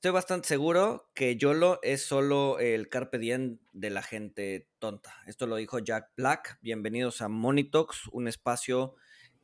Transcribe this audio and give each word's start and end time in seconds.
Estoy 0.00 0.12
bastante 0.12 0.48
seguro 0.48 1.10
que 1.14 1.36
YOLO 1.36 1.78
es 1.82 2.06
solo 2.06 2.58
el 2.58 2.88
carpe 2.88 3.18
diem 3.18 3.58
de 3.74 3.90
la 3.90 4.00
gente 4.00 4.66
tonta. 4.78 5.12
Esto 5.26 5.46
lo 5.46 5.56
dijo 5.56 5.78
Jack 5.78 6.12
Black. 6.16 6.58
Bienvenidos 6.62 7.20
a 7.20 7.28
Monitox, 7.28 8.08
un 8.10 8.26
espacio 8.26 8.94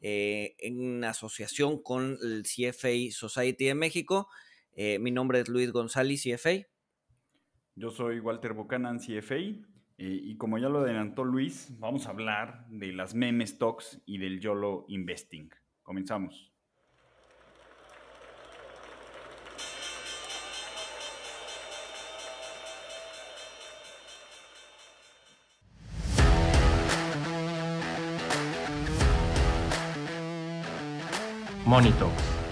eh, 0.01 0.57
en 0.61 1.05
asociación 1.05 1.83
con 1.83 2.17
el 2.23 2.45
CFA 2.45 2.89
Society 3.11 3.67
de 3.67 3.75
México. 3.75 4.31
Eh, 4.73 4.99
mi 4.99 5.11
nombre 5.11 5.41
es 5.41 5.51
Luis 5.51 5.73
González, 5.73 6.23
CFA. 6.23 6.67
Yo 7.75 7.91
soy 7.91 8.21
Walter 8.21 8.55
Buchanan, 8.55 8.99
CFA. 8.99 9.35
Eh, 9.35 9.61
y 9.99 10.39
como 10.39 10.57
ya 10.57 10.71
lo 10.71 10.79
adelantó 10.79 11.25
Luis, 11.25 11.69
vamos 11.79 12.07
a 12.07 12.13
hablar 12.13 12.67
de 12.71 12.95
las 12.95 13.15
meme 13.15 13.47
stocks 13.47 14.01
y 14.07 14.17
del 14.17 14.41
YOLO 14.41 14.87
Investing. 14.89 15.51
Comenzamos. 15.83 16.56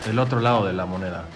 El 0.06 0.19
otro 0.19 0.38
lado 0.38 0.66
de 0.66 0.74
la 0.74 0.84
moneda. 0.84 1.27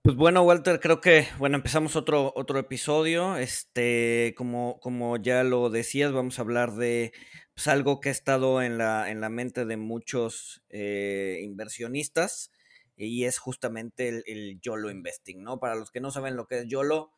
Pues 0.00 0.14
bueno, 0.14 0.42
Walter, 0.42 0.78
creo 0.78 1.00
que 1.00 1.26
bueno, 1.38 1.56
empezamos 1.56 1.96
otro, 1.96 2.32
otro 2.36 2.60
episodio. 2.60 3.36
Este, 3.36 4.32
como, 4.36 4.78
como 4.78 5.16
ya 5.16 5.42
lo 5.42 5.70
decías, 5.70 6.12
vamos 6.12 6.38
a 6.38 6.42
hablar 6.42 6.74
de 6.74 7.12
pues, 7.52 7.66
algo 7.66 7.98
que 7.98 8.10
ha 8.10 8.12
estado 8.12 8.62
en 8.62 8.78
la, 8.78 9.10
en 9.10 9.20
la 9.20 9.28
mente 9.28 9.64
de 9.64 9.76
muchos 9.76 10.62
eh, 10.68 11.40
inversionistas 11.42 12.52
y 12.94 13.24
es 13.24 13.40
justamente 13.40 14.08
el, 14.08 14.22
el, 14.28 14.60
YOLO 14.60 14.88
Investing, 14.88 15.42
¿no? 15.42 15.58
Para 15.58 15.74
los 15.74 15.90
que 15.90 16.00
no 16.00 16.12
saben 16.12 16.36
lo 16.36 16.46
que 16.46 16.60
es 16.60 16.68
YOLO, 16.68 17.10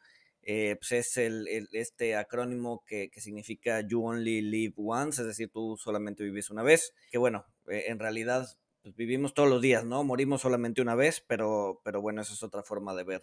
eh, 0.46 0.76
pues 0.78 0.92
es 0.92 1.16
el, 1.16 1.68
este 1.72 2.16
acrónimo 2.16 2.82
que, 2.86 3.10
significa 3.16 3.80
You 3.80 4.04
Only 4.04 4.42
Live 4.42 4.74
Once, 4.76 5.22
es 5.22 5.26
decir, 5.28 5.50
tú 5.50 5.76
solamente 5.78 6.22
vives 6.22 6.50
una 6.50 6.62
vez, 6.62 6.92
que 7.10 7.16
bueno, 7.16 7.46
eh, 7.68 7.84
en 7.88 7.98
realidad 7.98 8.48
pues, 8.82 8.94
vivimos 8.96 9.34
todos 9.34 9.48
los 9.48 9.62
días, 9.62 9.84
¿no? 9.84 10.04
Morimos 10.04 10.42
solamente 10.42 10.82
una 10.82 10.94
vez, 10.94 11.24
pero, 11.26 11.80
pero 11.84 12.00
bueno, 12.00 12.22
esa 12.22 12.34
es 12.34 12.42
otra 12.42 12.62
forma 12.62 12.94
de 12.94 13.04
ver 13.04 13.22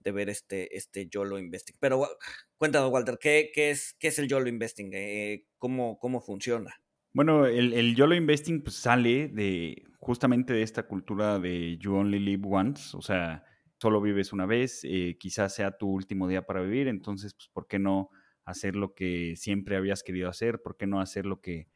de 0.00 0.12
ver 0.12 0.28
este, 0.28 0.76
este 0.76 1.08
YOLO 1.08 1.38
Investing. 1.38 1.76
Pero 1.78 2.08
cuéntanos, 2.56 2.90
Walter, 2.90 3.18
¿qué, 3.20 3.50
qué 3.54 3.70
es, 3.70 3.94
qué 3.98 4.08
es 4.08 4.18
el 4.18 4.28
YOLO 4.28 4.48
Investing? 4.48 4.90
Eh, 4.92 5.44
¿cómo, 5.58 5.98
¿Cómo 5.98 6.20
funciona? 6.20 6.74
Bueno, 7.12 7.46
el, 7.46 7.72
el, 7.74 7.94
YOLO 7.94 8.14
Investing 8.14 8.62
pues, 8.62 8.76
sale 8.76 9.28
de 9.28 9.82
justamente 9.98 10.52
de 10.52 10.62
esta 10.62 10.84
cultura 10.84 11.38
de 11.38 11.76
You 11.78 11.94
Only 11.94 12.18
Live 12.18 12.48
Once, 12.48 12.96
o 12.96 13.02
sea, 13.02 13.44
solo 13.78 14.00
vives 14.00 14.32
una 14.32 14.46
vez, 14.46 14.80
eh, 14.84 15.16
quizás 15.18 15.54
sea 15.54 15.76
tu 15.76 15.88
último 15.88 16.28
día 16.28 16.42
para 16.46 16.62
vivir, 16.62 16.88
entonces, 16.88 17.34
pues, 17.34 17.48
¿por 17.48 17.66
qué 17.66 17.78
no 17.78 18.10
hacer 18.44 18.76
lo 18.76 18.94
que 18.94 19.34
siempre 19.36 19.76
habías 19.76 20.02
querido 20.02 20.28
hacer? 20.28 20.62
¿Por 20.62 20.76
qué 20.76 20.86
no 20.86 21.00
hacer 21.00 21.26
lo 21.26 21.40
que 21.40 21.68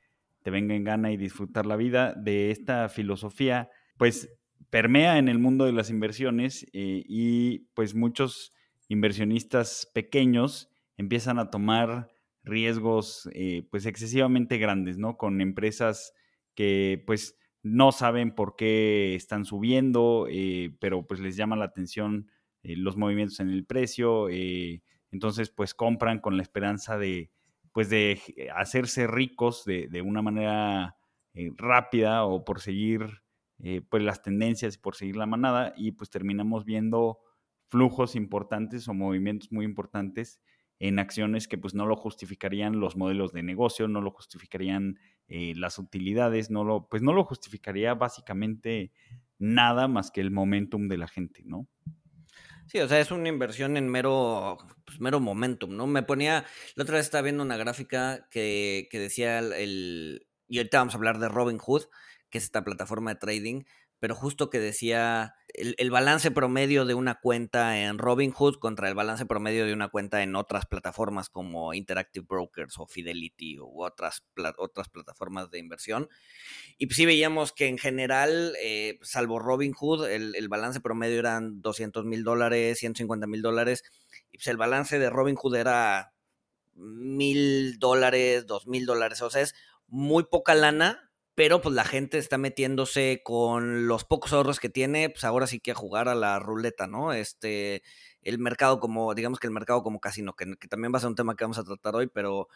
te 0.44 0.50
venga 0.50 0.74
en 0.74 0.84
gana 0.84 1.10
y 1.10 1.16
disfrutar 1.16 1.64
la 1.64 1.74
vida? 1.74 2.12
De 2.12 2.50
esta 2.50 2.90
filosofía, 2.90 3.70
pues, 3.96 4.28
permea 4.68 5.16
en 5.18 5.28
el 5.28 5.38
mundo 5.38 5.64
de 5.64 5.72
las 5.72 5.88
inversiones 5.88 6.66
eh, 6.74 7.02
y, 7.08 7.60
pues, 7.72 7.94
muchos 7.94 8.52
inversionistas 8.88 9.90
pequeños 9.94 10.70
empiezan 10.98 11.38
a 11.38 11.50
tomar 11.50 12.08
riesgos, 12.42 13.26
eh, 13.32 13.66
pues, 13.70 13.86
excesivamente 13.86 14.58
grandes, 14.58 14.98
¿no? 14.98 15.16
Con 15.16 15.40
empresas 15.40 16.12
que, 16.54 17.02
pues, 17.06 17.38
no 17.62 17.90
saben 17.90 18.34
por 18.34 18.54
qué 18.54 19.14
están 19.14 19.46
subiendo, 19.46 20.26
eh, 20.30 20.76
pero 20.78 21.06
pues 21.06 21.20
les 21.20 21.36
llama 21.36 21.56
la 21.56 21.64
atención 21.64 22.28
los 22.62 22.98
movimientos 22.98 23.40
en 23.40 23.48
el 23.48 23.64
precio, 23.64 24.28
entonces 25.10 25.50
pues 25.50 25.74
compran 25.74 26.18
con 26.18 26.36
la 26.36 26.42
esperanza 26.42 26.98
de 26.98 27.30
pues 27.74 27.90
de 27.90 28.18
hacerse 28.54 29.06
ricos 29.06 29.66
de, 29.66 29.88
de 29.88 30.00
una 30.00 30.22
manera 30.22 30.96
rápida 31.56 32.24
o 32.24 32.44
por 32.44 32.60
seguir 32.60 33.22
pues 33.90 34.02
las 34.02 34.22
tendencias 34.22 34.78
por 34.78 34.94
seguir 34.94 35.16
la 35.16 35.26
manada 35.26 35.74
y 35.76 35.92
pues 35.92 36.08
terminamos 36.08 36.64
viendo 36.64 37.18
flujos 37.68 38.14
importantes 38.14 38.86
o 38.88 38.94
movimientos 38.94 39.50
muy 39.50 39.64
importantes 39.64 40.40
en 40.78 40.98
acciones 40.98 41.48
que 41.48 41.58
pues 41.58 41.74
no 41.74 41.86
lo 41.86 41.96
justificarían 41.96 42.80
los 42.80 42.96
modelos 42.96 43.32
de 43.32 43.42
negocio, 43.42 43.88
no 43.88 44.00
lo 44.00 44.10
justificarían 44.10 44.98
eh, 45.28 45.54
las 45.56 45.78
utilidades, 45.78 46.50
no 46.50 46.64
lo, 46.64 46.88
pues 46.88 47.02
no 47.02 47.12
lo 47.12 47.24
justificaría 47.24 47.94
básicamente 47.94 48.92
nada 49.38 49.88
más 49.88 50.10
que 50.10 50.20
el 50.20 50.30
momentum 50.30 50.88
de 50.88 50.98
la 50.98 51.08
gente, 51.08 51.42
¿no? 51.44 51.68
Sí, 52.66 52.78
o 52.80 52.88
sea, 52.88 52.98
es 53.00 53.10
una 53.10 53.28
inversión 53.28 53.76
en 53.76 53.88
mero, 53.88 54.58
pues, 54.84 55.00
mero 55.00 55.20
momentum, 55.20 55.76
¿no? 55.76 55.86
Me 55.86 56.02
ponía, 56.02 56.44
la 56.74 56.82
otra 56.84 56.96
vez 56.96 57.06
estaba 57.06 57.22
viendo 57.22 57.42
una 57.42 57.56
gráfica 57.56 58.26
que, 58.30 58.88
que 58.90 58.98
decía 58.98 59.38
el, 59.38 60.26
y 60.48 60.58
ahorita 60.58 60.78
vamos 60.78 60.94
a 60.94 60.96
hablar 60.96 61.18
de 61.18 61.28
Robinhood, 61.28 61.84
que 62.30 62.38
es 62.38 62.44
esta 62.44 62.64
plataforma 62.64 63.12
de 63.14 63.20
trading, 63.20 63.62
pero 64.04 64.14
justo 64.14 64.50
que 64.50 64.60
decía 64.60 65.34
el, 65.48 65.90
balance 65.90 66.30
promedio 66.30 66.84
de 66.84 66.92
una 66.92 67.20
cuenta 67.22 67.80
en 67.80 67.96
Robinhood 67.96 68.56
contra 68.58 68.86
el 68.90 68.94
balance 68.94 69.24
promedio 69.24 69.64
de 69.64 69.72
una 69.72 69.88
cuenta 69.88 70.22
en 70.22 70.36
otras 70.36 70.66
plataformas 70.66 71.30
como 71.30 71.72
Interactive 71.72 72.26
Brokers 72.28 72.78
o 72.78 72.86
Fidelity 72.86 73.58
u 73.60 73.82
otras, 73.82 74.22
otras 74.58 74.90
plataformas 74.90 75.50
de 75.50 75.58
inversión. 75.58 76.10
Y 76.76 76.84
pues 76.84 76.98
sí 76.98 77.06
veíamos 77.06 77.52
que 77.52 77.66
en 77.66 77.78
general, 77.78 78.54
eh, 78.60 78.98
salvo 79.00 79.38
Robinhood, 79.38 80.06
el, 80.10 80.34
el 80.34 80.50
balance 80.50 80.82
promedio 80.82 81.18
eran 81.18 81.62
200 81.62 82.04
mil 82.04 82.24
dólares, 82.24 82.80
150 82.80 83.26
mil 83.26 83.40
dólares, 83.40 83.84
y 84.30 84.36
pues 84.36 84.48
el 84.48 84.58
balance 84.58 84.98
de 84.98 85.08
Robinhood 85.08 85.56
era 85.56 86.12
mil 86.74 87.78
dólares, 87.78 88.44
dos 88.44 88.66
mil 88.66 88.84
dólares, 88.84 89.22
o 89.22 89.30
sea, 89.30 89.40
es 89.40 89.54
muy 89.88 90.24
poca 90.24 90.54
lana 90.54 91.10
pero 91.34 91.60
pues 91.60 91.74
la 91.74 91.84
gente 91.84 92.18
está 92.18 92.38
metiéndose 92.38 93.22
con 93.24 93.88
los 93.88 94.04
pocos 94.04 94.32
ahorros 94.32 94.60
que 94.60 94.68
tiene, 94.68 95.10
pues 95.10 95.24
ahora 95.24 95.46
sí 95.46 95.60
que 95.60 95.72
a 95.72 95.74
jugar 95.74 96.08
a 96.08 96.14
la 96.14 96.38
ruleta, 96.38 96.86
¿no? 96.86 97.12
Este, 97.12 97.82
el 98.22 98.38
mercado 98.38 98.78
como, 98.80 99.14
digamos 99.14 99.40
que 99.40 99.46
el 99.46 99.52
mercado 99.52 99.82
como 99.82 100.00
casino, 100.00 100.34
que, 100.34 100.54
que 100.56 100.68
también 100.68 100.92
va 100.92 100.98
a 100.98 101.00
ser 101.00 101.10
un 101.10 101.16
tema 101.16 101.34
que 101.34 101.44
vamos 101.44 101.58
a 101.58 101.64
tratar 101.64 101.96
hoy, 101.96 102.06
pero, 102.06 102.48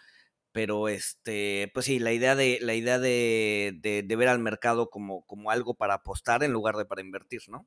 pero 0.52 0.88
este, 0.88 1.70
pues 1.74 1.86
sí, 1.86 1.98
la 1.98 2.12
idea 2.12 2.36
de, 2.36 2.58
la 2.62 2.74
idea 2.74 2.98
de, 3.00 3.78
de, 3.80 4.16
ver 4.16 4.28
al 4.28 4.38
mercado 4.38 4.90
como, 4.90 5.22
como 5.26 5.50
algo 5.50 5.74
para 5.74 5.94
apostar 5.94 6.44
en 6.44 6.52
lugar 6.52 6.76
de 6.76 6.84
para 6.84 7.02
invertir, 7.02 7.42
¿no? 7.48 7.66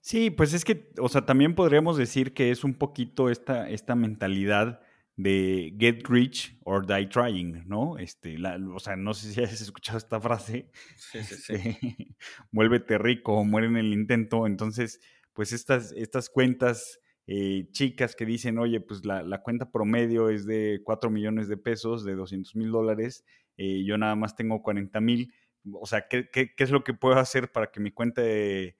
Sí, 0.00 0.30
pues 0.30 0.54
es 0.54 0.64
que, 0.64 0.90
o 0.98 1.08
sea, 1.08 1.26
también 1.26 1.54
podríamos 1.54 1.98
decir 1.98 2.32
que 2.32 2.50
es 2.50 2.64
un 2.64 2.74
poquito 2.74 3.28
esta, 3.28 3.68
esta 3.68 3.94
mentalidad 3.94 4.80
de 5.18 5.74
get 5.76 6.08
rich 6.08 6.56
or 6.64 6.86
die 6.86 7.08
trying, 7.08 7.64
¿no? 7.66 7.98
Este, 7.98 8.36
o 8.72 8.78
sea, 8.78 8.94
no 8.96 9.12
sé 9.14 9.32
si 9.32 9.42
has 9.42 9.60
escuchado 9.60 9.98
esta 9.98 10.20
frase. 10.20 10.70
Sí, 10.96 11.22
sí, 11.24 11.34
sí. 11.34 11.52
Este, 11.54 12.16
Vuélvete 12.52 12.98
rico 12.98 13.34
o 13.34 13.44
muere 13.44 13.66
en 13.66 13.76
el 13.76 13.92
intento. 13.92 14.46
Entonces, 14.46 15.00
pues 15.32 15.52
estas, 15.52 15.90
estas 15.92 16.30
cuentas 16.30 17.00
eh, 17.26 17.66
chicas 17.72 18.14
que 18.14 18.24
dicen, 18.24 18.58
oye, 18.58 18.80
pues 18.80 19.04
la, 19.04 19.42
cuenta 19.42 19.72
promedio 19.72 20.30
es 20.30 20.46
de 20.46 20.82
4 20.84 21.10
millones 21.10 21.48
de 21.48 21.56
pesos, 21.56 22.04
de 22.04 22.14
200 22.14 22.54
mil 22.54 22.70
dólares, 22.70 23.24
eh, 23.56 23.84
yo 23.84 23.98
nada 23.98 24.14
más 24.14 24.36
tengo 24.36 24.62
40 24.62 25.00
mil. 25.00 25.34
O 25.72 25.86
sea, 25.86 26.06
¿qué, 26.08 26.28
¿qué, 26.32 26.54
qué, 26.54 26.64
es 26.64 26.70
lo 26.70 26.84
que 26.84 26.94
puedo 26.94 27.18
hacer 27.18 27.50
para 27.50 27.72
que 27.72 27.80
mi 27.80 27.90
cuenta 27.90 28.22
de 28.22 28.76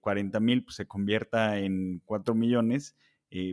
40 0.00 0.36
eh, 0.36 0.40
mil 0.42 0.64
pues, 0.64 0.76
se 0.76 0.86
convierta 0.86 1.58
en 1.58 2.02
4 2.04 2.34
millones? 2.34 2.94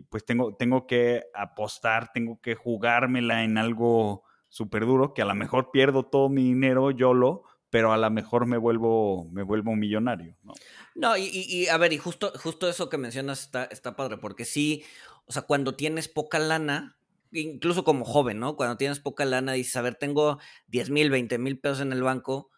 Pues 0.09 0.25
tengo, 0.25 0.55
tengo 0.55 0.87
que 0.87 1.23
apostar, 1.33 2.11
tengo 2.13 2.39
que 2.41 2.55
jugármela 2.55 3.43
en 3.43 3.57
algo 3.57 4.23
súper 4.49 4.85
duro, 4.85 5.13
que 5.13 5.21
a 5.23 5.25
lo 5.25 5.35
mejor 5.35 5.71
pierdo 5.71 6.03
todo 6.03 6.29
mi 6.29 6.43
dinero, 6.43 6.91
yo 6.91 7.13
lo, 7.13 7.43
pero 7.69 7.91
a 7.91 7.97
lo 7.97 8.09
mejor 8.11 8.45
me 8.45 8.57
vuelvo, 8.57 9.27
me 9.31 9.41
vuelvo 9.41 9.75
millonario, 9.75 10.37
¿no? 10.43 10.53
No, 10.93 11.17
y, 11.17 11.67
a 11.67 11.77
ver, 11.77 11.91
y 11.91 11.97
justo, 11.97 12.31
justo 12.35 12.69
eso 12.69 12.87
que 12.87 12.99
mencionas 12.99 13.41
está, 13.41 13.65
está 13.65 13.95
padre, 13.95 14.17
porque 14.17 14.45
sí, 14.45 14.83
o 15.25 15.31
sea, 15.31 15.41
cuando 15.41 15.75
tienes 15.75 16.07
poca 16.07 16.37
lana, 16.37 16.97
incluso 17.31 17.83
como 17.83 18.05
joven, 18.05 18.39
¿no? 18.39 18.55
Cuando 18.55 18.77
tienes 18.77 18.99
poca 18.99 19.25
lana, 19.25 19.53
dices, 19.53 19.75
a 19.75 19.81
ver, 19.81 19.95
tengo 19.95 20.37
10 20.67 20.91
mil, 20.91 21.09
20 21.09 21.39
mil 21.39 21.59
pesos 21.59 21.81
en 21.81 21.91
el 21.91 22.03
banco, 22.03 22.51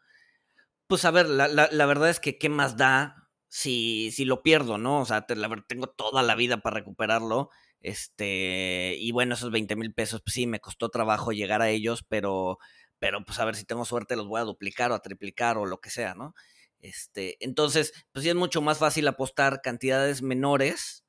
pues 0.87 1.05
a 1.05 1.11
ver, 1.11 1.29
la, 1.29 1.47
la 1.47 1.85
verdad 1.85 2.09
es 2.09 2.19
que 2.19 2.37
qué 2.37 2.49
más 2.49 2.75
da 2.75 3.24
si, 3.55 4.11
si 4.11 4.25
lo 4.25 4.43
pierdo, 4.43 4.77
¿no? 4.77 4.99
O 4.99 5.05
sea, 5.05 5.25
tengo 5.25 5.87
toda 5.87 6.23
la 6.23 6.35
vida 6.35 6.57
para 6.57 6.75
recuperarlo. 6.75 7.49
Este, 7.79 8.97
y 8.99 9.13
bueno, 9.13 9.35
esos 9.35 9.49
20 9.49 9.77
mil 9.77 9.93
pesos, 9.93 10.21
pues 10.21 10.33
sí, 10.33 10.45
me 10.45 10.59
costó 10.59 10.89
trabajo 10.89 11.31
llegar 11.31 11.61
a 11.61 11.69
ellos, 11.69 12.03
pero, 12.09 12.57
pero 12.99 13.23
pues 13.23 13.39
a 13.39 13.45
ver 13.45 13.55
si 13.55 13.63
tengo 13.63 13.85
suerte 13.85 14.17
los 14.17 14.27
voy 14.27 14.41
a 14.41 14.43
duplicar 14.43 14.91
o 14.91 14.95
a 14.95 15.01
triplicar 15.01 15.57
o 15.57 15.65
lo 15.65 15.79
que 15.79 15.89
sea, 15.89 16.15
¿no? 16.15 16.35
Este, 16.81 17.37
entonces, 17.39 17.93
pues 18.11 18.23
sí 18.23 18.29
es 18.29 18.35
mucho 18.35 18.61
más 18.61 18.79
fácil 18.79 19.07
apostar 19.07 19.61
cantidades 19.61 20.21
menores 20.21 21.05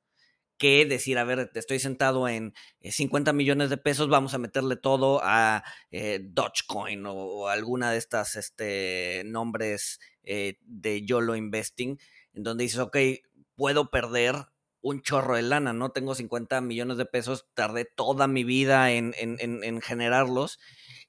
que 0.56 0.86
decir, 0.86 1.18
a 1.18 1.24
ver, 1.24 1.50
estoy 1.54 1.80
sentado 1.80 2.28
en 2.28 2.54
50 2.80 3.32
millones 3.32 3.70
de 3.70 3.76
pesos, 3.76 4.08
vamos 4.08 4.34
a 4.34 4.38
meterle 4.38 4.76
todo 4.76 5.20
a 5.24 5.64
eh, 5.90 6.20
Dogecoin 6.22 7.04
o, 7.06 7.48
alguna 7.48 7.90
de 7.90 7.98
estas 7.98 8.36
este, 8.36 9.24
nombres 9.26 9.98
eh, 10.22 10.58
de 10.62 11.04
YOLO 11.04 11.34
Investing 11.34 11.98
en 12.36 12.44
donde 12.44 12.64
dices, 12.64 12.78
ok, 12.78 12.96
puedo 13.56 13.90
perder 13.90 14.36
un 14.82 15.02
chorro 15.02 15.34
de 15.34 15.42
lana, 15.42 15.72
¿no? 15.72 15.90
Tengo 15.90 16.14
50 16.14 16.60
millones 16.60 16.96
de 16.96 17.06
pesos, 17.06 17.48
tardé 17.54 17.86
toda 17.86 18.28
mi 18.28 18.44
vida 18.44 18.92
en, 18.92 19.14
en, 19.18 19.38
en, 19.40 19.80
generarlos 19.80 20.60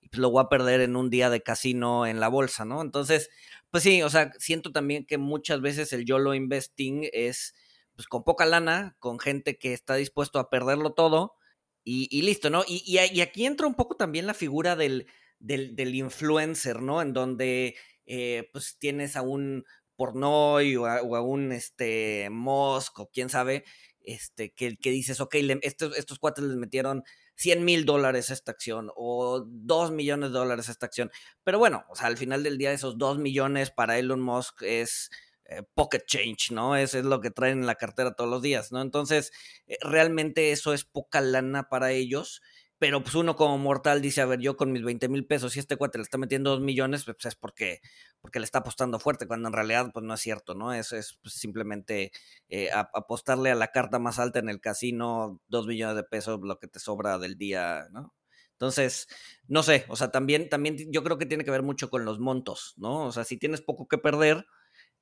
y 0.01 0.09
pues 0.09 0.19
lo 0.19 0.31
voy 0.31 0.43
a 0.43 0.49
perder 0.49 0.81
en 0.81 0.95
un 0.95 1.11
día 1.11 1.29
de 1.29 1.43
casino 1.43 2.07
en 2.07 2.19
la 2.19 2.29
bolsa, 2.29 2.65
¿no? 2.65 2.81
Entonces, 2.81 3.29
pues 3.69 3.83
sí, 3.83 4.01
o 4.01 4.09
sea, 4.09 4.31
siento 4.39 4.71
también 4.71 5.05
que 5.05 5.19
muchas 5.19 5.61
veces 5.61 5.93
el 5.93 6.05
YOLO 6.05 6.33
investing 6.33 7.07
es 7.13 7.53
pues 7.95 8.07
con 8.07 8.23
poca 8.23 8.45
lana, 8.45 8.95
con 8.99 9.19
gente 9.19 9.57
que 9.59 9.73
está 9.73 9.95
dispuesto 9.95 10.39
a 10.39 10.49
perderlo 10.49 10.93
todo 10.93 11.35
y, 11.83 12.21
listo, 12.21 12.49
¿no? 12.49 12.63
Y, 12.67 12.83
y, 12.85 13.21
aquí 13.21 13.45
entra 13.45 13.65
un 13.65 13.75
poco 13.75 13.95
también 13.95 14.27
la 14.27 14.33
figura 14.33 14.75
del, 14.75 15.07
del, 15.39 15.95
influencer, 15.95 16.81
¿no? 16.81 17.01
En 17.01 17.13
donde 17.13 17.75
eh, 18.05 18.49
pues 18.51 18.77
tienes 18.77 19.15
a 19.15 19.21
un 19.21 19.63
Pornoy 19.97 20.77
o 20.77 20.85
a, 20.85 21.21
un 21.21 21.51
este, 21.51 22.29
Musk 22.31 22.99
o 22.99 23.09
quién 23.11 23.29
sabe, 23.29 23.65
este, 24.01 24.53
que, 24.53 24.77
que 24.77 24.91
dices, 24.91 25.19
ok, 25.19 25.35
estos, 25.61 25.97
estos 25.97 26.19
cuates 26.19 26.45
les 26.45 26.55
metieron 26.55 27.03
100 27.35 27.65
mil 27.65 27.85
dólares 27.85 28.29
a 28.29 28.33
esta 28.33 28.51
acción 28.51 28.89
o 28.95 29.43
2 29.45 29.91
millones 29.91 30.31
de 30.31 30.39
dólares 30.39 30.69
a 30.69 30.71
esta 30.71 30.85
acción. 30.85 31.11
Pero 31.43 31.59
bueno, 31.59 31.83
o 31.89 31.95
sea, 31.95 32.07
al 32.07 32.17
final 32.17 32.43
del 32.43 32.57
día 32.57 32.71
esos 32.71 32.97
2 32.97 33.19
millones 33.19 33.71
para 33.71 33.99
Elon 33.99 34.21
Musk 34.21 34.61
es 34.61 35.09
eh, 35.45 35.63
pocket 35.73 36.05
change, 36.05 36.51
¿no? 36.51 36.75
Eso 36.75 36.99
es 36.99 37.05
lo 37.05 37.21
que 37.21 37.31
traen 37.31 37.59
en 37.59 37.67
la 37.67 37.75
cartera 37.75 38.13
todos 38.13 38.29
los 38.29 38.41
días, 38.41 38.71
¿no? 38.71 38.81
Entonces, 38.81 39.31
eh, 39.67 39.77
realmente 39.81 40.51
eso 40.51 40.73
es 40.73 40.83
poca 40.83 41.21
lana 41.21 41.69
para 41.69 41.91
ellos 41.91 42.41
pero 42.79 43.01
pues 43.01 43.15
uno 43.15 43.35
como 43.35 43.57
mortal 43.57 44.01
dice, 44.01 44.21
a 44.21 44.25
ver, 44.25 44.39
yo 44.39 44.55
con 44.57 44.71
mis 44.71 44.83
20 44.83 45.09
mil 45.09 45.25
pesos, 45.25 45.53
si 45.53 45.59
este 45.59 45.77
cuate 45.77 45.97
le 45.97 46.03
está 46.03 46.17
metiendo 46.17 46.51
2 46.51 46.61
millones, 46.61 47.05
pues 47.05 47.17
es 47.25 47.35
porque, 47.35 47.81
porque 48.21 48.39
le 48.39 48.45
está 48.45 48.59
apostando 48.59 48.99
fuerte, 48.99 49.27
cuando 49.27 49.47
en 49.47 49.53
realidad 49.53 49.89
pues 49.93 50.05
no 50.05 50.13
es 50.13 50.21
cierto, 50.21 50.53
¿no? 50.55 50.73
Eso 50.73 50.95
es 50.95 51.17
pues, 51.21 51.35
simplemente 51.35 52.11
eh, 52.49 52.69
apostarle 52.71 53.51
a 53.51 53.55
la 53.55 53.67
carta 53.71 53.99
más 53.99 54.19
alta 54.19 54.39
en 54.39 54.49
el 54.49 54.61
casino, 54.61 55.41
2 55.47 55.67
millones 55.67 55.95
de 55.95 56.03
pesos, 56.03 56.39
lo 56.43 56.59
que 56.59 56.67
te 56.67 56.79
sobra 56.79 57.17
del 57.19 57.37
día, 57.37 57.87
¿no? 57.91 58.13
Entonces, 58.53 59.07
no 59.47 59.61
sé, 59.63 59.85
o 59.87 59.95
sea, 59.95 60.09
también, 60.11 60.49
también 60.49 60.77
yo 60.91 61.03
creo 61.03 61.17
que 61.17 61.27
tiene 61.27 61.43
que 61.45 61.51
ver 61.51 61.63
mucho 61.63 61.89
con 61.89 62.05
los 62.05 62.19
montos, 62.19 62.73
¿no? 62.77 63.05
O 63.05 63.11
sea, 63.11 63.23
si 63.23 63.37
tienes 63.37 63.61
poco 63.61 63.87
que 63.87 63.99
perder, 63.99 64.45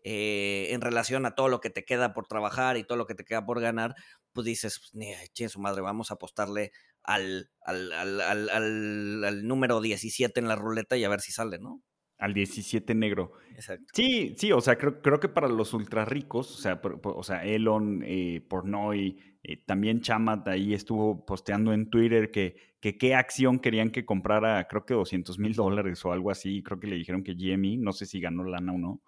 eh, 0.07 0.67
en 0.69 0.81
relación 0.81 1.25
a 1.25 1.33
todo 1.33 1.49
lo 1.49 1.61
que 1.61 1.71
te 1.71 1.83
queda 1.83 2.13
por 2.13 2.27
trabajar 2.27 2.77
y 2.77 2.83
todo 2.83 2.95
lo 2.95 3.07
que 3.07 3.15
te 3.15 3.25
queda 3.25 3.43
por 3.43 3.59
ganar, 3.59 3.95
pues 4.33 4.45
dices, 4.45 4.91
pues, 4.93 5.51
su 5.51 5.59
madre, 5.59 5.81
vamos 5.81 6.11
a 6.11 6.13
apostarle 6.13 6.71
al, 7.05 7.49
al, 7.61 7.91
al, 7.91 8.49
al, 9.23 9.47
número 9.47 9.81
17 9.81 10.39
en 10.39 10.47
la 10.47 10.55
ruleta 10.55 10.97
y 10.97 11.03
a 11.03 11.09
ver 11.09 11.21
si 11.21 11.31
sale, 11.31 11.59
¿no? 11.59 11.81
Al 12.17 12.33
17 12.33 12.95
negro. 12.95 13.33
Exacto. 13.53 13.85
Sí, 13.93 14.35
sí, 14.37 14.51
o 14.51 14.61
sea, 14.61 14.77
creo, 14.77 15.01
creo 15.01 15.19
que 15.19 15.27
para 15.27 15.47
los 15.49 15.73
ultra 15.73 16.05
ricos, 16.05 16.51
o 16.51 16.61
sea, 16.61 16.81
o 17.03 17.23
sea 17.23 17.43
Elon, 17.43 18.03
eh, 18.05 18.41
Pornoy, 18.47 19.17
eh, 19.43 19.57
también 19.65 20.01
Chamat 20.01 20.47
ahí 20.47 20.73
estuvo 20.73 21.25
posteando 21.25 21.73
en 21.73 21.89
Twitter 21.89 22.31
que, 22.31 22.55
que 22.79 22.97
qué 22.97 23.15
acción 23.15 23.59
querían 23.59 23.91
que 23.91 24.05
comprara, 24.05 24.65
creo 24.67 24.85
que 24.85 24.93
200 24.93 25.37
mil 25.39 25.53
dólares 25.53 26.03
o 26.05 26.11
algo 26.11 26.31
así, 26.31 26.63
creo 26.63 26.79
que 26.79 26.87
le 26.87 26.95
dijeron 26.95 27.23
que 27.23 27.33
GME, 27.33 27.77
no 27.77 27.91
sé 27.91 28.05
si 28.05 28.21
ganó 28.21 28.43
lana 28.45 28.73
o 28.73 28.77
no, 28.77 29.01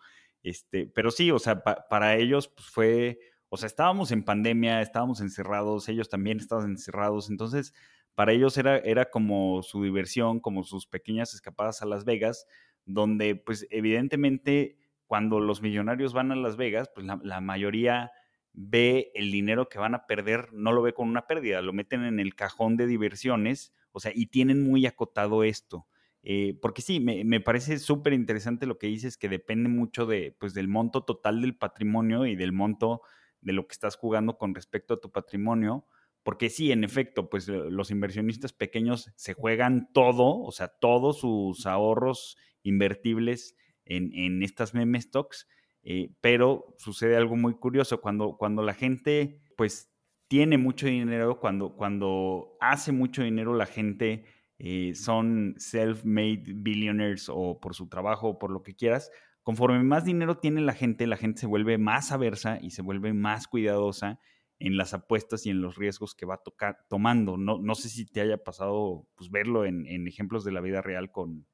este, 0.43 0.87
pero 0.87 1.11
sí, 1.11 1.31
o 1.31 1.39
sea, 1.39 1.61
para 1.61 2.15
ellos 2.15 2.49
pues, 2.49 2.67
fue, 2.67 3.19
o 3.49 3.57
sea, 3.57 3.67
estábamos 3.67 4.11
en 4.11 4.23
pandemia, 4.23 4.81
estábamos 4.81 5.21
encerrados, 5.21 5.87
ellos 5.89 6.09
también 6.09 6.39
estaban 6.39 6.71
encerrados, 6.71 7.29
entonces 7.29 7.73
para 8.15 8.31
ellos 8.31 8.57
era, 8.57 8.77
era 8.79 9.05
como 9.05 9.61
su 9.63 9.83
diversión, 9.83 10.39
como 10.39 10.63
sus 10.63 10.87
pequeñas 10.87 11.33
escapadas 11.33 11.81
a 11.81 11.85
Las 11.85 12.03
Vegas, 12.03 12.47
donde 12.85 13.35
pues 13.35 13.67
evidentemente 13.69 14.77
cuando 15.07 15.39
los 15.39 15.61
millonarios 15.61 16.13
van 16.13 16.31
a 16.31 16.35
Las 16.35 16.57
Vegas, 16.57 16.89
pues 16.93 17.05
la, 17.05 17.41
mayoría 17.41 18.11
ve 18.53 19.11
el 19.15 19.31
dinero 19.31 19.69
que 19.69 19.79
van 19.79 19.95
a 19.95 20.05
perder, 20.05 20.51
no 20.51 20.73
lo 20.73 20.81
ve 20.81 20.93
con 20.93 21.07
una 21.07 21.27
pérdida, 21.27 21.61
lo 21.61 21.73
meten 21.73 22.03
en 22.03 22.19
el 22.19 22.35
cajón 22.35 22.75
de 22.75 22.87
diversiones, 22.87 23.73
o 23.91 23.99
sea, 23.99 24.11
y 24.13 24.27
tienen 24.27 24.61
muy 24.63 24.85
acotado 24.85 25.43
esto. 25.43 25.87
Eh, 26.23 26.57
porque 26.61 26.81
sí, 26.81 26.99
me, 26.99 27.39
parece 27.39 27.79
súper 27.79 28.11
interesante 28.11 28.65
lo 28.65 28.77
que 28.77 28.87
dices, 28.87 29.15
que 29.17 29.29
depende 29.29 29.69
mucho 29.69 30.05
de, 30.05 30.35
pues, 30.37 30.53
del 30.53 30.67
monto 30.67 31.05
total 31.05 31.41
del 31.41 31.55
patrimonio 31.55 32.25
y 32.25 32.35
del 32.35 32.51
monto 32.51 33.01
de 33.41 33.53
lo 33.53 33.67
que 33.67 33.73
estás 33.73 33.95
jugando 33.95 34.37
con 34.37 34.55
respecto 34.55 34.95
a 34.95 34.99
tu 34.99 35.11
patrimonio. 35.11 35.85
Porque 36.23 36.49
sí, 36.49 36.71
en 36.71 36.83
efecto, 36.83 37.29
pues 37.29 37.47
los 37.47 37.89
inversionistas 37.89 38.51
pequeños 38.51 39.11
se 39.15 39.33
juegan 39.33 39.89
todo, 39.93 40.41
o 40.41 40.51
sea, 40.51 40.67
todos 40.67 41.19
sus 41.19 41.65
ahorros 41.65 42.37
invertibles 42.63 43.55
en, 43.85 44.43
estas 44.43 44.73
meme 44.73 44.99
stocks, 44.99 45.47
eh, 45.83 46.09
pero 46.19 46.75
sucede 46.77 47.15
algo 47.15 47.37
muy 47.37 47.53
curioso, 47.55 48.01
cuando, 48.01 48.35
cuando 48.37 48.61
la 48.61 48.73
gente, 48.73 49.39
pues, 49.55 49.89
tiene 50.27 50.57
mucho 50.57 50.87
dinero, 50.87 51.39
cuando, 51.39 51.75
cuando 51.75 52.57
hace 52.59 52.91
mucho 52.91 53.23
dinero 53.23 53.55
la 53.55 53.65
gente 53.65 54.25
eh, 54.59 54.93
son 54.95 55.55
self-made 55.57 56.43
billionaires 56.55 57.29
o 57.29 57.59
por 57.59 57.75
su 57.75 57.87
trabajo 57.87 58.29
o 58.29 58.39
por 58.39 58.51
lo 58.51 58.63
que 58.63 58.75
quieras, 58.75 59.11
conforme 59.47 59.81
más 59.81 60.03
dinero 60.03 60.39
tiene 60.39 60.59
la 60.59 60.73
gente, 60.73 61.07
la 61.07 61.15
gente 61.15 61.39
se 61.39 61.47
vuelve 61.47 61.77
más 61.77 62.11
aversa 62.11 62.59
y 62.61 62.71
se 62.71 62.81
vuelve 62.81 63.13
más 63.13 63.47
cuidadosa 63.47 64.19
en 64.59 64.75
las 64.75 64.93
apuestas 64.93 65.45
y 65.45 65.51
en 65.51 65.61
los 65.61 65.77
riesgos 65.77 66.15
que 66.15 66.25
va 66.25 66.41
tomando. 66.89 67.37
No, 67.37 67.57
no 67.57 67.73
sé 67.73 67.87
si 67.87 68.05
te 68.05 68.19
haya 68.19 68.43
pasado 68.43 69.07
pues, 69.15 69.31
verlo 69.31 69.63
en, 69.63 70.05
ejemplos 70.05 70.43
de 70.43 70.51
la 70.51 70.59
vida 70.59 70.81
real 70.81 71.13
con, 71.13 71.47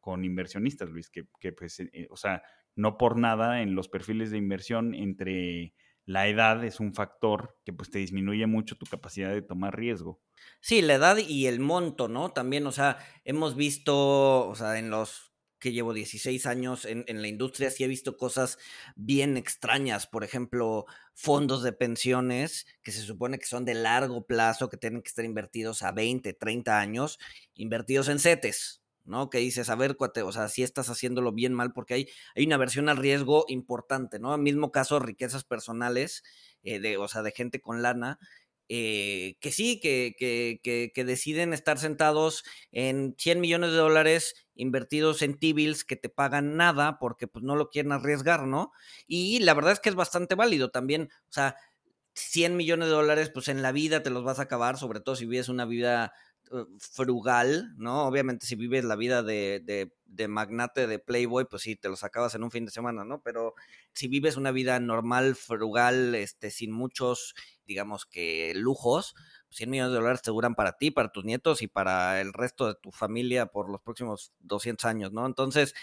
con 0.00 0.24
inversionistas, 0.24 0.88
Luis, 0.88 1.10
que, 1.10 1.26
que 1.38 1.52
pues, 1.52 1.80
eh, 1.80 2.08
o 2.08 2.16
sea, 2.16 2.42
no 2.76 2.96
por 2.96 3.18
nada 3.18 3.60
en 3.60 3.74
los 3.74 3.90
perfiles 3.90 4.30
de 4.30 4.38
inversión 4.38 4.94
entre 4.94 5.74
la 6.06 6.26
edad 6.28 6.64
es 6.64 6.80
un 6.80 6.94
factor 6.94 7.58
que 7.66 7.74
pues 7.74 7.90
te 7.90 7.98
disminuye 7.98 8.46
mucho 8.46 8.76
tu 8.76 8.86
capacidad 8.86 9.28
de 9.28 9.42
tomar 9.42 9.76
riesgo. 9.76 10.18
Sí, 10.62 10.80
la 10.80 10.94
edad 10.94 11.18
y 11.18 11.44
el 11.44 11.60
monto, 11.60 12.08
¿no? 12.08 12.30
También, 12.30 12.66
o 12.66 12.72
sea, 12.72 12.96
hemos 13.26 13.54
visto, 13.54 14.48
o 14.48 14.54
sea, 14.54 14.78
en 14.78 14.88
los 14.88 15.33
que 15.64 15.72
llevo 15.72 15.94
16 15.94 16.44
años 16.44 16.84
en, 16.84 17.06
en, 17.06 17.22
la 17.22 17.28
industria, 17.28 17.70
sí 17.70 17.84
he 17.84 17.88
visto 17.88 18.18
cosas 18.18 18.58
bien 18.96 19.38
extrañas. 19.38 20.06
Por 20.06 20.22
ejemplo, 20.22 20.84
fondos 21.14 21.62
de 21.62 21.72
pensiones 21.72 22.66
que 22.82 22.92
se 22.92 23.00
supone 23.00 23.38
que 23.38 23.46
son 23.46 23.64
de 23.64 23.72
largo 23.72 24.26
plazo, 24.26 24.68
que 24.68 24.76
tienen 24.76 25.00
que 25.00 25.08
estar 25.08 25.24
invertidos 25.24 25.82
a 25.82 25.90
20, 25.90 26.34
30 26.34 26.78
años, 26.78 27.18
invertidos 27.54 28.10
en 28.10 28.18
CETES, 28.18 28.82
¿no? 29.06 29.30
Que 29.30 29.38
dices, 29.38 29.70
a 29.70 29.74
ver, 29.74 29.96
cuate, 29.96 30.20
o 30.20 30.32
sea, 30.32 30.50
si 30.50 30.62
estás 30.62 30.90
haciéndolo 30.90 31.32
bien 31.32 31.54
mal, 31.54 31.72
porque 31.72 31.94
hay, 31.94 32.08
hay 32.36 32.44
una 32.44 32.58
versión 32.58 32.90
al 32.90 32.98
riesgo 32.98 33.46
importante, 33.48 34.18
¿no? 34.18 34.36
mismo 34.36 34.70
caso, 34.70 34.98
riquezas 34.98 35.44
personales, 35.44 36.24
eh, 36.62 36.78
de, 36.78 36.98
o 36.98 37.08
sea, 37.08 37.22
de 37.22 37.32
gente 37.32 37.62
con 37.62 37.80
lana, 37.80 38.18
eh, 38.68 39.36
que 39.40 39.52
sí, 39.52 39.78
que, 39.80 40.14
que, 40.18 40.90
que, 40.94 41.04
deciden 41.04 41.52
estar 41.52 41.78
sentados 41.78 42.44
en 42.72 43.14
100 43.18 43.40
millones 43.40 43.70
de 43.70 43.76
dólares 43.76 44.34
invertidos 44.54 45.22
en 45.22 45.38
T-bills 45.38 45.84
que 45.84 45.96
te 45.96 46.08
pagan 46.08 46.56
nada 46.56 46.98
porque 46.98 47.26
pues 47.26 47.44
no 47.44 47.56
lo 47.56 47.68
quieren 47.68 47.92
arriesgar, 47.92 48.46
¿no? 48.46 48.72
Y 49.06 49.40
la 49.40 49.54
verdad 49.54 49.72
es 49.72 49.80
que 49.80 49.90
es 49.90 49.94
bastante 49.94 50.34
válido 50.34 50.70
también, 50.70 51.10
o 51.28 51.32
sea, 51.32 51.56
100 52.14 52.56
millones 52.56 52.88
de 52.88 52.94
dólares, 52.94 53.30
pues 53.32 53.48
en 53.48 53.60
la 53.62 53.72
vida 53.72 54.02
te 54.02 54.10
los 54.10 54.24
vas 54.24 54.38
a 54.38 54.42
acabar, 54.42 54.78
sobre 54.78 55.00
todo 55.00 55.16
si 55.16 55.26
vives 55.26 55.48
una 55.48 55.64
vida 55.64 56.12
frugal, 56.78 57.74
¿no? 57.76 58.06
Obviamente 58.06 58.46
si 58.46 58.54
vives 58.56 58.84
la 58.84 58.96
vida 58.96 59.22
de, 59.22 59.90
de, 60.06 60.28
magnate 60.28 60.86
de 60.86 60.98
Playboy, 60.98 61.44
pues 61.44 61.62
sí, 61.62 61.76
te 61.76 61.88
los 61.88 62.04
acabas 62.04 62.34
en 62.34 62.44
un 62.44 62.50
fin 62.50 62.64
de 62.64 62.70
semana, 62.70 63.04
¿no? 63.04 63.22
Pero 63.22 63.54
si 63.92 64.08
vives 64.08 64.36
una 64.36 64.52
vida 64.52 64.78
normal, 64.80 65.34
frugal, 65.34 66.14
este, 66.14 66.50
sin 66.50 66.72
muchos, 66.72 67.34
digamos 67.66 68.06
que 68.06 68.52
lujos, 68.54 69.14
100 69.50 69.70
millones 69.70 69.92
de 69.92 69.98
dólares 69.98 70.22
te 70.22 70.30
duran 70.30 70.54
para 70.54 70.76
ti, 70.76 70.90
para 70.90 71.12
tus 71.12 71.24
nietos 71.24 71.62
y 71.62 71.68
para 71.68 72.20
el 72.20 72.32
resto 72.32 72.66
de 72.68 72.74
tu 72.74 72.90
familia 72.90 73.46
por 73.46 73.70
los 73.70 73.80
próximos 73.80 74.32
200 74.40 74.84
años, 74.84 75.12
¿no? 75.12 75.26
Entonces, 75.26 75.74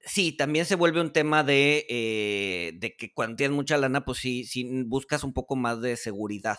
sí, 0.00 0.32
también 0.32 0.66
se 0.66 0.76
vuelve 0.76 1.00
un 1.00 1.12
tema 1.12 1.44
de, 1.44 1.86
eh, 1.88 2.72
de 2.74 2.96
que 2.96 3.12
cuando 3.12 3.36
tienes 3.36 3.54
mucha 3.54 3.78
lana, 3.78 4.04
pues 4.04 4.18
sí, 4.18 4.44
sí 4.44 4.84
buscas 4.84 5.24
un 5.24 5.32
poco 5.32 5.56
más 5.56 5.80
de 5.80 5.96
seguridad. 5.96 6.58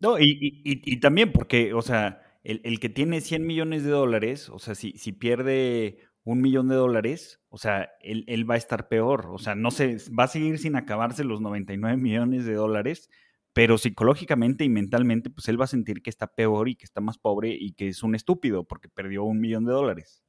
No, 0.00 0.18
y, 0.18 0.62
y 0.62 1.00
también 1.00 1.32
porque, 1.32 1.74
o 1.74 1.82
sea, 1.82 2.27
el, 2.48 2.80
que 2.80 2.88
tiene 2.88 3.20
100 3.20 3.46
millones 3.46 3.84
de 3.84 3.90
dólares, 3.90 4.48
o 4.48 4.58
sea, 4.58 4.74
si, 4.74 4.92
si 4.92 5.12
pierde 5.12 5.98
un 6.24 6.40
millón 6.40 6.68
de 6.68 6.76
dólares, 6.76 7.40
o 7.50 7.58
sea, 7.58 7.90
él, 8.00 8.48
va 8.48 8.54
a 8.54 8.58
estar 8.58 8.88
peor. 8.88 9.28
O 9.30 9.38
sea, 9.38 9.54
no 9.54 9.70
se, 9.70 9.96
va 10.18 10.24
a 10.24 10.28
seguir 10.28 10.58
sin 10.58 10.76
acabarse 10.76 11.24
los 11.24 11.40
99 11.40 11.96
millones 11.96 12.46
de 12.46 12.54
dólares, 12.54 13.10
pero 13.52 13.76
psicológicamente 13.76 14.64
y 14.64 14.68
mentalmente, 14.68 15.30
pues 15.30 15.48
él 15.48 15.60
va 15.60 15.64
a 15.64 15.68
sentir 15.68 16.02
que 16.02 16.10
está 16.10 16.26
peor 16.26 16.68
y 16.68 16.76
que 16.76 16.84
está 16.84 17.00
más 17.00 17.18
pobre 17.18 17.56
y 17.58 17.72
que 17.72 17.88
es 17.88 18.02
un 18.02 18.14
estúpido 18.14 18.64
porque 18.64 18.88
perdió 18.88 19.24
un 19.24 19.40
millón 19.40 19.64
de 19.64 19.72
dólares. 19.72 20.22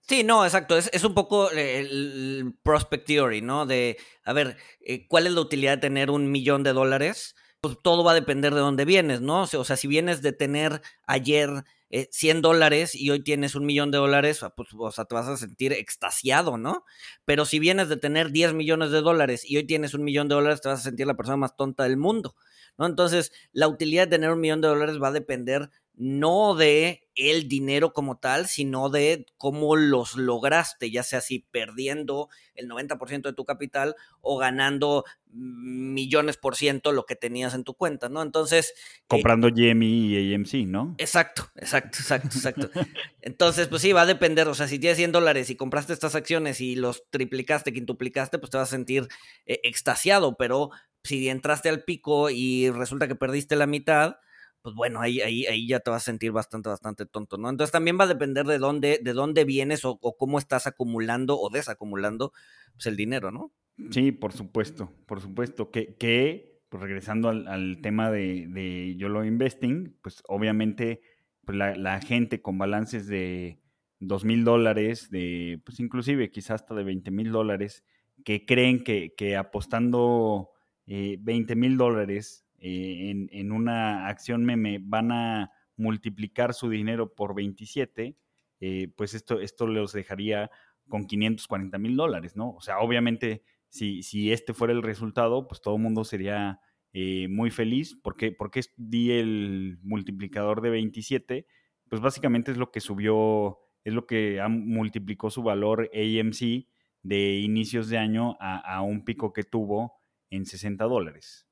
Sí, 0.00 0.24
no, 0.24 0.44
exacto. 0.44 0.76
Es, 0.76 1.04
un 1.04 1.14
poco 1.14 1.50
el, 1.50 2.54
prospect 2.62 3.06
theory, 3.06 3.42
¿no? 3.42 3.66
De, 3.66 3.96
a 4.24 4.32
ver, 4.32 4.56
eh, 4.80 5.06
¿cuál 5.06 5.26
es 5.26 5.32
la 5.32 5.40
utilidad 5.40 5.72
de 5.72 5.82
tener 5.82 6.10
un 6.10 6.30
millón 6.30 6.62
de 6.62 6.72
dólares? 6.72 7.34
Pues 7.60 7.76
todo 7.82 8.04
va 8.04 8.12
a 8.12 8.14
depender 8.14 8.54
de 8.54 8.60
dónde 8.60 8.84
vienes, 8.84 9.20
¿no? 9.20 9.42
O 9.42 9.46
sea, 9.64 9.76
si 9.76 9.88
vienes 9.88 10.22
de 10.22 10.32
tener 10.32 10.80
ayer 11.06 11.64
100 12.10 12.42
dólares 12.42 12.94
y 12.94 13.10
hoy 13.10 13.22
tienes 13.22 13.54
un 13.54 13.64
millón 13.66 13.90
de 13.90 13.98
dólares, 13.98 14.42
ah, 14.42 14.54
pues, 14.54 14.68
o 14.76 14.90
sea, 14.92 15.06
te 15.06 15.14
vas 15.14 15.26
a 15.26 15.36
sentir 15.36 15.72
extasiado, 15.72 16.58
¿no? 16.58 16.84
Pero 17.24 17.44
si 17.46 17.58
vienes 17.58 17.88
de 17.88 17.96
tener 17.96 18.30
10 18.30 18.54
millones 18.54 18.90
de 18.90 19.00
dólares 19.00 19.48
y 19.48 19.56
hoy 19.56 19.64
tienes 19.66 19.94
un 19.94 20.04
millón 20.04 20.28
de 20.28 20.34
dólares, 20.34 20.60
te 20.60 20.68
vas 20.68 20.80
a 20.80 20.82
sentir 20.84 21.06
la 21.06 21.16
persona 21.16 21.36
más 21.38 21.56
tonta 21.56 21.84
del 21.84 21.96
mundo, 21.96 22.36
¿no? 22.76 22.86
Entonces, 22.86 23.32
la 23.52 23.68
utilidad 23.68 24.04
de 24.04 24.10
tener 24.16 24.30
un 24.30 24.40
millón 24.40 24.60
de 24.60 24.68
dólares 24.68 25.00
va 25.02 25.08
a 25.08 25.12
depender 25.12 25.70
no 25.98 26.54
de 26.54 27.02
el 27.16 27.48
dinero 27.48 27.92
como 27.92 28.18
tal, 28.18 28.46
sino 28.46 28.88
de 28.88 29.26
cómo 29.36 29.74
los 29.74 30.14
lograste, 30.16 30.92
ya 30.92 31.02
sea 31.02 31.20
si 31.20 31.40
perdiendo 31.40 32.28
el 32.54 32.68
90% 32.68 33.22
de 33.22 33.32
tu 33.32 33.44
capital 33.44 33.96
o 34.20 34.38
ganando 34.38 35.04
millones 35.32 36.36
por 36.36 36.54
ciento 36.54 36.92
lo 36.92 37.04
que 37.04 37.16
tenías 37.16 37.52
en 37.54 37.64
tu 37.64 37.74
cuenta, 37.74 38.08
¿no? 38.08 38.22
Entonces... 38.22 38.70
Eh 38.70 39.06
Comprando 39.08 39.48
GME 39.48 39.86
y 39.86 40.34
AMC, 40.34 40.68
¿no? 40.68 40.94
Exacto, 40.98 41.50
exacto, 41.56 41.98
exacto, 41.98 42.28
exacto. 42.36 42.70
Entonces, 43.20 43.66
pues 43.66 43.82
sí, 43.82 43.92
va 43.92 44.02
a 44.02 44.06
depender, 44.06 44.46
o 44.46 44.54
sea, 44.54 44.68
si 44.68 44.78
tienes 44.78 44.98
100 44.98 45.10
dólares 45.10 45.50
y 45.50 45.56
compraste 45.56 45.92
estas 45.92 46.14
acciones 46.14 46.60
y 46.60 46.76
los 46.76 47.02
triplicaste, 47.10 47.72
quintuplicaste, 47.72 48.38
pues 48.38 48.50
te 48.50 48.56
vas 48.58 48.68
a 48.68 48.76
sentir 48.76 49.08
eh, 49.46 49.58
extasiado, 49.64 50.36
pero 50.36 50.70
si 51.02 51.28
entraste 51.28 51.68
al 51.68 51.82
pico 51.82 52.30
y 52.30 52.70
resulta 52.70 53.08
que 53.08 53.16
perdiste 53.16 53.56
la 53.56 53.66
mitad, 53.66 54.18
pues 54.62 54.74
bueno, 54.74 55.00
ahí, 55.00 55.20
ahí, 55.20 55.46
ahí 55.46 55.68
ya 55.68 55.80
te 55.80 55.90
vas 55.90 56.02
a 56.02 56.06
sentir 56.06 56.32
bastante, 56.32 56.68
bastante 56.68 57.06
tonto, 57.06 57.38
¿no? 57.38 57.48
Entonces 57.48 57.72
también 57.72 57.98
va 57.98 58.04
a 58.04 58.08
depender 58.08 58.46
de 58.46 58.58
dónde, 58.58 59.00
de 59.02 59.12
dónde 59.12 59.44
vienes 59.44 59.84
o, 59.84 59.98
cómo 59.98 60.38
estás 60.38 60.66
acumulando 60.66 61.38
o 61.38 61.50
desacumulando 61.50 62.32
pues, 62.72 62.86
el 62.86 62.96
dinero, 62.96 63.30
¿no? 63.30 63.52
Sí, 63.90 64.12
por 64.12 64.32
supuesto, 64.32 64.92
por 65.06 65.20
supuesto. 65.20 65.70
Que, 65.70 65.94
que 65.94 66.60
pues 66.68 66.82
regresando 66.82 67.28
al, 67.28 67.78
tema 67.82 68.10
de, 68.10 68.46
de, 68.48 68.96
YOLO 68.96 69.24
Investing, 69.24 69.96
pues 70.02 70.22
obviamente 70.26 71.00
pues 71.44 71.56
la, 71.56 72.00
gente 72.00 72.42
con 72.42 72.58
balances 72.58 73.06
de 73.06 73.58
dos 74.00 74.24
mil 74.24 74.44
dólares, 74.44 75.10
de, 75.10 75.62
pues 75.64 75.80
inclusive 75.80 76.30
quizás 76.30 76.62
hasta 76.62 76.74
de 76.74 76.84
20 76.84 77.10
mil 77.10 77.32
dólares, 77.32 77.84
que 78.24 78.44
creen 78.44 78.84
que, 78.84 79.14
que 79.16 79.36
apostando 79.36 80.50
eh, 80.86 81.16
20 81.20 81.56
mil 81.56 81.78
dólares 81.78 82.44
eh, 82.58 83.28
en, 83.30 83.52
una 83.52 84.08
acción 84.08 84.44
meme 84.44 84.80
van 84.82 85.12
a 85.12 85.52
multiplicar 85.76 86.54
su 86.54 86.68
dinero 86.68 87.14
por 87.14 87.34
27, 87.34 88.16
eh, 88.60 88.88
pues 88.96 89.14
esto, 89.14 89.40
esto 89.40 89.66
los 89.66 89.92
dejaría 89.92 90.50
con 90.88 91.06
540 91.06 91.78
mil 91.78 91.96
dólares, 91.96 92.36
¿no? 92.36 92.50
O 92.50 92.60
sea, 92.60 92.80
obviamente, 92.80 93.42
si, 93.68 94.02
si 94.02 94.32
este 94.32 94.54
fuera 94.54 94.72
el 94.72 94.82
resultado, 94.82 95.46
pues 95.46 95.60
todo 95.60 95.76
el 95.76 95.82
mundo 95.82 96.04
sería 96.04 96.60
eh, 96.92 97.28
muy 97.28 97.50
feliz. 97.50 97.96
porque 98.02 98.32
porque 98.32 98.62
di 98.76 99.12
el 99.12 99.78
multiplicador 99.82 100.60
de 100.62 100.70
27? 100.70 101.46
Pues 101.88 102.02
básicamente 102.02 102.50
es 102.50 102.58
lo 102.58 102.70
que 102.70 102.80
subió, 102.80 103.58
es 103.84 103.92
lo 103.94 104.06
que 104.06 104.42
multiplicó 104.48 105.30
su 105.30 105.42
valor 105.42 105.90
AMC 105.94 106.66
de 107.02 107.38
inicios 107.38 107.88
de 107.88 107.98
año 107.98 108.36
a, 108.40 108.58
a 108.58 108.82
un 108.82 109.04
pico 109.04 109.32
que 109.32 109.44
tuvo 109.44 110.00
en 110.30 110.46
60 110.46 110.84
dólares. 110.84 111.47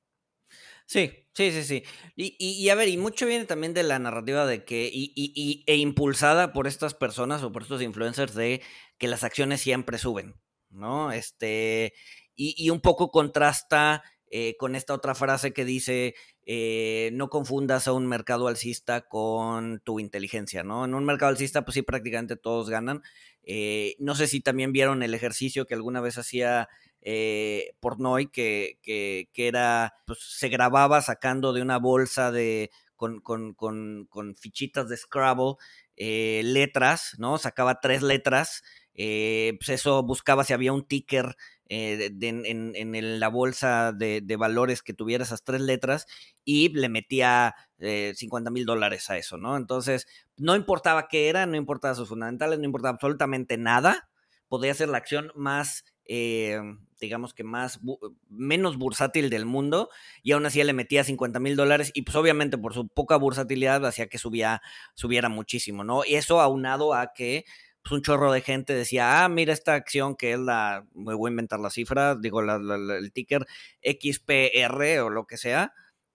Sí, 0.88 1.10
sí, 1.34 1.50
sí, 1.50 1.64
sí. 1.64 1.82
Y, 2.14 2.36
y, 2.38 2.68
a 2.70 2.74
ver, 2.76 2.88
y 2.88 2.96
mucho 2.96 3.26
viene 3.26 3.44
también 3.44 3.74
de 3.74 3.82
la 3.82 3.98
narrativa 3.98 4.46
de 4.46 4.64
que, 4.64 4.88
y, 4.92 5.12
y, 5.16 5.64
e 5.66 5.76
impulsada 5.76 6.52
por 6.52 6.66
estas 6.68 6.94
personas 6.94 7.42
o 7.42 7.50
por 7.52 7.62
estos 7.62 7.82
influencers 7.82 8.34
de 8.34 8.62
que 8.98 9.08
las 9.08 9.24
acciones 9.24 9.60
siempre 9.60 9.98
suben, 9.98 10.36
¿no? 10.70 11.10
Este, 11.10 11.92
y, 12.36 12.70
un 12.70 12.80
poco 12.80 13.10
contrasta 13.10 14.04
eh, 14.30 14.56
con 14.58 14.76
esta 14.76 14.94
otra 14.94 15.14
frase 15.16 15.52
que 15.52 15.64
dice, 15.64 16.14
eh, 16.44 17.10
no 17.14 17.30
confundas 17.30 17.88
a 17.88 17.92
un 17.92 18.06
mercado 18.06 18.46
alcista 18.46 19.08
con 19.08 19.80
tu 19.80 19.98
inteligencia, 19.98 20.62
¿no? 20.62 20.84
En 20.84 20.94
un 20.94 21.04
mercado 21.04 21.30
alcista, 21.30 21.64
pues 21.64 21.74
sí, 21.74 21.82
prácticamente 21.82 22.36
todos 22.36 22.70
ganan. 22.70 23.02
Eh, 23.42 23.96
no 23.98 24.14
sé 24.14 24.28
si 24.28 24.40
también 24.40 24.72
vieron 24.72 25.02
el 25.02 25.14
ejercicio 25.14 25.66
que 25.66 25.74
alguna 25.74 26.00
vez 26.00 26.16
hacía 26.18 26.68
eh, 27.08 27.76
Pornoy, 27.78 28.26
que, 28.26 28.80
que, 28.82 29.28
era, 29.36 29.94
pues 30.06 30.18
se 30.20 30.48
grababa 30.48 31.00
sacando 31.02 31.52
de 31.52 31.62
una 31.62 31.78
bolsa 31.78 32.32
de, 32.32 32.72
con, 32.96 33.20
con, 33.20 33.54
con, 33.54 34.06
con 34.10 34.34
fichitas 34.34 34.88
de 34.88 34.96
Scrabble, 34.96 35.54
eh, 35.94 36.42
letras, 36.44 37.14
¿no? 37.18 37.38
Sacaba 37.38 37.80
tres 37.80 38.02
letras, 38.02 38.64
eh, 38.94 39.52
pues 39.60 39.68
eso 39.68 40.02
buscaba 40.02 40.42
si 40.42 40.52
había 40.52 40.72
un 40.72 40.84
ticker 40.84 41.36
eh, 41.68 42.10
en, 42.20 42.74
en, 42.74 43.20
la 43.20 43.28
bolsa 43.28 43.92
de, 43.92 44.20
de, 44.20 44.36
valores 44.36 44.82
que 44.82 44.92
tuviera 44.92 45.22
esas 45.22 45.44
tres 45.44 45.60
letras 45.60 46.06
y 46.44 46.70
le 46.70 46.88
metía 46.88 47.54
50 47.78 48.50
mil 48.50 48.66
dólares 48.66 49.10
a 49.10 49.16
eso, 49.16 49.36
¿no? 49.36 49.56
Entonces, 49.56 50.08
no 50.36 50.56
importaba 50.56 51.06
qué 51.06 51.28
era, 51.28 51.46
no 51.46 51.56
importaba 51.56 51.94
sus 51.94 52.08
fundamentales, 52.08 52.58
no 52.58 52.64
importaba 52.64 52.94
absolutamente 52.94 53.58
nada, 53.58 54.08
podía 54.48 54.74
ser 54.74 54.88
la 54.88 54.98
acción 54.98 55.30
más 55.36 55.84
eh, 56.08 56.60
digamos 57.00 57.34
que 57.34 57.44
más, 57.44 57.80
menos 58.28 58.76
bursátil 58.78 59.30
del 59.30 59.46
mundo, 59.46 59.90
y 60.22 60.32
aún 60.32 60.46
así 60.46 60.62
le 60.62 60.72
metía 60.72 61.04
50 61.04 61.40
mil 61.40 61.56
dólares, 61.56 61.90
y 61.94 62.02
pues 62.02 62.16
obviamente 62.16 62.58
por 62.58 62.74
su 62.74 62.88
poca 62.88 63.16
bursatilidad 63.16 63.84
hacía 63.86 64.08
que 64.08 64.18
subía, 64.18 64.62
subiera 64.94 65.28
muchísimo, 65.28 65.84
¿no? 65.84 66.04
Y 66.04 66.14
eso 66.14 66.40
aunado 66.40 66.94
a 66.94 67.12
que 67.12 67.44
pues, 67.82 67.92
un 67.92 68.02
chorro 68.02 68.32
de 68.32 68.40
gente 68.40 68.74
decía, 68.74 69.24
ah, 69.24 69.28
mira 69.28 69.52
esta 69.52 69.74
acción 69.74 70.16
que 70.16 70.32
es 70.32 70.38
la, 70.38 70.86
me 70.94 71.14
voy 71.14 71.28
a 71.28 71.32
inventar 71.32 71.60
la 71.60 71.70
cifra, 71.70 72.16
digo, 72.16 72.40
el 72.40 73.12
ticker 73.12 73.46
XPR 73.82 75.00
o 75.00 75.10
lo 75.10 75.26
que 75.26 75.36
sea, 75.36 75.72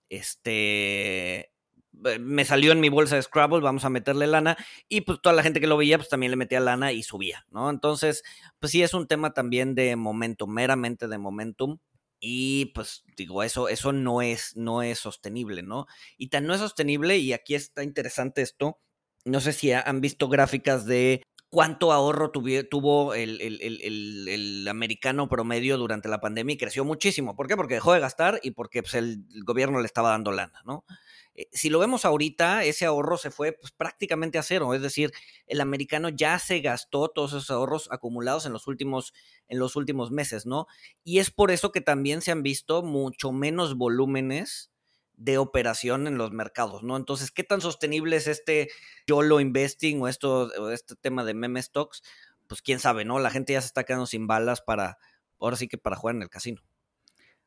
este, 0.08 1.51
me 1.92 2.44
salió 2.44 2.72
en 2.72 2.80
mi 2.80 2.88
bolsa 2.88 3.16
de 3.16 3.22
Scrabble, 3.22 3.60
vamos 3.60 3.84
a 3.84 3.90
meterle 3.90 4.26
lana, 4.26 4.56
y 4.88 5.02
pues 5.02 5.20
toda 5.20 5.34
la 5.34 5.42
gente 5.42 5.60
que 5.60 5.66
lo 5.66 5.76
veía, 5.76 5.98
pues 5.98 6.08
también 6.08 6.30
le 6.30 6.36
metía 6.36 6.60
lana 6.60 6.92
y 6.92 7.02
subía, 7.02 7.46
¿no? 7.50 7.70
Entonces, 7.70 8.22
pues 8.58 8.72
sí 8.72 8.82
es 8.82 8.94
un 8.94 9.06
tema 9.06 9.32
también 9.32 9.74
de 9.74 9.94
momentum, 9.96 10.50
meramente 10.50 11.08
de 11.08 11.18
momentum, 11.18 11.78
y 12.20 12.66
pues 12.74 13.04
digo, 13.16 13.42
eso, 13.42 13.68
eso 13.68 13.92
no 13.92 14.22
es, 14.22 14.56
no 14.56 14.82
es 14.82 14.98
sostenible, 15.00 15.62
¿no? 15.62 15.86
Y 16.16 16.28
tan 16.28 16.46
no 16.46 16.54
es 16.54 16.60
sostenible, 16.60 17.18
y 17.18 17.32
aquí 17.32 17.54
está 17.54 17.82
interesante 17.82 18.42
esto, 18.42 18.78
no 19.24 19.40
sé 19.40 19.52
si 19.52 19.72
han 19.72 20.00
visto 20.00 20.28
gráficas 20.28 20.84
de 20.86 21.22
cuánto 21.52 21.92
ahorro 21.92 22.30
tuvo 22.30 23.12
el, 23.12 24.66
americano 24.70 25.28
promedio 25.28 25.76
durante 25.76 26.08
la 26.08 26.18
pandemia 26.18 26.54
y 26.54 26.56
creció 26.56 26.82
muchísimo. 26.82 27.36
¿Por 27.36 27.46
qué? 27.46 27.56
Porque 27.56 27.74
dejó 27.74 27.92
de 27.92 28.00
gastar 28.00 28.40
y 28.42 28.52
porque 28.52 28.82
pues, 28.82 28.94
el 28.94 29.22
gobierno 29.44 29.78
le 29.78 29.84
estaba 29.84 30.08
dando 30.08 30.32
lana, 30.32 30.62
¿no? 30.64 30.86
Eh, 31.34 31.48
si 31.52 31.68
lo 31.68 31.78
vemos 31.78 32.06
ahorita, 32.06 32.64
ese 32.64 32.86
ahorro 32.86 33.18
se 33.18 33.30
fue 33.30 33.52
pues, 33.52 33.70
prácticamente 33.70 34.38
a 34.38 34.42
cero, 34.42 34.72
es 34.72 34.80
decir, 34.80 35.12
el 35.46 35.60
americano 35.60 36.08
ya 36.08 36.38
se 36.38 36.60
gastó 36.60 37.08
todos 37.08 37.32
esos 37.32 37.50
ahorros 37.50 37.86
acumulados 37.92 38.46
en 38.46 38.54
los 38.54 38.66
últimos, 38.66 39.12
en 39.46 39.58
los 39.58 39.76
últimos 39.76 40.10
meses, 40.10 40.46
¿no? 40.46 40.66
Y 41.04 41.18
es 41.18 41.30
por 41.30 41.50
eso 41.50 41.70
que 41.70 41.82
también 41.82 42.22
se 42.22 42.30
han 42.30 42.42
visto 42.42 42.82
mucho 42.82 43.30
menos 43.30 43.76
volúmenes 43.76 44.70
de 45.16 45.38
operación 45.38 46.06
en 46.06 46.18
los 46.18 46.32
mercados, 46.32 46.82
¿no? 46.82 46.96
Entonces, 46.96 47.30
¿qué 47.30 47.44
tan 47.44 47.60
sostenible 47.60 48.16
es 48.16 48.26
este 48.26 48.70
YOLO 49.06 49.40
investing 49.40 50.00
o, 50.02 50.08
esto, 50.08 50.70
este 50.72 50.96
tema 50.96 51.24
de 51.24 51.34
meme 51.34 51.62
stocks? 51.62 52.02
Pues 52.46 52.62
quién 52.62 52.78
sabe, 52.78 53.04
¿no? 53.04 53.18
La 53.18 53.30
gente 53.30 53.52
ya 53.52 53.60
se 53.60 53.66
está 53.66 53.84
quedando 53.84 54.06
sin 54.06 54.26
balas 54.26 54.60
para, 54.60 54.98
ahora 55.38 55.56
sí 55.56 55.68
que 55.68 55.78
para 55.78 55.96
jugar 55.96 56.16
en 56.16 56.22
el 56.22 56.30
casino. 56.30 56.62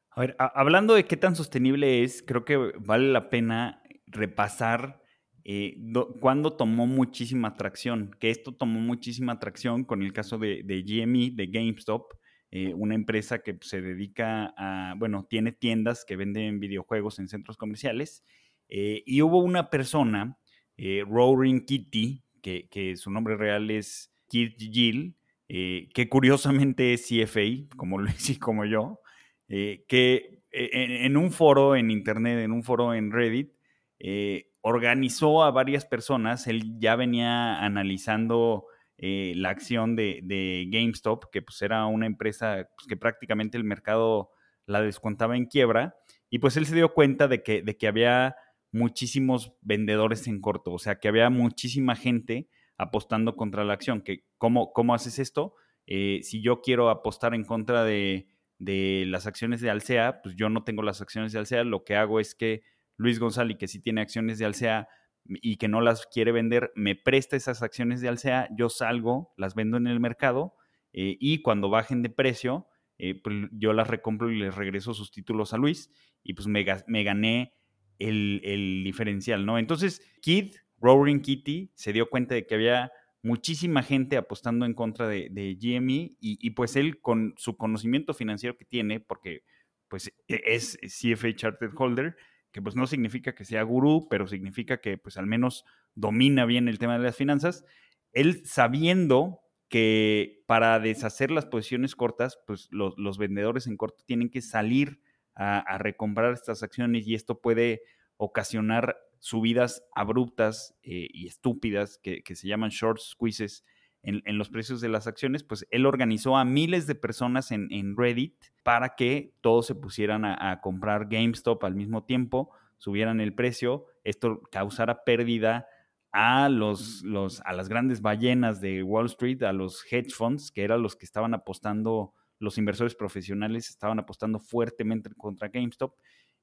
A 0.10 0.22
ver, 0.22 0.36
hablando 0.40 0.94
de 0.94 1.06
qué 1.06 1.18
tan 1.18 1.36
sostenible 1.36 2.04
es, 2.04 2.24
creo 2.26 2.46
que 2.46 2.58
vale 2.80 3.12
la 3.12 3.30
pena 3.30 3.84
repasar 4.08 5.02
eh, 5.44 5.78
cuándo 6.22 6.54
tomó 6.54 6.88
muchísima 6.88 7.50
atracción, 7.50 8.16
que 8.20 8.32
esto 8.32 8.56
tomó 8.56 8.80
muchísima 8.80 9.34
atracción 9.34 9.84
con 9.84 10.02
el 10.02 10.12
caso 10.12 10.40
de, 10.40 10.64
GME, 10.64 11.32
de 11.36 11.46
GameStop, 11.48 12.14
eh, 12.52 12.74
una 12.74 12.96
empresa 12.96 13.40
que 13.40 13.58
se 13.62 13.82
dedica 13.82 14.54
a, 14.58 14.96
bueno, 14.98 15.28
tiene 15.30 15.52
tiendas 15.52 16.06
que 16.06 16.16
venden 16.16 16.60
videojuegos 16.60 17.20
en 17.20 17.28
centros 17.28 17.58
comerciales, 17.58 18.24
eh, 18.70 19.04
y 19.06 19.22
hubo 19.22 19.40
una 19.40 19.70
persona, 19.70 20.38
Roaring 20.78 21.66
Kitty, 21.66 22.24
que, 22.42 22.96
su 22.98 23.10
nombre 23.10 23.38
real 23.38 23.72
es 23.72 24.14
Kit 24.28 24.58
Gill, 24.58 25.16
que 25.48 26.08
curiosamente 26.10 26.94
es 26.94 27.08
CFA, 27.08 27.76
como 27.78 27.98
Luis 28.00 28.30
y 28.30 28.38
como 28.38 28.66
yo, 28.66 29.00
eh, 29.48 29.86
que 29.88 30.42
eh, 30.52 31.06
en, 31.06 31.18
un 31.18 31.32
foro 31.32 31.76
en 31.76 31.92
internet, 31.92 32.40
en 32.40 32.52
un 32.52 32.64
foro 32.64 32.94
en 32.94 33.12
Reddit, 33.12 33.52
eh, 34.00 34.52
organizó 34.62 35.44
a 35.44 35.52
varias 35.52 35.86
personas, 35.86 36.48
él 36.48 36.80
ya 36.80 36.96
venía 36.96 37.64
analizando 37.64 38.66
la 38.98 39.50
acción 39.50 39.96
de, 39.96 40.68
GameStop, 40.72 41.26
que 41.32 41.42
pues 41.42 41.62
era 41.62 41.86
una 41.86 42.06
empresa 42.06 42.70
pues, 42.76 42.88
que 42.88 42.98
prácticamente 42.98 43.58
el 43.58 43.64
mercado 43.64 44.32
la 44.66 44.82
descontaba 44.82 45.36
en 45.36 45.46
quiebra, 45.46 45.96
y 46.30 46.40
pues 46.40 46.58
él 46.58 46.66
se 46.66 46.76
dio 46.76 46.94
cuenta 46.94 47.28
de 47.28 47.44
que, 47.44 47.62
de 47.62 47.78
que 47.78 47.88
había 47.88 48.36
muchísimos 48.72 49.54
vendedores 49.62 50.28
en 50.28 50.42
corto, 50.42 50.74
o 50.74 50.80
sea, 50.80 51.00
que 51.00 51.08
había 51.08 51.30
muchísima 51.30 51.96
gente 51.96 52.50
apostando 52.78 53.36
contra 53.36 53.64
la 53.64 53.74
acción, 53.74 54.02
que 54.02 54.26
cómo, 54.38 54.74
cómo 54.74 54.94
haces 54.94 55.20
esto, 55.20 55.56
si 55.88 56.42
yo 56.42 56.62
quiero 56.62 56.90
apostar 56.90 57.36
en 57.36 57.46
contra 57.46 57.84
de, 57.84 58.28
de 58.60 59.06
las 59.08 59.28
acciones 59.28 59.62
de 59.62 59.70
Alsea, 59.70 60.22
pues 60.24 60.36
yo 60.36 60.50
no 60.50 60.64
tengo 60.64 60.82
las 60.82 61.02
acciones 61.02 61.32
de 61.32 61.40
Alsea, 61.40 61.64
lo 61.64 61.84
que 61.84 61.96
hago 61.96 62.20
es 62.20 62.36
que 62.36 62.64
Luis 62.98 63.20
González, 63.20 63.58
que 63.58 63.68
sí 63.68 63.82
tiene 63.82 64.02
acciones 64.02 64.38
de 64.40 64.46
Alsea, 64.46 64.88
y 65.28 65.58
que 65.58 65.68
no 65.68 65.82
las 65.82 66.06
quiere 66.08 66.32
vender, 66.32 66.72
me 66.76 66.96
presta 66.96 67.36
esas 67.36 67.64
acciones 67.64 68.02
de 68.02 68.10
Alsea, 68.10 68.48
yo 68.56 68.70
salgo, 68.70 69.34
las 69.38 69.56
vendo 69.56 69.78
en 69.78 69.88
el 69.88 70.00
mercado 70.00 70.56
eh, 70.94 71.18
y 71.20 71.42
cuando 71.42 71.70
bajen 71.70 72.02
de 72.02 72.10
precio, 72.10 72.68
eh, 72.98 73.20
pues 73.22 73.36
yo 73.52 73.74
las 73.74 73.88
recompro 73.88 74.32
y 74.32 74.40
les 74.40 74.56
regreso 74.56 74.94
sus 74.94 75.12
títulos 75.12 75.54
a 75.54 75.58
Luis 75.58 75.90
y 76.24 76.34
pues 76.34 76.48
me, 76.48 76.64
gané 76.64 77.54
el, 78.00 78.42
el, 78.44 78.84
diferencial, 78.84 79.46
¿no? 79.46 79.58
Entonces, 79.60 80.02
Kid, 80.22 80.54
Roaring 80.80 81.22
Kitty, 81.22 81.72
se 81.76 81.94
dio 81.94 82.10
cuenta 82.10 82.36
de 82.36 82.46
que 82.46 82.56
había 82.56 82.92
muchísima 83.26 83.82
gente 83.82 84.18
apostando 84.18 84.66
en 84.66 84.76
contra 84.76 85.08
de, 85.08 85.30
de 85.32 85.56
GME 85.56 86.16
y, 86.20 86.50
pues 86.52 86.76
él 86.76 87.02
con 87.02 87.34
su 87.38 87.58
conocimiento 87.58 88.14
financiero 88.14 88.56
que 88.56 88.66
tiene, 88.66 89.00
porque 89.00 89.44
pues 89.88 90.14
e, 90.28 90.42
es 90.46 90.78
CFA 90.84 91.36
Charter 91.36 91.72
Holder, 91.76 92.16
que 92.56 92.62
pues 92.62 92.78
no 92.78 92.88
significa 92.88 93.36
que 93.36 93.44
sea 93.44 93.64
gurú, 93.64 94.08
pero 94.10 94.28
significa 94.28 94.80
que 94.80 94.98
pues 94.98 95.18
al 95.18 95.28
menos 95.28 95.66
domina 95.94 96.46
bien 96.46 96.70
el 96.70 96.80
tema 96.80 96.98
de 96.98 97.04
las 97.04 97.18
finanzas, 97.18 97.66
él 98.14 98.46
sabiendo 98.46 99.42
que 99.68 100.42
para 100.46 100.80
deshacer 100.80 101.32
las 101.32 101.46
posiciones 101.46 101.98
cortas, 101.98 102.40
pues 102.48 102.70
los, 102.72 103.18
vendedores 103.18 103.68
en 103.68 103.76
corto 103.76 104.06
tienen 104.06 104.30
que 104.30 104.42
salir 104.42 105.02
a, 105.36 105.78
recomprar 105.80 106.32
estas 106.32 106.64
acciones 106.64 107.06
y 107.06 107.16
esto 107.16 107.42
puede 107.42 107.82
ocasionar 108.16 109.00
subidas 109.20 109.84
abruptas 109.94 110.78
eh, 110.82 111.10
y 111.12 111.28
estúpidas 111.28 112.00
que, 112.02 112.24
se 112.24 112.48
llaman 112.48 112.70
short 112.70 113.02
squeezes 113.02 113.66
en, 114.06 114.38
los 114.38 114.50
precios 114.50 114.82
de 114.82 114.90
las 114.90 115.08
acciones, 115.08 115.44
pues 115.44 115.66
él 115.72 115.86
organizó 115.86 116.38
a 116.38 116.46
miles 116.46 116.88
de 116.88 116.96
personas 116.96 117.52
en, 117.52 117.98
Reddit 117.98 118.36
para 118.64 118.96
que 118.96 119.34
todos 119.42 119.66
se 119.66 119.76
pusieran 119.76 120.26
a, 120.26 120.62
comprar 120.62 121.08
GameStop 121.10 121.64
al 121.64 121.76
mismo 121.76 122.04
tiempo, 122.04 122.52
subieran 122.78 123.20
el 123.20 123.34
precio, 123.34 123.86
esto 124.04 124.42
causara 124.52 125.04
pérdida 125.04 125.68
a, 126.12 126.50
los, 126.50 127.02
los, 127.04 127.42
a 127.42 127.54
las 127.54 127.68
grandes 127.68 128.02
ballenas 128.02 128.62
de 128.62 128.84
Wall 128.84 129.08
Street, 129.08 129.42
a 129.44 129.54
los 129.54 129.84
hedge 129.92 130.14
funds, 130.14 130.52
que 130.52 130.64
eran 130.64 130.82
los 130.82 130.96
que 130.96 131.06
estaban 131.06 131.34
apostando, 131.34 132.14
los 132.40 132.58
inversores 132.58 132.96
profesionales 132.96 133.70
estaban 133.70 134.00
apostando 134.00 134.40
fuertemente 134.40 135.10
contra 135.18 135.50
GameStop, 135.50 135.94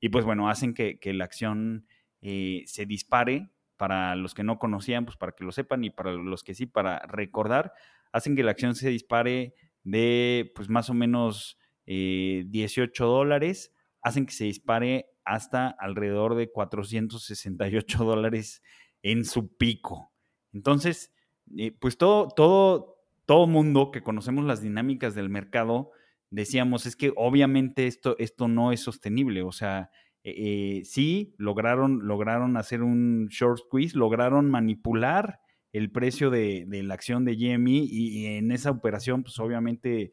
y 0.03 0.09
pues 0.09 0.25
bueno, 0.25 0.49
hacen 0.49 0.75
que, 0.75 0.99
la 1.15 1.25
acción 1.25 1.87
eh, 2.23 2.65
se 2.67 2.87
dispare. 2.87 3.51
Para 3.83 4.15
los 4.15 4.33
que 4.33 4.45
no 4.45 4.61
conocían, 4.61 5.05
pues 5.05 5.17
para 5.17 5.33
que 5.33 5.43
lo 5.43 5.51
sepan, 5.51 5.83
y 5.83 5.91
para 5.91 6.13
los 6.13 6.45
que 6.45 6.55
sí, 6.55 6.67
para 6.67 7.01
recordar, 7.01 7.73
hacen 8.13 8.37
que 8.37 8.45
la 8.45 8.53
acción 8.53 8.77
se 8.77 8.89
dispare 8.91 9.57
de 9.83 10.53
pues 10.55 10.69
más 10.69 10.89
o 10.89 10.95
menos 10.95 11.59
18 11.87 12.47
eh, 12.47 13.07
dólares, 13.09 13.75
hacen 14.01 14.25
que 14.25 14.35
se 14.35 14.45
dispare 14.45 15.07
hasta 15.25 15.67
alrededor 15.67 16.37
de 16.37 16.49
468 16.49 18.05
dólares 18.05 18.63
en 19.03 19.25
su 19.25 19.53
pico. 19.57 20.13
Entonces, 20.53 21.13
eh, 21.57 21.73
pues 21.73 21.99
todo, 21.99 22.29
todo, 22.29 22.99
todo 23.27 23.49
mundo 23.49 23.91
que 23.91 24.05
conocemos 24.05 24.45
las 24.45 24.63
dinámicas 24.63 25.17
del 25.17 25.29
mercado, 25.29 25.91
decíamos, 26.31 26.87
es 26.87 26.95
que 26.95 27.13
obviamente 27.17 27.89
esto, 27.89 28.15
esto 28.21 28.47
no 28.47 28.71
es 28.71 28.79
sostenible. 28.79 29.43
O 29.43 29.51
sea, 29.51 29.91
eh, 30.25 30.35
eh, 30.37 30.83
sí, 30.85 31.35
lograron, 31.39 32.07
lograron 32.07 32.57
hacer 32.57 32.83
un 32.83 33.29
short 33.29 33.59
squeeze, 33.59 33.97
lograron 33.97 34.51
manipular 34.51 35.41
el 35.73 35.91
precio 35.91 36.31
de, 36.31 36.67
la 36.69 36.95
acción 36.95 37.25
de 37.25 37.35
GME 37.35 37.87
y, 37.91 38.27
en 38.27 38.53
esa 38.53 38.71
operación, 38.71 39.23
pues 39.23 39.39
obviamente 39.39 40.13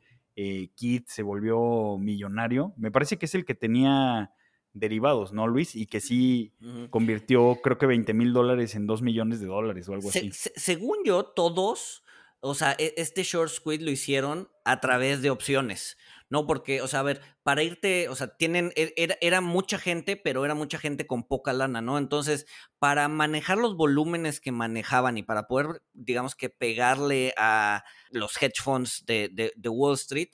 Kit 0.76 1.08
se 1.08 1.22
volvió 1.22 1.98
millonario. 1.98 2.74
Me 2.78 2.92
parece 2.92 3.18
que 3.18 3.26
es 3.26 3.36
el 3.36 3.44
que 3.44 3.56
tenía 3.56 4.32
derivados, 4.74 5.34
¿no, 5.34 5.48
Luis? 5.48 5.76
Y 5.76 5.86
que 5.86 6.00
sí 6.00 6.54
convirtió, 6.90 7.60
creo 7.62 7.78
que 7.78 7.86
20 7.86 8.14
mil 8.14 8.34
dólares 8.34 8.76
en 8.76 8.88
2 8.88 9.02
millones 9.02 9.40
de 9.40 9.48
dólares 9.48 9.90
o 9.90 9.94
algo 9.94 10.10
así. 10.10 10.32
según 10.32 10.98
yo, 11.06 11.26
todos, 11.26 12.04
o 12.40 12.56
sea, 12.56 12.76
e, 12.78 12.94
este 12.98 13.24
short 13.24 13.52
squid 13.52 13.82
lo 13.82 13.92
hicieron 13.92 14.50
a 14.66 14.80
través 14.80 15.22
de 15.22 15.30
opciones. 15.30 15.98
No, 16.30 16.46
porque, 16.46 16.82
o 16.82 16.88
sea, 16.88 17.00
a 17.00 17.04
ver, 17.04 17.22
para 17.44 17.64
irte, 17.64 18.08
o 18.08 18.16
sea, 18.16 18.36
tienen, 18.38 18.72
e, 18.76 18.94
era, 18.98 19.18
era, 19.20 19.42
mucha 19.42 19.80
gente, 19.80 20.16
pero 20.16 20.46
era 20.46 20.54
mucha 20.54 20.78
gente 20.78 21.08
con 21.08 21.28
poca 21.28 21.54
lana, 21.54 21.82
¿no? 21.82 21.98
Entonces, 21.98 22.46
para 22.78 23.08
manejar 23.08 23.58
los 23.58 23.76
volúmenes 23.76 24.40
que 24.40 24.52
manejaban 24.52 25.18
y 25.18 25.24
para 25.24 25.48
poder, 25.48 25.82
digamos 25.94 26.36
que 26.36 26.50
pegarle 26.50 27.34
a 27.38 27.84
los 28.12 28.40
hedge 28.42 28.62
funds 28.62 29.06
de, 29.08 29.30
de 29.56 29.70
Wall 29.70 29.96
Street, 29.96 30.30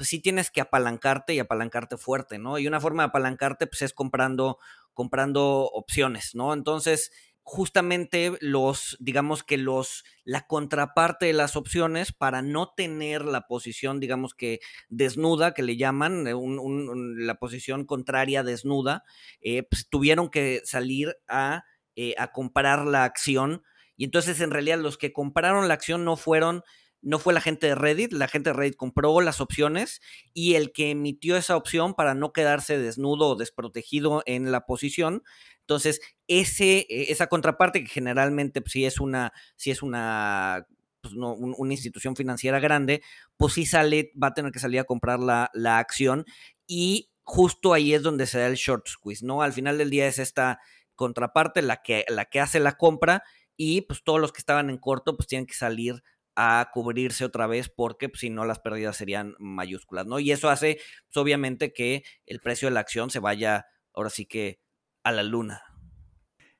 pues 0.00 0.08
sí 0.08 0.18
tienes 0.18 0.50
que 0.50 0.62
apalancarte 0.62 1.34
y 1.34 1.40
apalancarte 1.40 1.98
fuerte, 1.98 2.38
¿no? 2.38 2.58
Y 2.58 2.66
una 2.66 2.80
forma 2.80 3.02
de 3.02 3.08
apalancarte, 3.08 3.66
pues 3.66 3.82
es 3.82 3.92
comprando, 3.92 4.56
comprando 4.94 5.66
opciones, 5.66 6.34
¿no? 6.34 6.54
Entonces, 6.54 7.10
justamente 7.42 8.32
los, 8.40 8.96
digamos 9.00 9.42
que 9.42 9.58
los, 9.58 10.04
la 10.24 10.46
contraparte 10.46 11.26
de 11.26 11.32
las 11.32 11.56
opciones 11.56 12.12
para 12.12 12.42
no 12.42 12.72
tener 12.76 13.24
la 13.24 13.46
posición, 13.46 14.00
digamos 14.00 14.34
que 14.34 14.60
desnuda, 14.88 15.54
que 15.54 15.62
le 15.62 15.76
llaman, 15.76 16.26
eh, 16.26 16.34
la 16.34 17.34
posición 17.36 17.84
contraria 17.84 18.42
desnuda, 18.42 19.04
eh, 19.40 19.62
pues 19.64 19.88
tuvieron 19.88 20.28
que 20.30 20.62
salir 20.64 21.16
a, 21.28 21.64
eh, 21.96 22.14
a 22.18 22.32
comprar 22.32 22.86
la 22.86 23.04
acción. 23.04 23.62
Y 23.96 24.04
entonces 24.04 24.40
en 24.40 24.50
realidad 24.50 24.78
los 24.78 24.96
que 24.96 25.12
compraron 25.12 25.68
la 25.68 25.74
acción 25.74 26.04
no 26.04 26.16
fueron 26.16 26.62
no 27.02 27.18
fue 27.18 27.32
la 27.32 27.40
gente 27.40 27.66
de 27.66 27.74
Reddit, 27.74 28.12
la 28.12 28.28
gente 28.28 28.50
de 28.50 28.54
Reddit 28.54 28.76
compró 28.76 29.20
las 29.20 29.40
opciones 29.40 30.00
y 30.34 30.54
el 30.54 30.72
que 30.72 30.90
emitió 30.90 31.36
esa 31.36 31.56
opción 31.56 31.94
para 31.94 32.14
no 32.14 32.32
quedarse 32.32 32.78
desnudo 32.78 33.28
o 33.28 33.36
desprotegido 33.36 34.22
en 34.26 34.52
la 34.52 34.66
posición. 34.66 35.22
Entonces, 35.70 36.00
ese, 36.26 36.84
e, 36.88 37.12
esa 37.12 37.28
contraparte 37.28 37.84
que 37.84 37.88
generalmente 37.88 38.60
pues, 38.60 38.72
si 38.72 38.84
es 38.84 38.98
una, 38.98 39.32
es 39.64 39.82
una, 39.84 40.66
pues, 41.00 41.14
una 41.14 41.72
institución 41.72 42.16
financiera 42.16 42.58
grande, 42.58 43.02
pues 43.36 43.52
sí 43.52 43.66
sale, 43.66 44.10
va 44.20 44.28
a 44.28 44.34
tener 44.34 44.50
que 44.50 44.58
salir 44.58 44.80
a 44.80 44.84
comprar 44.84 45.20
la, 45.20 45.48
la 45.54 45.78
acción 45.78 46.24
y 46.66 47.12
justo 47.22 47.72
ahí 47.72 47.94
es 47.94 48.02
donde 48.02 48.26
se 48.26 48.40
da 48.40 48.48
el 48.48 48.56
short 48.56 48.88
squeeze, 48.88 49.24
¿no? 49.24 49.42
Al 49.42 49.52
final 49.52 49.78
del 49.78 49.90
día 49.90 50.08
es 50.08 50.18
esta 50.18 50.58
contraparte 50.96 51.62
la 51.62 51.82
que, 51.82 52.04
la 52.08 52.24
que 52.24 52.40
hace 52.40 52.58
la 52.58 52.76
compra 52.76 53.22
y 53.56 53.82
pues 53.82 54.02
todos 54.02 54.20
los 54.20 54.32
que 54.32 54.40
estaban 54.40 54.70
en 54.70 54.78
corto 54.78 55.16
pues 55.16 55.28
tienen 55.28 55.46
que 55.46 55.54
salir 55.54 56.02
a 56.34 56.68
cubrirse 56.72 57.24
otra 57.24 57.46
vez 57.46 57.68
porque 57.68 58.08
pues, 58.08 58.20
si 58.20 58.30
no 58.30 58.44
las 58.44 58.58
pérdidas 58.58 58.96
serían 58.96 59.36
mayúsculas, 59.38 60.04
¿no? 60.06 60.18
Y 60.18 60.32
eso 60.32 60.50
hace, 60.50 60.80
pues, 61.06 61.16
obviamente, 61.16 61.72
que 61.72 62.02
el 62.26 62.40
precio 62.40 62.66
de 62.66 62.74
la 62.74 62.80
acción 62.80 63.10
se 63.10 63.20
vaya 63.20 63.66
ahora 63.94 64.10
sí 64.10 64.26
que 64.26 64.58
a 65.02 65.12
la 65.12 65.22
luna. 65.22 65.62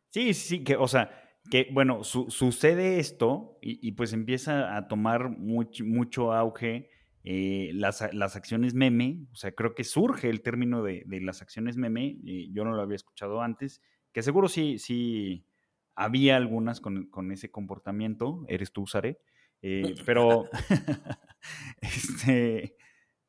Sí, 0.09 0.35
sí, 0.35 0.65
que, 0.65 0.77
o 0.77 0.89
sea, 0.89 1.11
que, 1.51 1.69
bueno, 1.73 2.05
sucede 2.05 2.99
esto 2.99 3.59
y, 3.61 3.93
pues 3.93 4.13
empieza 4.13 4.77
a 4.77 4.89
tomar 4.89 5.31
mucho 5.39 6.33
auge 6.33 6.91
eh, 7.23 7.71
las, 7.75 8.03
acciones 8.03 8.75
meme, 8.75 9.27
o 9.33 9.37
sea, 9.37 9.53
creo 9.53 9.75
que 9.75 9.85
surge 9.85 10.29
el 10.31 10.43
término 10.43 10.83
de, 10.83 11.05
las 11.23 11.43
acciones 11.43 11.77
meme, 11.77 12.17
y 12.23 12.53
yo 12.53 12.65
no 12.65 12.73
lo 12.73 12.83
había 12.83 12.97
escuchado 12.97 13.43
antes, 13.43 13.81
que 14.13 14.23
seguro 14.23 14.49
sí, 14.49 14.79
sí 14.79 15.47
había 15.95 16.37
algunas 16.37 16.81
con, 16.81 17.09
con 17.11 17.31
ese 17.31 17.51
comportamiento, 17.51 18.45
eres 18.49 18.73
tú, 18.73 18.87
Sare, 18.87 19.21
eh, 19.63 19.95
pero, 20.07 20.49
este, 21.81 22.77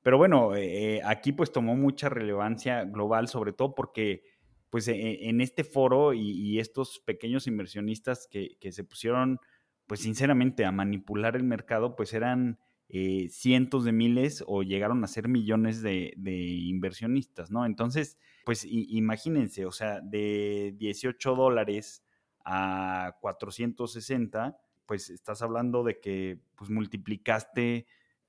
pero 0.02 0.18
bueno, 0.18 0.56
eh, 0.56 1.02
aquí 1.04 1.32
pues 1.32 1.52
tomó 1.52 1.76
mucha 1.76 2.10
relevancia 2.10 2.86
global, 2.86 3.28
sobre 3.28 3.54
todo 3.54 3.76
porque 3.76 4.24
pues 4.72 4.88
e, 4.88 5.30
en 5.30 5.42
este 5.42 5.64
foro 5.64 6.14
y, 6.14 6.58
estos 6.60 7.00
pequeños 7.06 7.46
inversionistas 7.46 8.28
que, 8.28 8.58
se 8.72 8.84
pusieron 8.84 9.40
pues 9.86 10.00
sinceramente 10.00 10.66
a 10.66 10.72
manipular 10.72 11.36
el 11.36 11.44
mercado, 11.44 11.96
pues 11.96 12.14
eran 12.14 12.58
eh, 12.88 13.28
cientos 13.30 13.84
de 13.84 13.92
miles 13.92 14.44
o 14.48 14.64
llegaron 14.64 15.04
a 15.04 15.08
ser 15.08 15.28
millones 15.28 15.82
de, 15.82 16.14
inversionistas, 16.18 17.52
¿no? 17.52 17.66
Entonces, 17.66 18.18
pues 18.46 18.66
imagínense, 18.66 19.66
o 19.66 19.72
sea, 19.72 20.00
de 20.02 20.74
18 20.78 21.36
dólares 21.36 22.04
a 22.46 23.18
460, 23.20 24.58
pues 24.86 25.10
estás 25.10 25.42
hablando 25.42 25.84
de 25.84 26.00
que 26.00 26.40
pues 26.56 26.70
multiplicaste 26.70 27.88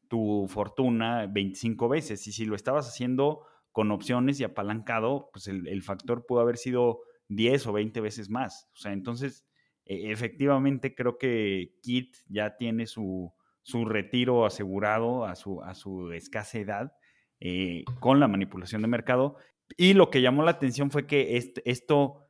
tu 0.09 0.47
fortuna 0.49 1.27
25 1.27 1.89
veces 1.89 2.27
y 2.27 2.33
si 2.33 2.45
lo 2.45 2.57
estabas 2.57 2.89
haciendo 2.89 3.47
con 3.73 3.91
opciones 3.91 4.39
y 4.39 4.45
apalancado, 4.45 5.31
pues 5.33 5.49
el, 5.49 5.83
factor 5.83 6.27
pudo 6.27 6.41
haber 6.41 6.57
sido 6.57 7.01
10 7.29 7.67
o 7.67 7.73
20 7.73 8.01
veces 8.01 8.31
más. 8.31 8.69
O 8.75 8.77
sea, 8.77 8.93
entonces, 8.93 9.45
e, 9.85 10.13
efectivamente 10.13 10.95
creo 10.95 11.19
que 11.19 11.75
Kit 11.83 12.17
ya 12.29 12.57
tiene 12.57 12.87
su, 12.87 13.33
su 13.63 13.85
retiro 13.85 14.47
asegurado 14.47 15.25
a 15.25 15.35
su, 15.35 15.63
a 15.63 15.75
su 15.75 16.13
escasa 16.13 16.59
edad 16.59 16.93
eh, 17.41 17.85
con 17.99 18.21
la 18.21 18.29
manipulación 18.29 18.83
de 18.83 18.89
mercado. 18.89 19.37
Y 19.77 19.95
lo 19.95 20.11
que 20.11 20.21
llamó 20.21 20.43
la 20.45 20.53
atención 20.53 20.91
fue 20.91 21.07
que 21.07 21.41
esto 21.65 22.29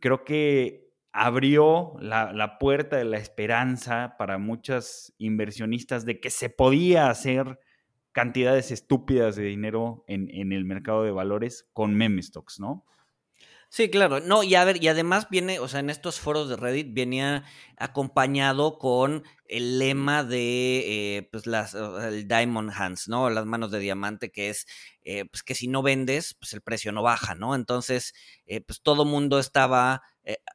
creo 0.00 0.24
que 0.24 0.82
abrió 1.12 1.94
la, 2.00 2.56
puerta 2.58 2.96
de 2.96 3.04
la 3.04 3.18
esperanza 3.18 4.16
para 4.18 4.38
muchos 4.38 5.14
inversionistas 5.18 6.04
de 6.04 6.20
que 6.20 6.30
se 6.30 6.48
podía 6.48 7.10
hacer 7.10 7.58
cantidades 8.12 8.70
estúpidas 8.70 9.36
de 9.36 9.44
dinero 9.44 10.04
en, 10.06 10.52
el 10.52 10.64
mercado 10.64 11.02
de 11.02 11.10
valores 11.10 11.68
con 11.72 11.94
meme 11.94 12.22
stocks, 12.22 12.60
¿no? 12.60 12.84
Sí, 13.68 13.88
claro. 13.88 14.20
No, 14.20 14.42
y 14.42 14.54
a 14.54 14.64
ver, 14.64 14.84
y 14.84 14.88
además 14.88 15.28
viene, 15.30 15.58
o 15.58 15.66
sea, 15.66 15.80
en 15.80 15.88
estos 15.88 16.20
foros 16.20 16.50
de 16.50 16.56
Reddit 16.56 16.92
venía 16.92 17.44
acompañado 17.78 18.78
con 18.78 19.24
el 19.46 19.78
lema 19.78 20.24
de 20.24 21.16
eh, 21.16 21.28
pues 21.32 21.46
las 21.46 21.72
el 21.72 22.28
Diamond 22.28 22.70
Hands, 22.70 23.08
¿no? 23.08 23.30
Las 23.30 23.46
manos 23.46 23.70
de 23.70 23.78
diamante, 23.78 24.30
que 24.30 24.50
es 24.50 24.66
eh, 25.04 25.24
pues 25.24 25.42
que 25.42 25.54
si 25.54 25.68
no 25.68 25.82
vendes, 25.82 26.34
pues 26.34 26.52
el 26.52 26.60
precio 26.60 26.92
no 26.92 27.02
baja, 27.02 27.34
¿no? 27.34 27.54
Entonces, 27.54 28.12
eh, 28.44 28.60
pues 28.60 28.82
todo 28.82 29.06
mundo 29.06 29.38
estaba 29.38 30.02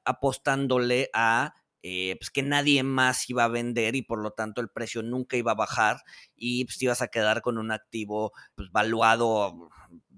apostándole 0.05 1.09
a 1.13 1.55
pues 2.19 2.29
que 2.31 2.43
nadie 2.43 2.83
más 2.83 3.29
iba 3.29 3.43
a 3.43 3.47
vender 3.47 3.95
y 3.95 4.01
por 4.01 4.19
lo 4.21 4.31
tanto 4.31 4.61
el 4.61 4.69
precio 4.69 5.03
nunca 5.03 5.37
iba 5.37 5.51
a 5.51 5.55
bajar 5.55 5.97
y 6.35 6.65
pues 6.65 6.77
te 6.77 6.85
ibas 6.85 7.01
a 7.01 7.07
quedar 7.07 7.41
con 7.41 7.57
un 7.57 7.71
activo 7.71 8.33
pues 8.55 8.71
valuado 8.71 9.69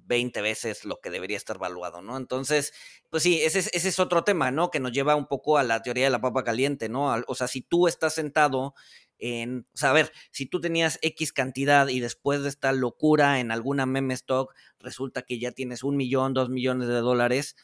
20 0.09 0.41
veces 0.41 0.85
lo 0.85 0.99
que 0.99 1.11
debería 1.11 1.37
estar 1.37 1.59
valuado, 1.59 2.01
¿no? 2.01 2.17
Entonces, 2.17 2.73
pues 3.09 3.23
sí, 3.23 3.41
ese, 3.41 3.59
ese 3.59 3.89
es 3.89 3.99
otro 3.99 4.23
tema, 4.23 4.51
¿no? 4.51 4.71
Que 4.71 4.79
nos 4.79 4.91
lleva 4.91 5.15
un 5.15 5.27
poco 5.27 5.57
a 5.57 5.63
la 5.63 5.81
teoría 5.83 6.05
de 6.05 6.09
la 6.09 6.19
papa 6.19 6.43
caliente, 6.43 6.89
¿no? 6.89 7.15
O 7.27 7.35
sea, 7.35 7.47
si 7.47 7.61
tú 7.61 7.87
estás 7.87 8.15
sentado 8.15 8.73
en, 9.19 9.67
o 9.73 9.77
sea, 9.77 9.91
a 9.91 9.93
ver, 9.93 10.11
si 10.31 10.47
tú 10.47 10.59
tenías 10.59 10.97
X 11.03 11.31
cantidad 11.31 11.87
y 11.89 11.99
después 11.99 12.41
de 12.41 12.49
esta 12.49 12.71
locura 12.71 13.39
en 13.39 13.51
alguna 13.51 13.85
meme 13.85 14.15
stock 14.15 14.53
resulta 14.79 15.21
que 15.21 15.39
ya 15.39 15.51
tienes 15.51 15.83
un 15.83 15.95
millón, 15.95 16.33
dos 16.33 16.49
millones 16.49 16.87
de 16.87 16.95
dólares, 16.95 17.55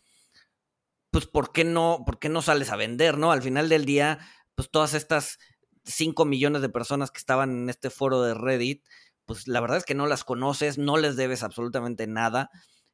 pues 1.15 1.27
¿por 1.27 1.53
qué 1.53 1.63
no, 1.63 2.03
por 2.05 2.19
qué 2.19 2.27
no 2.27 2.41
sales 2.41 2.71
a 2.71 2.75
vender, 2.75 3.17
no? 3.17 3.31
Al 3.31 3.41
final 3.41 3.69
del 3.69 3.85
día, 3.85 4.19
pues 4.53 4.69
todas 4.69 4.93
estas 4.93 5.37
5 5.85 6.25
millones 6.25 6.61
de 6.61 6.67
personas 6.67 7.09
que 7.09 7.19
estaban 7.19 7.51
en 7.51 7.69
este 7.69 7.89
foro 7.89 8.21
de 8.21 8.33
Reddit, 8.33 8.83
pues 9.23 9.47
la 9.47 9.61
verdad 9.61 9.77
es 9.77 9.85
que 9.85 9.95
no 9.95 10.07
las 10.07 10.25
conoces, 10.25 10.77
no 10.77 10.97
les 10.97 11.15
debes 11.15 11.41
absolutamente 11.41 12.05
nada. 12.05 12.49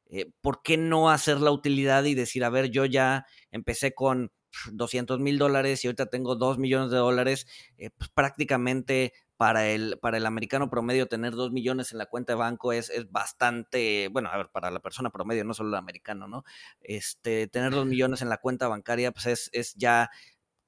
Eh, 0.06 0.30
¿Por 0.40 0.62
qué 0.62 0.76
no 0.76 1.10
hacer 1.10 1.40
la 1.40 1.50
utilidad 1.50 2.04
y 2.04 2.14
decir, 2.14 2.44
a 2.44 2.48
ver, 2.48 2.70
yo 2.70 2.84
ya 2.84 3.26
empecé 3.50 3.92
con 3.92 4.30
200 4.72 5.20
mil 5.20 5.38
dólares 5.38 5.84
y 5.84 5.88
ahorita 5.88 6.06
tengo 6.06 6.36
2 6.36 6.58
millones 6.58 6.90
de 6.90 6.98
dólares, 6.98 7.46
eh, 7.78 7.90
pues 7.96 8.10
prácticamente 8.10 9.12
para 9.36 9.68
el, 9.68 9.98
para 10.00 10.18
el 10.18 10.26
americano 10.26 10.70
promedio 10.70 11.08
tener 11.08 11.32
2 11.32 11.50
millones 11.52 11.92
en 11.92 11.98
la 11.98 12.06
cuenta 12.06 12.32
de 12.32 12.38
banco 12.38 12.72
es, 12.72 12.90
es, 12.90 13.10
bastante, 13.10 14.08
bueno, 14.08 14.28
a 14.30 14.36
ver, 14.36 14.50
para 14.52 14.70
la 14.70 14.80
persona 14.80 15.10
promedio, 15.10 15.44
no 15.44 15.54
solo 15.54 15.70
el 15.70 15.74
americano, 15.76 16.28
¿no? 16.28 16.44
Este, 16.80 17.48
tener 17.48 17.72
2 17.72 17.86
millones 17.86 18.22
en 18.22 18.28
la 18.28 18.38
cuenta 18.38 18.68
bancaria, 18.68 19.10
pues 19.10 19.26
es, 19.26 19.50
es 19.52 19.74
ya 19.74 20.10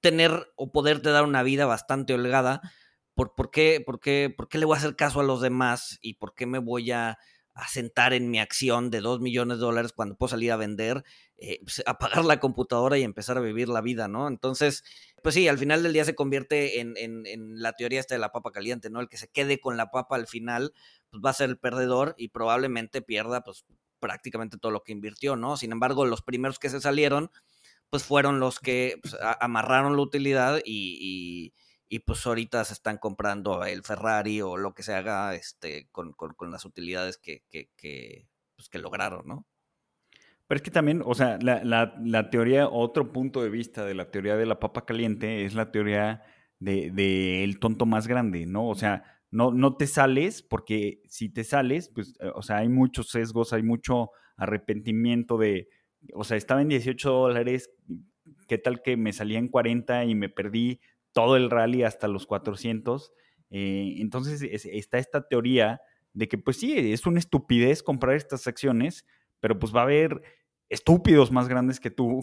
tener 0.00 0.52
o 0.56 0.72
poderte 0.72 1.10
dar 1.10 1.24
una 1.24 1.42
vida 1.42 1.66
bastante 1.66 2.14
holgada 2.14 2.60
¿por, 3.14 3.34
por, 3.34 3.50
qué, 3.50 3.82
por, 3.84 4.00
qué, 4.00 4.32
¿por 4.36 4.48
qué 4.48 4.58
le 4.58 4.66
voy 4.66 4.74
a 4.74 4.78
hacer 4.78 4.96
caso 4.96 5.20
a 5.20 5.24
los 5.24 5.40
demás 5.40 5.98
y 6.02 6.14
por 6.14 6.34
qué 6.34 6.46
me 6.46 6.58
voy 6.58 6.90
a, 6.90 7.18
sentar 7.68 8.12
en 8.12 8.30
mi 8.30 8.40
acción 8.40 8.90
de 8.90 9.00
2 9.00 9.20
millones 9.20 9.58
de 9.58 9.62
dólares 9.64 9.92
cuando 9.92 10.16
puedo 10.16 10.30
salir 10.30 10.50
a 10.52 10.56
vender, 10.56 11.04
eh, 11.38 11.60
pues, 11.62 11.82
apagar 11.86 12.24
la 12.24 12.40
computadora 12.40 12.98
y 12.98 13.02
empezar 13.02 13.38
a 13.38 13.40
vivir 13.40 13.68
la 13.68 13.80
vida, 13.80 14.08
¿no? 14.08 14.28
Entonces, 14.28 14.84
pues 15.22 15.34
sí, 15.34 15.48
al 15.48 15.58
final 15.58 15.82
del 15.82 15.92
día 15.92 16.04
se 16.04 16.14
convierte 16.14 16.80
en, 16.80 16.96
en, 16.96 17.26
en, 17.26 17.62
la 17.62 17.72
teoría 17.72 18.00
esta 18.00 18.14
de 18.14 18.18
la 18.18 18.32
papa 18.32 18.50
caliente, 18.50 18.90
¿no? 18.90 19.00
El 19.00 19.08
que 19.08 19.16
se 19.16 19.28
quede 19.28 19.60
con 19.60 19.76
la 19.76 19.90
papa 19.90 20.16
al 20.16 20.26
final, 20.26 20.72
pues 21.10 21.22
va 21.24 21.30
a 21.30 21.34
ser 21.34 21.50
el 21.50 21.58
perdedor 21.58 22.14
y 22.18 22.28
probablemente 22.28 23.02
pierda, 23.02 23.42
pues 23.42 23.64
prácticamente 24.00 24.58
todo 24.58 24.72
lo 24.72 24.82
que 24.82 24.92
invirtió, 24.92 25.36
¿no? 25.36 25.56
Sin 25.56 25.72
embargo, 25.72 26.04
los 26.06 26.22
primeros 26.22 26.58
que 26.58 26.68
se 26.68 26.80
salieron, 26.80 27.30
pues 27.88 28.04
fueron 28.04 28.40
los 28.40 28.58
que 28.58 28.98
pues, 29.00 29.16
amarraron 29.40 29.96
la 29.96 30.02
utilidad 30.02 30.60
y 30.64 31.54
pues 32.06 32.26
ahorita 32.26 32.64
se 32.64 32.74
están 32.74 32.98
comprando 32.98 33.64
el 33.64 33.82
Ferrari 33.82 34.40
o 34.40 34.56
lo 34.56 34.74
que 34.74 34.82
se 34.82 34.94
haga 34.94 35.34
este, 35.34 35.88
con, 35.92 36.12
con, 36.12 36.50
las 36.50 36.64
utilidades 36.64 37.18
que, 37.18 37.42
que, 37.48 37.70
que, 37.76 38.28
pues, 38.56 38.68
que, 38.68 38.78
lograron, 38.78 39.26
¿no? 39.26 39.46
Pero 40.46 40.56
es 40.56 40.62
que 40.62 40.70
también, 40.70 41.02
o 41.04 41.14
sea, 41.14 41.38
la, 41.40 41.64
la, 41.64 41.94
la, 42.04 42.30
teoría, 42.30 42.68
otro 42.68 43.12
punto 43.12 43.42
de 43.42 43.50
vista 43.50 43.84
de 43.84 43.94
la 43.94 44.10
teoría 44.10 44.36
de 44.36 44.46
la 44.46 44.60
papa 44.60 44.84
caliente 44.84 45.44
es 45.44 45.54
la 45.54 45.70
teoría 45.70 46.22
del 46.58 46.94
de, 46.94 47.56
tonto 47.60 47.86
más 47.86 48.06
grande, 48.06 48.46
¿no? 48.46 48.68
O 48.68 48.74
sea, 48.74 49.04
no, 49.30 49.52
no 49.52 49.76
te 49.76 49.86
sales 49.86 50.42
porque 50.42 51.02
si 51.08 51.28
te 51.28 51.44
sales, 51.44 51.88
pues, 51.88 52.14
eh, 52.20 52.30
o 52.34 52.42
sea, 52.42 52.58
hay 52.58 52.68
muchos 52.68 53.08
sesgos, 53.08 53.52
hay 53.52 53.62
mucho 53.62 54.10
arrepentimiento 54.36 55.38
de, 55.38 55.68
o 56.12 56.24
sea, 56.24 56.36
estaba 56.36 56.62
en 56.62 56.68
18 56.68 57.10
dólares, 57.10 57.70
¿qué 58.48 58.58
tal 58.58 58.82
que 58.82 58.96
me 58.96 59.12
salía 59.12 59.38
en 59.38 59.48
40 59.48 60.04
y 60.04 60.14
me 60.14 60.28
perdí 60.28 60.80
todo 61.14 61.36
el 61.36 61.50
rally 61.50 61.82
hasta 61.82 62.08
los 62.08 62.26
400. 62.26 63.12
Eh, 63.50 63.94
entonces 63.98 64.42
está 64.42 64.98
esta 64.98 65.26
teoría 65.26 65.80
de 66.12 66.28
que 66.28 66.36
pues 66.36 66.58
sí, 66.58 66.92
es 66.92 67.06
una 67.06 67.18
estupidez 67.18 67.82
comprar 67.82 68.16
estas 68.16 68.46
acciones, 68.46 69.06
pero 69.40 69.58
pues 69.58 69.74
va 69.74 69.80
a 69.80 69.84
haber 69.84 70.22
estúpidos 70.68 71.30
más 71.30 71.48
grandes 71.48 71.78
que 71.78 71.90
tú 71.90 72.20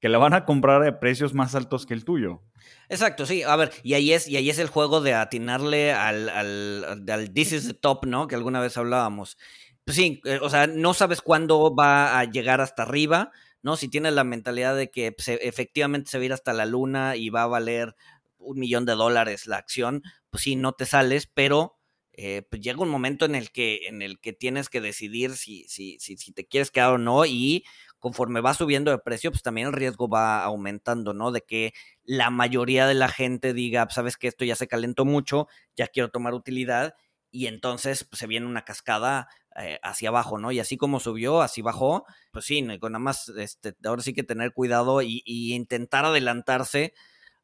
que, 0.00 0.08
la 0.08 0.18
van 0.18 0.34
a 0.34 0.44
comprar 0.44 0.86
a 0.86 1.00
precios 1.00 1.34
más 1.34 1.54
altos 1.54 1.86
que 1.86 1.94
el 1.94 2.04
tuyo. 2.04 2.42
Exacto, 2.88 3.26
sí. 3.26 3.42
A 3.42 3.56
ver, 3.56 3.72
y 3.82 3.94
ahí 3.94 4.12
es, 4.12 4.28
y 4.28 4.36
ahí 4.36 4.48
es 4.48 4.58
el 4.58 4.68
juego 4.68 5.00
de 5.00 5.14
atinarle 5.14 5.92
al, 5.92 6.28
al, 6.28 7.04
al 7.08 7.32
this 7.32 7.52
is 7.52 7.66
the 7.66 7.74
top, 7.74 8.06
¿no? 8.06 8.28
Que 8.28 8.34
alguna 8.34 8.60
vez 8.60 8.76
hablábamos. 8.76 9.38
Pues 9.84 9.96
sí, 9.96 10.20
eh, 10.24 10.38
o 10.42 10.50
sea, 10.50 10.66
no 10.66 10.92
sabes 10.94 11.22
cuándo 11.22 11.74
va 11.74 12.18
a 12.18 12.24
llegar 12.24 12.60
hasta 12.60 12.82
arriba, 12.82 13.32
¿no? 13.62 13.76
Si 13.76 13.88
tienes 13.88 14.12
la 14.14 14.24
mentalidad 14.24 14.76
de 14.76 14.90
que 14.90 15.14
efectivamente 15.40 16.10
se 16.10 16.18
va 16.18 16.22
a 16.22 16.26
ir 16.26 16.32
hasta 16.32 16.52
la 16.52 16.66
luna 16.66 17.16
y 17.16 17.30
va 17.30 17.42
a 17.42 17.46
valer 17.46 17.94
un 18.38 18.58
millón 18.58 18.86
de 18.86 18.94
dólares 18.94 19.46
la 19.46 19.56
acción, 19.56 20.02
pues 20.30 20.42
sí, 20.44 20.56
no 20.56 20.72
te 20.72 20.86
sales, 20.86 21.26
pero 21.26 21.76
eh, 22.12 22.42
pues 22.50 22.60
llega 22.62 22.82
un 22.82 22.88
momento 22.88 23.24
en 23.26 23.34
el 23.34 23.50
que, 23.52 23.86
en 23.86 24.02
el 24.02 24.18
que 24.18 24.32
tienes 24.32 24.68
que 24.68 24.80
decidir 24.80 25.36
si, 25.36 25.64
si, 25.68 25.98
si, 26.00 26.16
si 26.16 26.32
te 26.32 26.46
quieres 26.46 26.70
quedar 26.70 26.92
o 26.94 26.98
no 26.98 27.24
y 27.26 27.64
conforme 27.98 28.40
va 28.40 28.54
subiendo 28.54 28.90
de 28.90 28.98
precio, 28.98 29.30
pues 29.30 29.42
también 29.42 29.68
el 29.68 29.72
riesgo 29.72 30.08
va 30.08 30.42
aumentando, 30.44 31.14
¿no? 31.14 31.30
De 31.32 31.42
que 31.42 31.72
la 32.04 32.30
mayoría 32.30 32.86
de 32.86 32.94
la 32.94 33.08
gente 33.08 33.52
diga, 33.52 33.86
pues, 33.86 33.94
sabes 33.94 34.16
que 34.16 34.28
esto 34.28 34.44
ya 34.44 34.56
se 34.56 34.68
calentó 34.68 35.04
mucho, 35.04 35.48
ya 35.76 35.86
quiero 35.88 36.10
tomar 36.10 36.34
utilidad 36.34 36.94
y 37.30 37.46
entonces 37.46 38.04
pues, 38.04 38.20
se 38.20 38.26
viene 38.26 38.46
una 38.46 38.64
cascada 38.64 39.28
eh, 39.60 39.80
hacia 39.82 40.10
abajo, 40.10 40.38
¿no? 40.38 40.52
Y 40.52 40.60
así 40.60 40.76
como 40.76 41.00
subió, 41.00 41.42
así 41.42 41.62
bajó, 41.62 42.06
pues 42.32 42.44
sí, 42.44 42.64
con 42.78 42.92
nada 42.92 43.00
más, 43.00 43.28
este, 43.30 43.74
ahora 43.84 44.02
sí 44.02 44.14
que 44.14 44.22
tener 44.22 44.52
cuidado 44.52 45.02
y, 45.02 45.22
intentar 45.26 46.04
adelantarse 46.04 46.94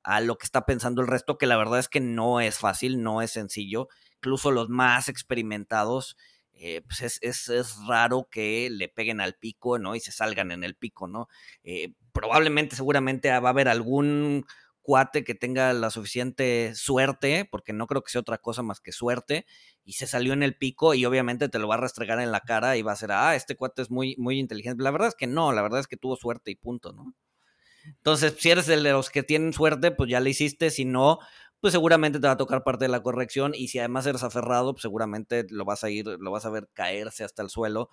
a 0.03 0.21
lo 0.21 0.37
que 0.39 0.45
está 0.45 0.65
pensando 0.65 1.03
el 1.03 1.09
resto, 1.09 1.39
que 1.39 1.47
la 1.47 1.57
verdad 1.57 1.81
es 1.81 1.89
que 1.89 2.01
no 2.01 2.41
es 2.41 2.59
fácil, 2.59 3.03
no 3.03 3.23
es 3.23 3.33
sencillo, 3.33 3.89
incluso 4.17 4.53
los 4.53 4.69
más 4.69 5.09
experimentados, 5.09 6.17
eh, 6.53 6.83
pues 6.83 7.19
es, 7.21 7.77
raro 7.89 8.29
que 8.31 8.69
le 8.71 8.89
peguen 8.89 9.21
al 9.21 9.35
pico, 9.35 9.79
¿no? 9.79 9.97
Y 9.97 10.01
se 10.01 10.13
salgan 10.13 10.53
en 10.53 10.63
el 10.63 10.77
pico, 10.77 11.09
¿no? 11.09 11.29
Eh, 11.65 11.95
probablemente, 12.13 12.77
seguramente 12.77 13.29
va 13.31 13.49
a 13.49 13.51
haber 13.51 13.69
algún 13.69 14.47
cuate 14.85 15.25
que 15.25 15.35
tenga 15.35 15.73
la 15.73 15.91
suficiente 15.91 16.75
suerte, 16.77 17.49
porque 17.51 17.73
no 17.73 17.87
creo 17.87 18.03
que 18.03 18.13
sea 18.13 18.21
otra 18.21 18.39
cosa 18.39 18.63
más 18.63 18.81
que 18.81 18.93
suerte, 18.93 19.47
y 19.83 19.95
se 19.95 20.07
salió 20.07 20.35
en 20.35 20.43
el 20.43 20.57
pico 20.57 20.95
y 20.95 21.07
obviamente 21.07 21.49
te 21.49 21.59
lo 21.59 21.67
va 21.67 21.77
a 21.77 21.79
restregar 21.79 22.21
en 22.21 22.31
la 22.31 22.41
cara 22.41 22.77
y 22.77 22.83
va 22.83 22.93
a 22.93 22.97
ser, 22.97 23.11
ah, 23.11 23.35
este 23.35 23.57
cuate 23.57 23.83
es 23.83 23.91
muy, 23.91 24.15
muy 24.19 24.39
inteligente. 24.39 24.85
La 24.85 24.91
verdad 24.91 25.09
es 25.09 25.15
que 25.15 25.27
no, 25.27 25.53
la 25.53 25.63
verdad 25.63 25.81
es 25.81 25.87
que 25.89 25.97
tuvo 25.97 26.17
suerte 26.17 26.51
y 26.51 26.57
punto, 26.57 26.93
¿no? 26.93 27.15
Entonces, 27.87 28.37
si 28.39 28.51
eres 28.51 28.67
de 28.67 28.77
los 28.77 29.11
que 29.11 29.23
tienen 29.23 29.53
suerte, 29.53 29.91
pues 29.91 30.11
ya 30.11 30.21
le 30.21 30.31
hiciste, 30.31 30.71
si 30.71 30.85
no, 30.85 31.19
pues 31.61 31.73
seguramente 31.73 32.21
te 32.21 32.27
va 32.27 32.35
a 32.35 32.37
tocar 32.37 32.63
parte 32.63 32.85
de 32.85 32.91
la 32.91 33.03
corrección 33.03 33.53
y 33.55 33.69
si 33.69 33.79
además 33.79 34.07
eres 34.07 34.23
aferrado, 34.23 34.75
pues 34.75 34.83
seguramente 34.83 35.47
lo 35.49 35.65
vas 35.65 35.83
a 35.85 35.91
ir, 35.91 36.07
lo 36.07 36.31
vas 36.31 36.45
a 36.45 36.51
ver 36.51 36.69
caerse 36.75 37.25
hasta 37.25 37.43
el 37.43 37.49
suelo 37.49 37.89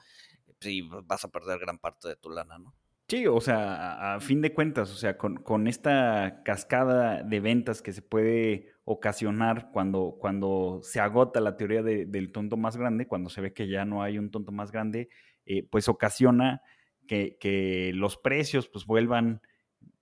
pues, 0.59 0.73
y 0.73 0.81
vas 0.81 1.23
a 1.23 1.29
perder 1.29 1.59
gran 1.59 1.79
parte 1.79 2.09
de 2.09 2.15
tu 2.17 2.29
lana, 2.29 2.59
¿no? 2.59 2.73
Sí, 3.11 3.27
o 3.27 3.41
sea, 3.41 4.15
a, 4.15 4.21
fin 4.21 4.39
de 4.39 4.53
cuentas, 4.53 4.89
o 4.89 4.95
sea, 4.95 5.17
con, 5.17 5.67
esta 5.67 6.43
cascada 6.45 7.23
de 7.23 7.41
ventas 7.41 7.81
que 7.81 7.91
se 7.91 8.01
puede 8.01 8.69
ocasionar 8.85 9.69
cuando, 9.73 10.15
cuando 10.17 10.79
se 10.81 11.01
agota 11.01 11.41
la 11.41 11.57
teoría 11.57 11.83
del 11.83 12.31
tonto 12.31 12.55
más 12.55 12.77
grande, 12.77 13.09
cuando 13.09 13.29
se 13.29 13.41
ve 13.41 13.51
que 13.51 13.67
ya 13.67 13.83
no 13.83 14.01
hay 14.01 14.17
un 14.17 14.31
tonto 14.31 14.53
más 14.53 14.71
grande, 14.71 15.09
eh, 15.45 15.67
pues 15.69 15.89
ocasiona 15.89 16.61
que, 17.05 17.91
los 17.95 18.15
precios 18.15 18.69
pues 18.69 18.85
vuelvan 18.85 19.41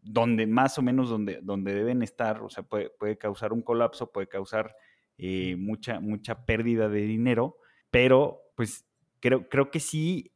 donde 0.04 0.46
más 0.46 0.78
o 0.78 0.84
menos 0.84 1.10
donde, 1.10 1.40
donde 1.42 1.74
deben 1.74 2.04
estar, 2.04 2.44
o 2.44 2.50
sea, 2.52 2.62
puede, 2.62 2.92
puede 2.92 3.18
causar 3.18 3.54
un 3.54 3.64
colapso, 3.64 4.12
puede 4.12 4.28
causar 4.28 4.76
eh, 5.18 5.56
mucha, 5.56 6.00
mucha 6.00 6.46
pérdida 6.46 6.90
de 6.90 7.02
dinero, 7.02 7.58
pero 7.90 8.44
pues 8.54 8.86
creo, 9.20 9.50
creo 9.50 9.72
que 9.72 9.80
sí 9.80 10.32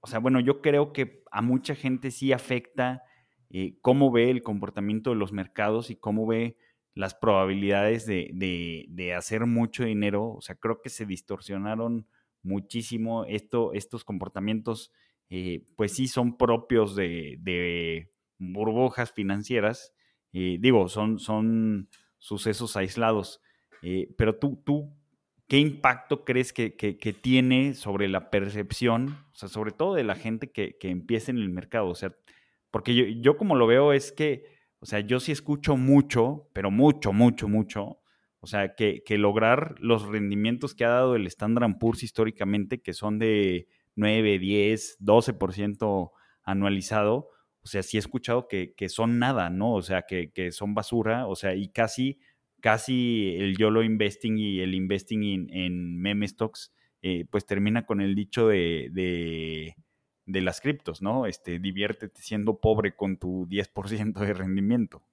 o 0.00 0.06
sea, 0.06 0.18
bueno, 0.18 0.40
yo 0.40 0.60
creo 0.60 0.92
que 0.92 1.24
a 1.30 1.42
mucha 1.42 1.74
gente 1.74 2.10
sí 2.10 2.32
afecta 2.32 3.02
eh, 3.50 3.78
cómo 3.80 4.10
ve 4.10 4.30
el 4.30 4.42
comportamiento 4.42 5.10
de 5.10 5.16
los 5.16 5.32
mercados 5.32 5.90
y 5.90 5.96
cómo 5.96 6.26
ve 6.26 6.56
las 6.94 7.14
probabilidades 7.14 8.06
de, 8.06 9.14
hacer 9.16 9.46
mucho 9.46 9.84
dinero. 9.84 10.28
O 10.28 10.40
sea, 10.40 10.56
creo 10.56 10.80
que 10.80 10.88
se 10.88 11.06
distorsionaron 11.06 12.06
muchísimo. 12.42 13.24
Esto, 13.26 13.72
estos 13.72 14.04
comportamientos, 14.04 14.92
eh, 15.28 15.66
pues 15.76 15.92
sí 15.92 16.08
son 16.08 16.36
propios 16.36 16.96
de, 16.96 18.10
burbujas 18.38 19.12
financieras. 19.12 19.94
Eh, 20.32 20.58
digo, 20.60 20.88
son, 20.88 21.18
son 21.18 21.88
sucesos 22.18 22.76
aislados. 22.76 23.40
pero 24.16 24.38
tú, 24.38 24.62
tú 24.64 24.92
¿qué 25.48 25.58
impacto 25.58 26.24
crees 26.24 26.52
que, 26.52 26.70
tiene 27.20 27.74
sobre 27.74 28.08
la 28.08 28.30
percepción, 28.30 29.26
o 29.32 29.34
sea, 29.34 29.48
sobre 29.48 29.72
todo 29.72 29.94
de 29.94 30.04
la 30.04 30.14
gente 30.14 30.50
que, 30.50 30.76
empieza 30.82 31.30
en 31.30 31.38
el 31.38 31.50
mercado? 31.50 31.88
O 31.88 31.94
sea, 31.94 32.14
porque 32.70 32.94
yo, 32.94 33.04
yo, 33.06 33.36
como 33.36 33.54
lo 33.54 33.66
veo 33.66 33.92
es 33.92 34.12
que, 34.12 34.44
o 34.80 34.86
sea, 34.86 35.00
yo 35.00 35.20
sí 35.20 35.32
escucho 35.32 35.76
mucho, 35.76 36.48
pero 36.52 36.70
mucho, 36.70 37.12
mucho, 37.12 37.48
mucho, 37.48 38.00
o 38.46 38.48
sea, 38.48 38.76
que, 38.76 39.02
lograr 39.18 39.74
los 39.80 40.06
rendimientos 40.06 40.74
que 40.74 40.84
ha 40.84 40.90
dado 40.90 41.16
el 41.16 41.26
Standard 41.26 41.78
Poor's 41.78 42.04
históricamente, 42.04 42.80
que 42.80 42.92
son 42.92 43.18
de 43.18 43.66
9, 43.96 44.38
10, 44.38 44.98
12% 45.00 46.12
anualizado, 46.44 47.30
o 47.62 47.66
sea, 47.66 47.82
sí 47.82 47.96
he 47.96 48.00
escuchado 48.00 48.46
que, 48.46 48.88
son 48.88 49.18
nada, 49.18 49.50
¿no? 49.50 49.74
O 49.74 49.82
sea, 49.82 50.02
que, 50.02 50.52
son 50.52 50.74
basura, 50.74 51.26
o 51.26 51.34
sea, 51.34 51.56
y 51.56 51.70
casi, 51.70 52.20
casi 52.66 53.36
el 53.38 53.56
YOLO 53.56 53.84
investing 53.84 54.38
y 54.38 54.58
el 54.58 54.74
investing 54.74 55.48
en 55.52 56.00
meme 56.00 56.26
stocks, 56.26 56.72
eh, 57.00 57.24
pues 57.30 57.46
termina 57.46 57.86
con 57.86 58.00
el 58.00 58.16
dicho 58.16 58.48
de, 58.48 58.90
de, 60.26 60.40
las 60.40 60.60
criptos, 60.60 61.00
¿no? 61.00 61.26
Este, 61.26 61.60
diviértete 61.60 62.20
siendo 62.20 62.58
pobre 62.58 62.96
con 62.96 63.18
tu 63.18 63.46
10% 63.46 64.18
de 64.18 64.34
rendimiento. 64.34 65.04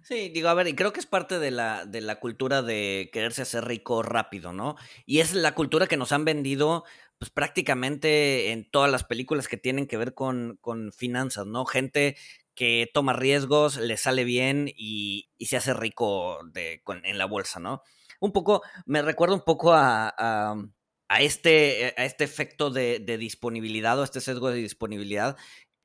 Sí, 0.00 0.28
digo, 0.28 0.48
a 0.48 0.54
ver, 0.54 0.68
y 0.68 0.76
creo 0.76 0.92
que 0.92 1.00
es 1.00 1.06
parte 1.06 1.40
de 1.40 1.50
la, 1.50 1.86
de 1.86 2.02
la 2.02 2.20
cultura 2.20 2.62
de 2.62 3.10
quererse 3.12 3.42
hacer 3.42 3.64
rico 3.64 4.04
rápido, 4.04 4.52
¿no? 4.52 4.76
Y 5.04 5.18
es 5.18 5.34
la 5.34 5.56
cultura 5.56 5.88
que 5.88 5.96
nos 5.96 6.12
han 6.12 6.24
vendido 6.24 6.84
pues 7.22 7.30
prácticamente 7.30 8.50
en 8.50 8.68
todas 8.68 8.90
las 8.90 9.04
películas 9.04 9.46
que 9.46 9.56
tienen 9.56 9.86
que 9.86 9.96
ver 9.96 10.12
con, 10.12 10.58
finanzas, 10.92 11.46
¿no? 11.46 11.64
Gente 11.64 12.16
que 12.54 12.90
toma 12.92 13.12
riesgos, 13.12 13.76
le 13.76 13.96
sale 13.96 14.24
bien 14.24 14.70
y, 14.76 15.30
se 15.40 15.56
hace 15.56 15.74
rico 15.74 16.40
de, 16.52 16.82
en 17.04 17.18
la 17.18 17.26
bolsa, 17.26 17.60
¿no? 17.60 17.82
Un 18.20 18.32
poco, 18.32 18.62
me 18.86 19.02
recuerda 19.02 19.34
un 19.34 19.42
poco 19.42 19.72
a, 19.72 20.14
a, 20.16 21.20
este, 21.20 21.94
a 21.96 22.04
este 22.04 22.24
efecto 22.24 22.70
de, 22.70 23.00
disponibilidad 23.18 23.98
o 23.98 24.04
este 24.04 24.20
sesgo 24.20 24.50
de 24.50 24.58
disponibilidad. 24.58 25.36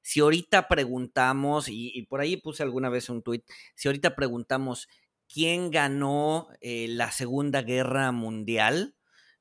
Si 0.01 0.19
ahorita 0.19 0.67
preguntamos, 0.67 1.67
y, 1.69 2.05
por 2.09 2.21
ahí 2.21 2.37
puse 2.37 2.63
alguna 2.63 2.89
vez 2.89 3.09
un 3.09 3.23
tuit, 3.23 3.43
si 3.75 3.87
ahorita 3.87 4.15
preguntamos 4.15 4.87
quién 5.27 5.71
ganó 5.71 6.47
eh, 6.61 6.87
la 6.89 7.11
Segunda 7.11 7.61
Guerra 7.61 8.11
Mundial, 8.11 8.97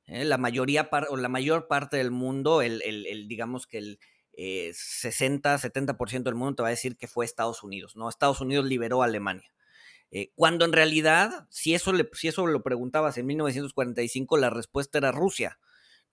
¿eh? 0.07 0.25
La 0.25 0.39
mayoría 0.39 0.89
o 1.11 1.17
la 1.17 1.29
mayor 1.29 1.69
parte 1.69 1.97
del 1.97 2.11
mundo, 2.11 2.63
el, 2.63 2.81
digamos 3.29 3.67
que 3.67 3.79
el 3.79 4.01
60, 4.37 5.55
eh, 5.55 5.59
70% 5.59 6.23
del 6.25 6.35
mundo 6.35 6.57
te 6.57 6.63
va 6.63 6.69
a 6.69 6.71
decir 6.71 6.97
que 6.97 7.09
fue 7.09 7.25
Estados 7.25 7.63
Unidos, 7.63 7.97
¿no? 7.97 8.09
Estados 8.09 8.41
Unidos 8.41 8.67
liberó 8.67 9.03
a 9.03 9.07
Alemania. 9.07 9.51
Eh, 10.11 10.31
cuando 10.35 10.65
en 10.65 10.73
realidad, 10.73 11.47
si 11.51 11.75
eso, 11.75 11.93
le, 11.93 12.09
si 12.13 12.29
eso 12.29 12.47
lo 12.47 12.63
preguntabas 12.63 13.19
en 13.19 13.27
1945, 13.27 14.37
la 14.37 14.51
respuesta 14.51 14.99
era 14.99 15.11
Rusia, 15.11 15.59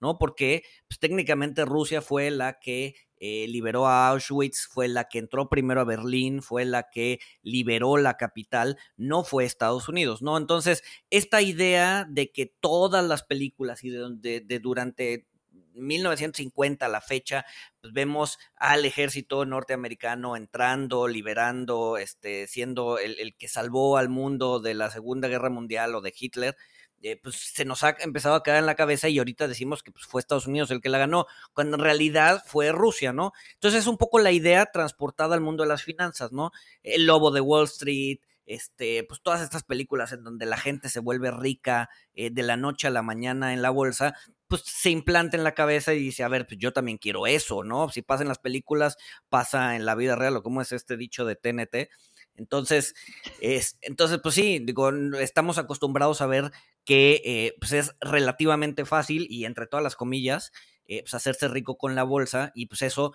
¿no? 0.00 0.18
Porque 0.18 0.64
pues, 0.88 0.98
técnicamente 0.98 1.64
Rusia 1.64 2.02
fue 2.02 2.30
la 2.30 2.58
que 2.58 2.94
eh, 3.16 3.46
liberó 3.48 3.86
a 3.86 4.08
Auschwitz, 4.08 4.66
fue 4.66 4.88
la 4.88 5.08
que 5.08 5.18
entró 5.18 5.48
primero 5.48 5.80
a 5.80 5.84
Berlín, 5.84 6.42
fue 6.42 6.64
la 6.64 6.88
que 6.90 7.20
liberó 7.42 7.96
la 7.96 8.16
capital, 8.16 8.76
no 8.96 9.24
fue 9.24 9.44
Estados 9.44 9.88
Unidos, 9.88 10.20
¿no? 10.20 10.36
Entonces, 10.36 10.82
esta 11.10 11.40
idea 11.40 12.06
de 12.08 12.32
que 12.32 12.46
todas 12.46 13.04
las 13.04 13.22
películas 13.22 13.84
y 13.84 13.90
de, 13.90 14.40
de, 14.40 14.58
durante 14.58 15.26
1950 15.74 16.86
a 16.86 16.88
la 16.88 17.00
fecha, 17.00 17.44
pues 17.80 17.92
vemos 17.92 18.38
al 18.56 18.84
ejército 18.84 19.44
norteamericano 19.44 20.36
entrando, 20.36 21.08
liberando, 21.08 21.98
este, 21.98 22.46
siendo 22.46 22.98
el, 22.98 23.18
el, 23.20 23.36
que 23.36 23.48
salvó 23.48 23.96
al 23.96 24.08
mundo 24.08 24.60
de 24.60 24.74
la 24.74 24.90
Segunda 24.90 25.28
Guerra 25.28 25.50
Mundial 25.50 25.94
o 25.94 26.00
de 26.00 26.14
Hitler, 26.16 26.56
eh, 27.04 27.20
pues 27.22 27.36
se 27.36 27.66
nos 27.66 27.84
ha 27.84 27.94
empezado 28.00 28.34
a 28.34 28.42
quedar 28.42 28.60
en 28.60 28.66
la 28.66 28.76
cabeza 28.76 29.10
y 29.10 29.18
ahorita 29.18 29.46
decimos 29.46 29.82
que 29.82 29.92
pues, 29.92 30.06
fue 30.06 30.22
Estados 30.22 30.46
Unidos 30.46 30.70
el 30.70 30.80
que 30.80 30.88
la 30.88 30.96
ganó, 30.96 31.26
cuando 31.52 31.76
en 31.76 31.82
realidad 31.82 32.42
fue 32.46 32.72
Rusia, 32.72 33.12
¿no? 33.12 33.32
Entonces 33.52 33.80
es 33.80 33.86
un 33.88 33.98
poco 33.98 34.20
la 34.20 34.32
idea 34.32 34.64
transportada 34.72 35.34
al 35.34 35.42
mundo 35.42 35.64
de 35.64 35.68
las 35.68 35.82
finanzas, 35.82 36.32
¿no? 36.32 36.50
El 36.82 37.04
lobo 37.04 37.30
de 37.30 37.42
Wall 37.42 37.64
Street, 37.64 38.20
este, 38.46 39.04
pues 39.04 39.22
todas 39.22 39.40
estas 39.40 39.64
películas 39.64 40.12
en 40.12 40.24
donde 40.24 40.46
la 40.46 40.56
gente 40.56 40.88
se 40.88 41.00
vuelve 41.00 41.30
rica 41.30 41.88
eh, 42.14 42.30
de 42.30 42.42
la 42.42 42.56
noche 42.56 42.86
a 42.86 42.90
la 42.90 43.02
mañana 43.02 43.52
en 43.52 43.62
la 43.62 43.70
bolsa, 43.70 44.14
pues 44.48 44.62
se 44.66 44.90
implanta 44.90 45.36
en 45.36 45.44
la 45.44 45.54
cabeza 45.54 45.94
y 45.94 45.98
dice, 45.98 46.22
a 46.22 46.28
ver, 46.28 46.46
pues 46.46 46.58
yo 46.58 46.72
también 46.72 46.98
quiero 46.98 47.26
eso, 47.26 47.64
¿no? 47.64 47.88
Si 47.88 48.02
pasa 48.02 48.22
en 48.22 48.28
las 48.28 48.38
películas, 48.38 48.96
pasa 49.28 49.76
en 49.76 49.86
la 49.86 49.94
vida 49.94 50.16
real, 50.16 50.36
o 50.36 50.42
como 50.42 50.60
es 50.60 50.72
este 50.72 50.96
dicho 50.96 51.24
de 51.24 51.36
TNT. 51.36 51.88
Entonces, 52.36 52.94
es, 53.40 53.78
entonces, 53.80 54.18
pues 54.22 54.34
sí, 54.34 54.58
digo, 54.62 54.90
estamos 55.18 55.56
acostumbrados 55.56 56.20
a 56.20 56.26
ver 56.26 56.50
que 56.84 57.22
eh, 57.24 57.54
pues 57.60 57.72
es 57.72 57.94
relativamente 58.00 58.84
fácil 58.84 59.26
y 59.30 59.44
entre 59.44 59.66
todas 59.66 59.84
las 59.84 59.96
comillas, 59.96 60.52
eh, 60.86 61.02
pues 61.02 61.14
hacerse 61.14 61.48
rico 61.48 61.78
con 61.78 61.94
la 61.94 62.02
bolsa 62.02 62.52
y 62.54 62.66
pues 62.66 62.82
eso 62.82 63.14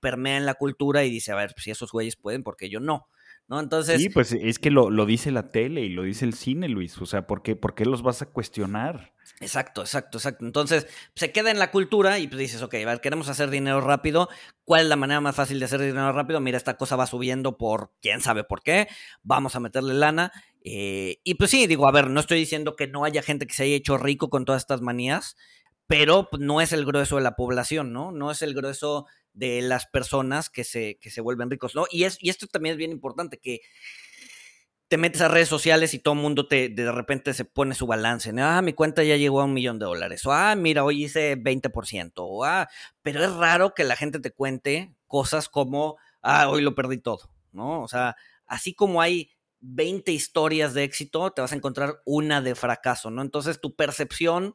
permea 0.00 0.36
en 0.36 0.46
la 0.46 0.54
cultura 0.54 1.04
y 1.04 1.10
dice, 1.10 1.32
a 1.32 1.36
ver, 1.36 1.52
pues, 1.54 1.64
si 1.64 1.70
esos 1.70 1.90
güeyes 1.90 2.16
pueden, 2.16 2.44
porque 2.44 2.68
yo 2.68 2.78
no. 2.78 3.08
¿No? 3.48 3.60
Entonces. 3.60 4.00
Sí, 4.00 4.10
pues 4.10 4.32
es 4.32 4.58
que 4.58 4.70
lo, 4.70 4.90
lo, 4.90 5.06
dice 5.06 5.30
la 5.30 5.50
tele 5.50 5.80
y 5.80 5.88
lo 5.88 6.02
dice 6.02 6.26
el 6.26 6.34
cine, 6.34 6.68
Luis. 6.68 7.00
O 7.00 7.06
sea, 7.06 7.26
¿por 7.26 7.42
qué, 7.42 7.56
¿por 7.56 7.74
qué 7.74 7.86
los 7.86 8.02
vas 8.02 8.20
a 8.20 8.26
cuestionar? 8.26 9.14
Exacto, 9.40 9.80
exacto, 9.80 10.18
exacto. 10.18 10.44
Entonces, 10.44 10.86
se 11.14 11.32
queda 11.32 11.50
en 11.50 11.58
la 11.58 11.70
cultura 11.70 12.18
y 12.18 12.28
pues 12.28 12.38
dices, 12.38 12.60
ok, 12.60 12.74
a 12.74 12.86
ver, 12.86 13.00
queremos 13.00 13.28
hacer 13.28 13.48
dinero 13.48 13.80
rápido. 13.80 14.28
¿Cuál 14.64 14.82
es 14.82 14.88
la 14.88 14.96
manera 14.96 15.20
más 15.22 15.34
fácil 15.34 15.58
de 15.58 15.64
hacer 15.64 15.80
dinero 15.80 16.12
rápido? 16.12 16.40
Mira, 16.40 16.58
esta 16.58 16.76
cosa 16.76 16.96
va 16.96 17.06
subiendo 17.06 17.56
por 17.56 17.92
quién 18.02 18.20
sabe 18.20 18.44
por 18.44 18.62
qué. 18.62 18.86
Vamos 19.22 19.56
a 19.56 19.60
meterle 19.60 19.94
lana. 19.94 20.30
Eh, 20.62 21.20
y 21.24 21.34
pues 21.34 21.50
sí, 21.50 21.66
digo, 21.66 21.88
a 21.88 21.92
ver, 21.92 22.10
no 22.10 22.20
estoy 22.20 22.38
diciendo 22.38 22.76
que 22.76 22.86
no 22.86 23.04
haya 23.04 23.22
gente 23.22 23.46
que 23.46 23.54
se 23.54 23.62
haya 23.62 23.76
hecho 23.76 23.96
rico 23.96 24.28
con 24.28 24.44
todas 24.44 24.62
estas 24.62 24.82
manías, 24.82 25.36
pero 25.88 26.28
pues, 26.30 26.40
no 26.40 26.60
es 26.60 26.72
el 26.72 26.84
grueso 26.84 27.16
de 27.16 27.22
la 27.22 27.34
población, 27.34 27.92
¿no? 27.92 28.12
No 28.12 28.30
es 28.30 28.42
el 28.42 28.54
grueso 28.54 29.06
de 29.32 29.62
las 29.62 29.86
personas 29.86 30.50
que 30.50 30.62
se, 30.62 30.98
que 31.00 31.10
se 31.10 31.20
vuelven 31.20 31.50
ricos, 31.50 31.74
¿no? 31.74 31.86
Y, 31.90 32.04
es, 32.04 32.18
y 32.20 32.28
esto 32.28 32.46
también 32.46 32.74
es 32.74 32.76
bien 32.78 32.92
importante, 32.92 33.38
que 33.38 33.62
te 34.88 34.98
metes 34.98 35.22
a 35.22 35.28
redes 35.28 35.48
sociales 35.48 35.94
y 35.94 35.98
todo 35.98 36.14
el 36.14 36.20
mundo 36.20 36.46
te, 36.46 36.68
de 36.68 36.92
repente 36.92 37.32
se 37.32 37.44
pone 37.46 37.74
su 37.74 37.86
balance. 37.86 38.32
Ah, 38.38 38.60
mi 38.62 38.74
cuenta 38.74 39.02
ya 39.02 39.16
llegó 39.16 39.40
a 39.40 39.44
un 39.44 39.54
millón 39.54 39.78
de 39.78 39.86
dólares. 39.86 40.24
O, 40.26 40.32
ah, 40.32 40.54
mira, 40.56 40.84
hoy 40.84 41.04
hice 41.04 41.36
20%. 41.36 42.12
O, 42.16 42.44
ah, 42.44 42.68
pero 43.02 43.24
es 43.24 43.32
raro 43.34 43.74
que 43.74 43.84
la 43.84 43.96
gente 43.96 44.20
te 44.20 44.30
cuente 44.30 44.94
cosas 45.06 45.48
como, 45.48 45.96
ah, 46.20 46.50
hoy 46.50 46.62
lo 46.62 46.74
perdí 46.74 46.98
todo, 46.98 47.30
¿no? 47.52 47.82
O 47.82 47.88
sea, 47.88 48.14
así 48.46 48.74
como 48.74 49.00
hay 49.00 49.30
20 49.60 50.12
historias 50.12 50.74
de 50.74 50.84
éxito, 50.84 51.30
te 51.32 51.40
vas 51.40 51.52
a 51.52 51.56
encontrar 51.56 52.00
una 52.04 52.42
de 52.42 52.54
fracaso, 52.54 53.10
¿no? 53.10 53.22
Entonces 53.22 53.60
tu 53.60 53.74
percepción 53.74 54.54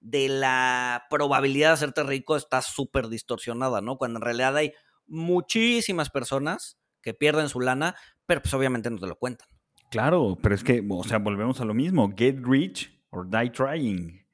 de 0.00 0.28
la 0.28 1.06
probabilidad 1.10 1.68
de 1.68 1.74
hacerte 1.74 2.02
rico 2.02 2.36
está 2.36 2.62
súper 2.62 3.08
distorsionada, 3.08 3.80
¿no? 3.80 3.96
Cuando 3.96 4.18
en 4.18 4.22
realidad 4.22 4.56
hay 4.56 4.72
muchísimas 5.06 6.10
personas 6.10 6.78
que 7.02 7.14
pierden 7.14 7.48
su 7.48 7.60
lana, 7.60 7.96
pero 8.26 8.42
pues 8.42 8.54
obviamente 8.54 8.90
no 8.90 8.98
te 8.98 9.06
lo 9.06 9.16
cuentan. 9.16 9.48
Claro, 9.90 10.36
pero 10.42 10.54
es 10.54 10.62
que, 10.62 10.86
o 10.88 11.04
sea, 11.04 11.18
volvemos 11.18 11.60
a 11.60 11.64
lo 11.64 11.74
mismo, 11.74 12.12
get 12.16 12.36
rich 12.42 12.92
or 13.10 13.28
die 13.28 13.50
trying. 13.50 14.26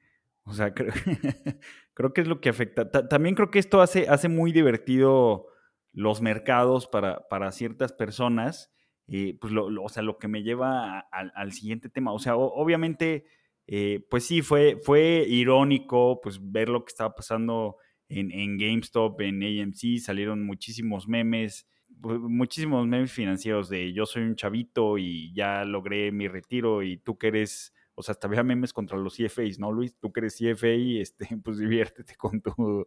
O 0.43 0.53
sea, 0.53 0.73
creo, 0.73 0.91
que 2.13 2.21
es 2.21 2.27
lo 2.27 2.41
que 2.41 2.49
afecta. 2.49 2.89
también 3.07 3.35
creo 3.35 3.49
que 3.49 3.59
esto 3.59 3.81
hace, 3.81 4.07
hace 4.09 4.27
muy 4.27 4.51
divertido 4.51 5.47
los 5.93 6.21
mercados 6.21 6.87
para, 6.87 7.27
para 7.29 7.51
ciertas 7.51 7.93
personas. 7.93 8.71
Eh, 9.07 9.37
pues 9.39 9.53
lo, 9.53 9.67
o 9.83 9.89
sea, 9.89 10.03
lo 10.03 10.17
que 10.17 10.27
me 10.27 10.43
lleva 10.43 10.99
al 11.11 11.53
siguiente 11.53 11.89
tema. 11.89 12.11
O 12.11 12.19
sea, 12.19 12.35
obviamente, 12.35 13.25
eh, 13.67 14.05
pues 14.09 14.25
sí, 14.25 14.41
fue, 14.41 14.77
fue 14.81 15.25
irónico 15.27 16.19
pues 16.21 16.39
ver 16.41 16.69
lo 16.69 16.85
que 16.85 16.91
estaba 16.91 17.15
pasando 17.15 17.77
en, 18.09 18.31
en 18.31 18.57
GameStop, 18.57 19.19
en 19.21 19.41
AMC, 19.43 19.99
salieron 19.99 20.45
muchísimos 20.45 21.07
memes 21.07 21.67
pues, 22.01 22.19
muchísimos 22.19 22.87
memes 22.87 23.11
financieros 23.11 23.69
de 23.69 23.93
yo 23.93 24.05
soy 24.05 24.23
un 24.23 24.35
chavito 24.35 24.97
y 24.97 25.33
ya 25.33 25.63
logré 25.65 26.11
mi 26.11 26.27
retiro 26.27 26.83
y 26.83 26.97
tú 26.97 27.17
que 27.17 27.27
eres, 27.27 27.73
o 27.95 28.03
sea, 28.03 28.13
hasta 28.13 28.27
había 28.27 28.43
memes 28.43 28.73
contra 28.73 28.97
los 28.97 29.15
CFAs, 29.15 29.59
¿no, 29.59 29.71
Luis? 29.71 29.95
Tú 29.99 30.11
que 30.11 30.21
eres 30.21 30.37
CFA, 30.37 30.67
este, 31.01 31.27
pues 31.43 31.57
diviértete 31.57 32.15
con 32.15 32.41
tu, 32.41 32.85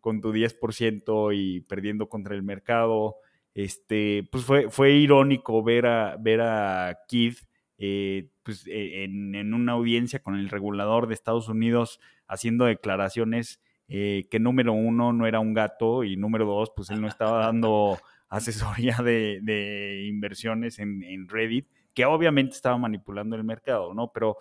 con 0.00 0.20
tu 0.20 0.32
10% 0.32 1.32
y 1.34 1.60
perdiendo 1.62 2.08
contra 2.08 2.34
el 2.34 2.42
mercado. 2.42 3.16
Este, 3.54 4.28
pues 4.30 4.44
fue, 4.44 4.70
fue 4.70 4.92
irónico 4.92 5.62
ver 5.64 5.86
a, 5.86 6.16
ver 6.18 6.40
a 6.40 7.00
Kid 7.08 7.34
eh, 7.82 8.28
pues, 8.42 8.66
e, 8.66 9.04
en, 9.04 9.54
una 9.54 9.72
audiencia 9.72 10.22
con 10.22 10.36
el 10.36 10.50
regulador 10.50 11.08
de 11.08 11.14
Estados 11.14 11.48
Unidos 11.48 11.98
haciendo 12.28 12.66
declaraciones 12.66 13.58
eh, 13.88 14.28
que 14.30 14.38
número 14.38 14.74
uno 14.74 15.14
no 15.14 15.26
era 15.26 15.40
un 15.40 15.54
gato 15.54 16.04
y 16.04 16.16
número 16.16 16.44
dos, 16.44 16.70
pues 16.76 16.90
él 16.90 17.00
no 17.00 17.08
estaba 17.08 17.46
dando 17.46 17.98
asesoría 18.28 18.98
de, 19.02 20.04
inversiones 20.06 20.78
en, 20.78 21.26
Reddit, 21.26 21.68
que 21.94 22.04
obviamente 22.04 22.54
estaba 22.54 22.76
manipulando 22.76 23.34
el 23.34 23.44
mercado, 23.44 23.94
¿no? 23.94 24.12
Pero 24.12 24.36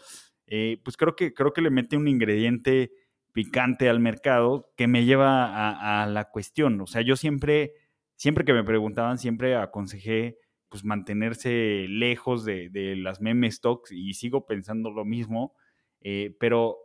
eh, 0.45 0.81
pues 0.83 0.97
creo 0.97 1.15
que, 1.15 1.33
creo 1.33 1.53
que 1.53 1.61
le 1.61 1.69
mete 1.69 1.95
un 1.95 2.09
ingrediente 2.09 2.91
picante 3.31 3.87
al 3.87 4.01
mercado 4.01 4.69
que 4.75 4.87
me 4.87 5.05
lleva 5.05 6.01
a, 6.01 6.05
la 6.07 6.25
cuestión. 6.25 6.81
O 6.81 6.87
sea, 6.87 7.01
yo 7.03 7.15
siempre, 7.15 7.71
siempre 8.17 8.43
que 8.43 8.53
me 8.53 8.65
preguntaban, 8.65 9.17
siempre 9.17 9.55
aconsejé 9.55 10.37
pues 10.69 10.85
mantenerse 10.85 11.85
lejos 11.89 12.45
de, 12.45 12.95
las 12.97 13.21
meme 13.21 13.51
stocks 13.51 13.91
y 13.91 14.13
sigo 14.13 14.45
pensando 14.45 14.91
lo 14.91 15.03
mismo, 15.03 15.55
eh, 16.01 16.35
pero 16.39 16.77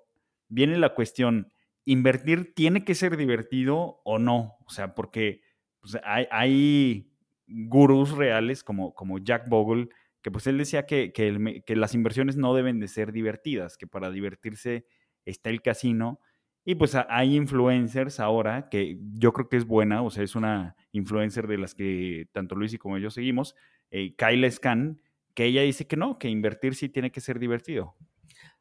viene 0.49 0.79
la 0.79 0.94
cuestión, 0.94 1.53
¿invertir 1.85 2.55
tiene 2.55 2.85
que 2.85 2.94
ser 2.94 3.16
divertido 3.16 4.01
o 4.05 4.18
no? 4.18 4.57
O 4.66 4.70
sea, 4.70 4.94
porque 4.94 5.42
pues, 5.81 5.99
hay, 6.03 6.27
hay 6.31 7.11
gurús 7.47 8.12
reales 8.12 8.64
como, 8.64 8.94
como 8.94 9.18
Jack 9.18 9.49
Bogle, 9.49 9.88
que 10.23 10.31
pues 10.31 10.47
él 10.47 10.57
decía 10.57 10.87
que, 10.87 11.12
que, 11.12 11.77
las 11.77 11.94
inversiones 11.94 12.37
no 12.37 12.55
deben 12.55 12.81
de 12.81 12.88
ser 12.88 13.12
divertidas, 13.12 13.77
que 13.77 13.87
para 13.87 14.11
divertirse 14.11 14.87
está 15.27 15.51
el 15.51 15.61
casino. 15.61 16.20
Y 16.64 16.77
pues 16.77 16.94
hay 16.94 17.37
influencers 17.37 18.20
ahora 18.20 18.70
que 18.70 18.99
yo 19.12 19.35
creo 19.35 19.51
que 19.51 19.59
es 19.59 19.66
buena, 19.66 20.01
o 20.01 20.09
sea, 20.09 20.25
es 20.25 20.35
una 20.35 20.77
influencer 20.92 21.47
de 21.47 21.59
las 21.59 21.75
que 21.75 22.27
tanto 22.33 22.55
Luis 22.55 22.73
y 22.73 22.79
como 22.79 22.97
yo 22.97 23.11
seguimos, 23.11 23.55
eh, 23.94 24.16
Kyle 24.16 24.50
Scan, 24.50 25.00
que 25.35 25.44
ella 25.44 25.62
dice 25.62 25.87
que 25.87 25.96
no, 25.96 26.18
que 26.18 26.28
invertir 26.28 26.74
sí 26.74 26.88
tiene 26.88 27.12
que 27.12 27.20
ser 27.20 27.38
divertido. 27.38 27.94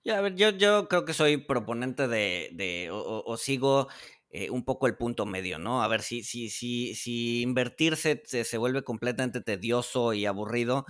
Ya, 0.04 0.20
a 0.20 0.22
ver, 0.22 0.36
yo, 0.36 0.52
yo 0.52 0.88
creo 0.88 1.06
que 1.06 1.14
soy 1.14 1.38
proponente 1.38 2.08
de, 2.08 2.50
de 2.54 2.90
o, 2.92 3.36
sigo 3.38 3.88
eh, 4.30 4.52
un 4.52 4.64
poco 4.64 4.86
el 4.86 4.96
punto 4.96 5.26
medio, 5.26 5.58
¿no? 5.58 5.82
A 5.82 5.88
ver, 5.88 6.04
si, 6.04 6.22
si, 6.24 6.50
si, 6.50 6.94
si 6.94 7.42
invertirse 7.42 8.22
se, 8.26 8.44
se, 8.44 8.58
vuelve 8.60 8.84
completamente 8.84 9.42
tedioso 9.42 10.14
y 10.14 10.28
aburrido, 10.28 10.86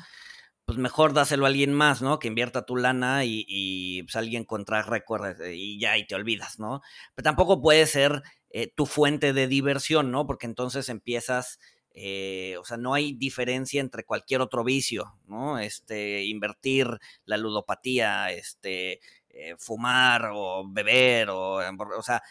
pues 0.66 0.78
mejor 0.78 1.14
dáselo 1.14 1.46
a 1.46 1.48
alguien 1.48 1.72
más, 1.74 2.02
¿no? 2.02 2.20
Que 2.20 2.28
invierta 2.28 2.66
tu 2.66 2.76
lana 2.76 3.24
y, 3.24 3.46
y 3.48 4.04
pues 4.04 4.18
alguien 4.18 4.44
contra 4.44 4.82
récord 4.82 5.40
eh, 5.42 5.56
y 5.56 5.80
ya, 5.80 5.98
y 5.98 6.06
te 6.06 6.16
olvidas, 6.16 6.60
¿no? 6.60 6.82
Pero 7.16 7.24
tampoco 7.24 7.62
puede 7.62 7.86
ser 7.86 8.24
eh, 8.50 8.74
tu 8.76 8.86
fuente 8.86 9.32
de 9.32 9.48
diversión, 9.48 10.12
¿no? 10.12 10.28
Porque 10.28 10.48
entonces 10.48 10.90
empiezas 10.90 11.60
eh, 11.94 12.58
o 12.60 12.66
sea, 12.66 12.78
no 12.78 12.94
hay 12.94 13.14
diferencia 13.14 13.80
entre 13.82 14.04
cualquier 14.04 14.42
otro 14.42 14.64
vicio, 14.64 15.16
¿no? 15.28 15.60
Este, 15.60 16.24
invertir, 16.24 16.88
la 17.26 17.38
ludopatía, 17.38 18.32
este, 18.32 19.00
eh, 19.30 19.56
fumar 19.60 20.32
o 20.34 20.64
beber, 20.68 21.30
o, 21.30 21.58
o 21.58 22.04
sea, 22.04 22.24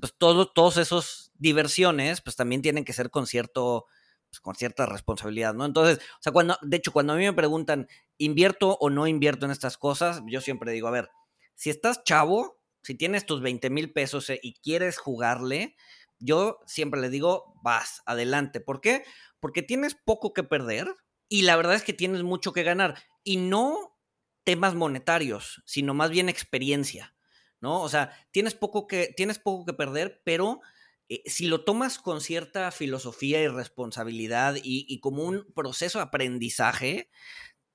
pues 0.00 0.14
todo, 0.16 0.46
todos 0.50 0.76
esos 0.76 1.32
diversiones, 1.34 2.20
pues 2.20 2.36
también 2.36 2.62
tienen 2.62 2.84
que 2.84 2.92
ser 2.92 3.10
con 3.10 3.26
cierto, 3.26 3.86
pues, 4.30 4.40
con 4.40 4.54
cierta 4.54 4.86
responsabilidad, 4.86 5.54
¿no? 5.54 5.64
Entonces, 5.64 5.98
o 5.98 6.22
sea, 6.22 6.32
cuando, 6.32 6.56
de 6.62 6.76
hecho, 6.76 6.92
cuando 6.92 7.14
a 7.14 7.16
mí 7.16 7.24
me 7.24 7.32
preguntan, 7.32 7.88
¿invierto 8.18 8.76
o 8.80 8.90
no 8.90 9.06
invierto 9.06 9.46
en 9.46 9.52
estas 9.52 9.76
cosas? 9.78 10.22
Yo 10.26 10.40
siempre 10.40 10.72
digo, 10.72 10.88
a 10.88 10.92
ver, 10.92 11.10
si 11.54 11.70
estás 11.70 12.04
chavo, 12.04 12.60
si 12.82 12.94
tienes 12.94 13.26
tus 13.26 13.40
20 13.40 13.70
mil 13.70 13.92
pesos 13.92 14.30
eh, 14.30 14.40
y 14.42 14.54
quieres 14.54 14.98
jugarle, 14.98 15.76
yo 16.22 16.60
siempre 16.66 17.00
le 17.00 17.10
digo, 17.10 17.54
vas, 17.62 18.02
adelante. 18.06 18.60
¿Por 18.60 18.80
qué? 18.80 19.04
Porque 19.40 19.62
tienes 19.62 19.94
poco 19.94 20.32
que 20.32 20.44
perder 20.44 20.94
y 21.28 21.42
la 21.42 21.56
verdad 21.56 21.74
es 21.74 21.82
que 21.82 21.92
tienes 21.92 22.22
mucho 22.22 22.52
que 22.52 22.62
ganar. 22.62 23.02
Y 23.24 23.36
no 23.36 23.98
temas 24.44 24.74
monetarios, 24.74 25.62
sino 25.66 25.94
más 25.94 26.10
bien 26.10 26.28
experiencia, 26.28 27.14
¿no? 27.60 27.80
O 27.80 27.88
sea, 27.88 28.10
tienes 28.30 28.54
poco 28.54 28.86
que, 28.86 29.12
tienes 29.16 29.38
poco 29.38 29.64
que 29.64 29.72
perder, 29.72 30.20
pero 30.24 30.60
eh, 31.08 31.22
si 31.26 31.46
lo 31.46 31.64
tomas 31.64 31.98
con 31.98 32.20
cierta 32.20 32.70
filosofía 32.70 33.42
y 33.42 33.48
responsabilidad 33.48 34.56
y, 34.62 34.98
como 35.00 35.24
un 35.24 35.46
proceso 35.54 35.98
de 35.98 36.04
aprendizaje, 36.04 37.10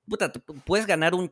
puta, 0.07 0.31
puedes 0.65 0.87
ganar 0.87 1.13
un, 1.13 1.31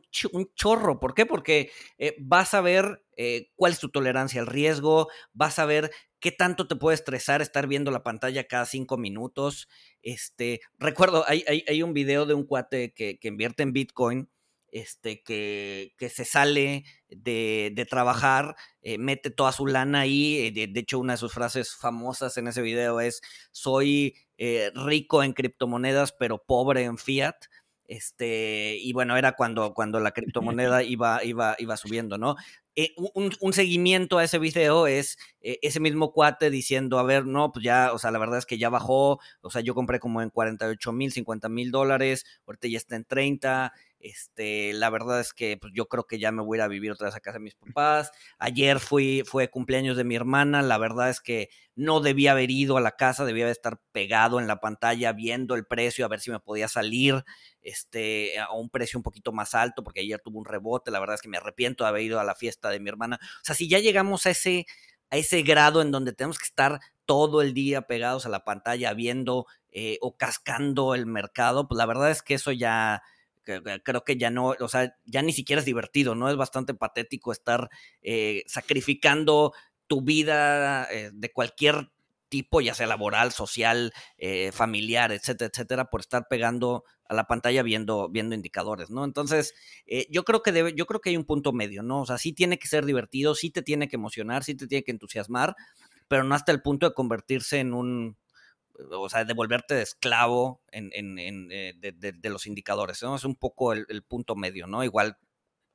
chorro. 0.54 1.00
¿Por 1.00 1.14
qué? 1.14 1.26
Porque 1.26 1.70
eh, 1.98 2.14
vas 2.18 2.54
a 2.54 2.60
ver 2.60 3.02
eh, 3.16 3.50
cuál 3.56 3.72
es 3.72 3.78
tu 3.78 3.88
tolerancia 3.88 4.40
al 4.40 4.46
riesgo, 4.46 5.08
vas 5.32 5.58
a 5.58 5.66
ver 5.66 5.90
qué 6.20 6.32
tanto 6.32 6.66
te 6.66 6.76
puede 6.76 6.94
estresar 6.94 7.42
estar 7.42 7.66
viendo 7.66 7.90
la 7.90 8.02
pantalla 8.02 8.44
cada 8.44 8.66
cinco 8.66 8.96
minutos. 8.96 9.68
Este, 10.02 10.60
recuerdo, 10.78 11.24
hay, 11.26 11.44
hay, 11.46 11.82
un 11.82 11.94
video 11.94 12.26
de 12.26 12.34
un 12.34 12.44
cuate 12.44 12.92
que, 12.92 13.18
invierte 13.22 13.62
en 13.62 13.72
Bitcoin, 13.72 14.30
este, 14.70 15.22
que, 15.22 15.94
que 15.96 16.10
se 16.10 16.24
sale 16.24 16.84
de, 17.08 17.86
trabajar, 17.88 18.56
eh, 18.82 18.98
mete 18.98 19.30
toda 19.30 19.52
su 19.52 19.66
lana 19.66 20.00
ahí. 20.00 20.50
De, 20.50 20.66
de, 20.66 20.80
hecho, 20.80 20.98
una 20.98 21.14
de 21.14 21.18
sus 21.18 21.32
frases 21.32 21.74
famosas 21.74 22.36
en 22.36 22.48
ese 22.48 22.62
video 22.62 23.00
es, 23.00 23.20
soy 23.52 24.16
rico 24.74 25.22
en 25.22 25.32
criptomonedas, 25.32 26.12
pero 26.12 26.44
pobre 26.44 26.82
en 26.84 26.98
fiat. 26.98 27.36
Este, 27.88 28.76
y 28.80 28.92
bueno, 28.92 29.16
era 29.16 29.32
cuando, 29.32 29.74
cuando 29.74 30.00
la 30.00 30.12
criptomoneda 30.12 30.82
iba, 30.82 31.24
iba, 31.24 31.56
iba 31.58 31.76
subiendo, 31.76 32.18
¿no? 32.18 32.36
Eh, 32.78 32.94
un, 33.14 33.52
seguimiento 33.54 34.18
a 34.18 34.24
ese 34.24 34.38
video 34.38 34.86
es 34.86 35.16
eh, 35.40 35.58
ese 35.62 35.80
mismo 35.80 36.12
cuate 36.12 36.50
diciendo, 36.50 36.98
a 36.98 37.04
ver, 37.04 37.24
no, 37.24 37.50
pues 37.50 37.64
ya, 37.64 37.90
o 37.94 37.98
sea, 37.98 38.10
la 38.10 38.18
verdad 38.18 38.38
es 38.38 38.44
que 38.44 38.58
ya 38.58 38.68
bajó, 38.68 39.18
o 39.40 39.50
sea, 39.50 39.62
yo 39.62 39.74
compré 39.74 39.98
como 39.98 40.20
en 40.20 40.28
48 40.28 40.92
mil, 40.92 41.10
50 41.10 41.48
mil 41.48 41.70
dólares, 41.70 42.26
ahorita 42.46 42.68
ya 42.68 42.76
está 42.76 42.96
en 42.96 43.06
30, 43.06 43.72
este, 44.06 44.72
la 44.72 44.90
verdad 44.90 45.20
es 45.20 45.32
que 45.32 45.56
pues, 45.56 45.72
yo 45.74 45.86
creo 45.88 46.04
que 46.04 46.18
ya 46.18 46.30
me 46.30 46.42
voy 46.42 46.56
a 46.56 46.60
ir 46.60 46.62
a 46.62 46.68
vivir 46.68 46.92
otra 46.92 47.06
vez 47.06 47.16
a 47.16 47.20
casa 47.20 47.38
de 47.38 47.44
mis 47.44 47.54
papás. 47.54 48.12
Ayer 48.38 48.78
fui, 48.78 49.22
fue 49.26 49.50
cumpleaños 49.50 49.96
de 49.96 50.04
mi 50.04 50.14
hermana. 50.14 50.62
La 50.62 50.78
verdad 50.78 51.10
es 51.10 51.20
que 51.20 51.48
no 51.74 52.00
debía 52.00 52.32
haber 52.32 52.50
ido 52.50 52.76
a 52.76 52.80
la 52.80 52.92
casa, 52.92 53.24
debía 53.24 53.50
estar 53.50 53.80
pegado 53.92 54.40
en 54.40 54.46
la 54.46 54.60
pantalla 54.60 55.12
viendo 55.12 55.54
el 55.54 55.66
precio, 55.66 56.04
a 56.04 56.08
ver 56.08 56.20
si 56.20 56.30
me 56.30 56.40
podía 56.40 56.68
salir 56.68 57.24
este, 57.62 58.38
a 58.38 58.52
un 58.52 58.70
precio 58.70 58.98
un 58.98 59.02
poquito 59.02 59.32
más 59.32 59.54
alto, 59.54 59.82
porque 59.82 60.00
ayer 60.00 60.20
tuvo 60.20 60.38
un 60.38 60.44
rebote. 60.44 60.90
La 60.90 61.00
verdad 61.00 61.14
es 61.14 61.22
que 61.22 61.28
me 61.28 61.38
arrepiento 61.38 61.84
de 61.84 61.88
haber 61.88 62.02
ido 62.02 62.20
a 62.20 62.24
la 62.24 62.34
fiesta 62.34 62.70
de 62.70 62.80
mi 62.80 62.88
hermana. 62.88 63.18
O 63.22 63.44
sea, 63.44 63.54
si 63.54 63.68
ya 63.68 63.80
llegamos 63.80 64.26
a 64.26 64.30
ese, 64.30 64.66
a 65.10 65.16
ese 65.16 65.42
grado 65.42 65.82
en 65.82 65.90
donde 65.90 66.12
tenemos 66.12 66.38
que 66.38 66.46
estar 66.46 66.80
todo 67.06 67.42
el 67.42 67.54
día 67.54 67.82
pegados 67.82 68.26
a 68.26 68.28
la 68.28 68.44
pantalla 68.44 68.92
viendo 68.94 69.46
eh, 69.70 69.98
o 70.00 70.16
cascando 70.16 70.94
el 70.94 71.06
mercado, 71.06 71.68
pues 71.68 71.76
la 71.76 71.86
verdad 71.86 72.10
es 72.10 72.22
que 72.22 72.34
eso 72.34 72.52
ya 72.52 73.02
creo 73.82 74.04
que 74.04 74.16
ya 74.16 74.30
no, 74.30 74.54
o 74.58 74.68
sea, 74.68 74.96
ya 75.04 75.22
ni 75.22 75.32
siquiera 75.32 75.60
es 75.60 75.66
divertido, 75.66 76.14
¿no? 76.14 76.28
Es 76.28 76.36
bastante 76.36 76.74
patético 76.74 77.32
estar 77.32 77.70
eh, 78.02 78.42
sacrificando 78.46 79.52
tu 79.86 80.02
vida 80.02 80.88
eh, 80.90 81.10
de 81.12 81.32
cualquier 81.32 81.90
tipo, 82.28 82.60
ya 82.60 82.74
sea 82.74 82.88
laboral, 82.88 83.32
social, 83.32 83.92
eh, 84.18 84.50
familiar, 84.52 85.12
etcétera, 85.12 85.48
etcétera, 85.52 85.84
por 85.90 86.00
estar 86.00 86.26
pegando 86.28 86.84
a 87.08 87.14
la 87.14 87.28
pantalla 87.28 87.62
viendo, 87.62 88.08
viendo 88.08 88.34
indicadores, 88.34 88.90
¿no? 88.90 89.04
Entonces, 89.04 89.54
yo 90.10 90.24
creo 90.24 90.42
que 90.42 90.50
debe, 90.50 90.74
yo 90.74 90.86
creo 90.86 91.00
que 91.00 91.10
hay 91.10 91.16
un 91.16 91.24
punto 91.24 91.52
medio, 91.52 91.84
¿no? 91.84 92.00
O 92.00 92.06
sea, 92.06 92.18
sí 92.18 92.32
tiene 92.32 92.58
que 92.58 92.66
ser 92.66 92.84
divertido, 92.84 93.36
sí 93.36 93.50
te 93.50 93.62
tiene 93.62 93.86
que 93.86 93.94
emocionar, 93.94 94.42
sí 94.42 94.56
te 94.56 94.66
tiene 94.66 94.82
que 94.82 94.90
entusiasmar, 94.90 95.54
pero 96.08 96.24
no 96.24 96.34
hasta 96.34 96.50
el 96.50 96.62
punto 96.62 96.88
de 96.88 96.94
convertirse 96.94 97.60
en 97.60 97.72
un 97.74 98.16
o 98.90 99.08
sea, 99.08 99.24
de 99.24 99.34
volverte 99.34 99.74
de 99.74 99.82
esclavo 99.82 100.62
en, 100.70 100.90
en, 100.92 101.48
eh, 101.50 101.74
de, 101.78 102.30
los 102.30 102.46
indicadores, 102.46 103.02
¿no? 103.02 103.16
Es 103.16 103.24
un 103.24 103.36
poco 103.36 103.72
el, 103.72 104.02
punto 104.02 104.36
medio, 104.36 104.66
¿no? 104.66 104.84
Igual, 104.84 105.18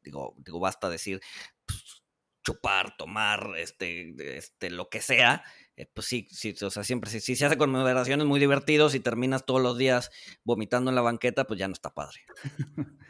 digo, 0.01 0.35
digo 0.37 0.59
basta 0.59 0.89
decir 0.89 1.21
pues, 1.65 2.03
chupar, 2.43 2.97
tomar, 2.97 3.53
este, 3.57 4.37
este, 4.37 4.69
lo 4.69 4.89
que 4.89 5.01
sea, 5.01 5.43
eh, 5.75 5.87
pues 5.93 6.07
sí, 6.07 6.27
sí, 6.31 6.55
o 6.61 6.69
sea, 6.69 6.83
siempre, 6.83 7.09
si, 7.09 7.35
se 7.35 7.45
hace 7.45 7.57
con 7.57 7.71
moderación 7.71 8.19
es 8.21 8.27
muy 8.27 8.39
divertido, 8.39 8.89
si 8.89 8.99
terminas 8.99 9.45
todos 9.45 9.61
los 9.61 9.77
días 9.77 10.11
vomitando 10.43 10.89
en 10.91 10.95
la 10.95 11.01
banqueta, 11.01 11.45
pues 11.45 11.59
ya 11.59 11.67
no 11.67 11.73
está 11.73 11.93
padre. 11.93 12.19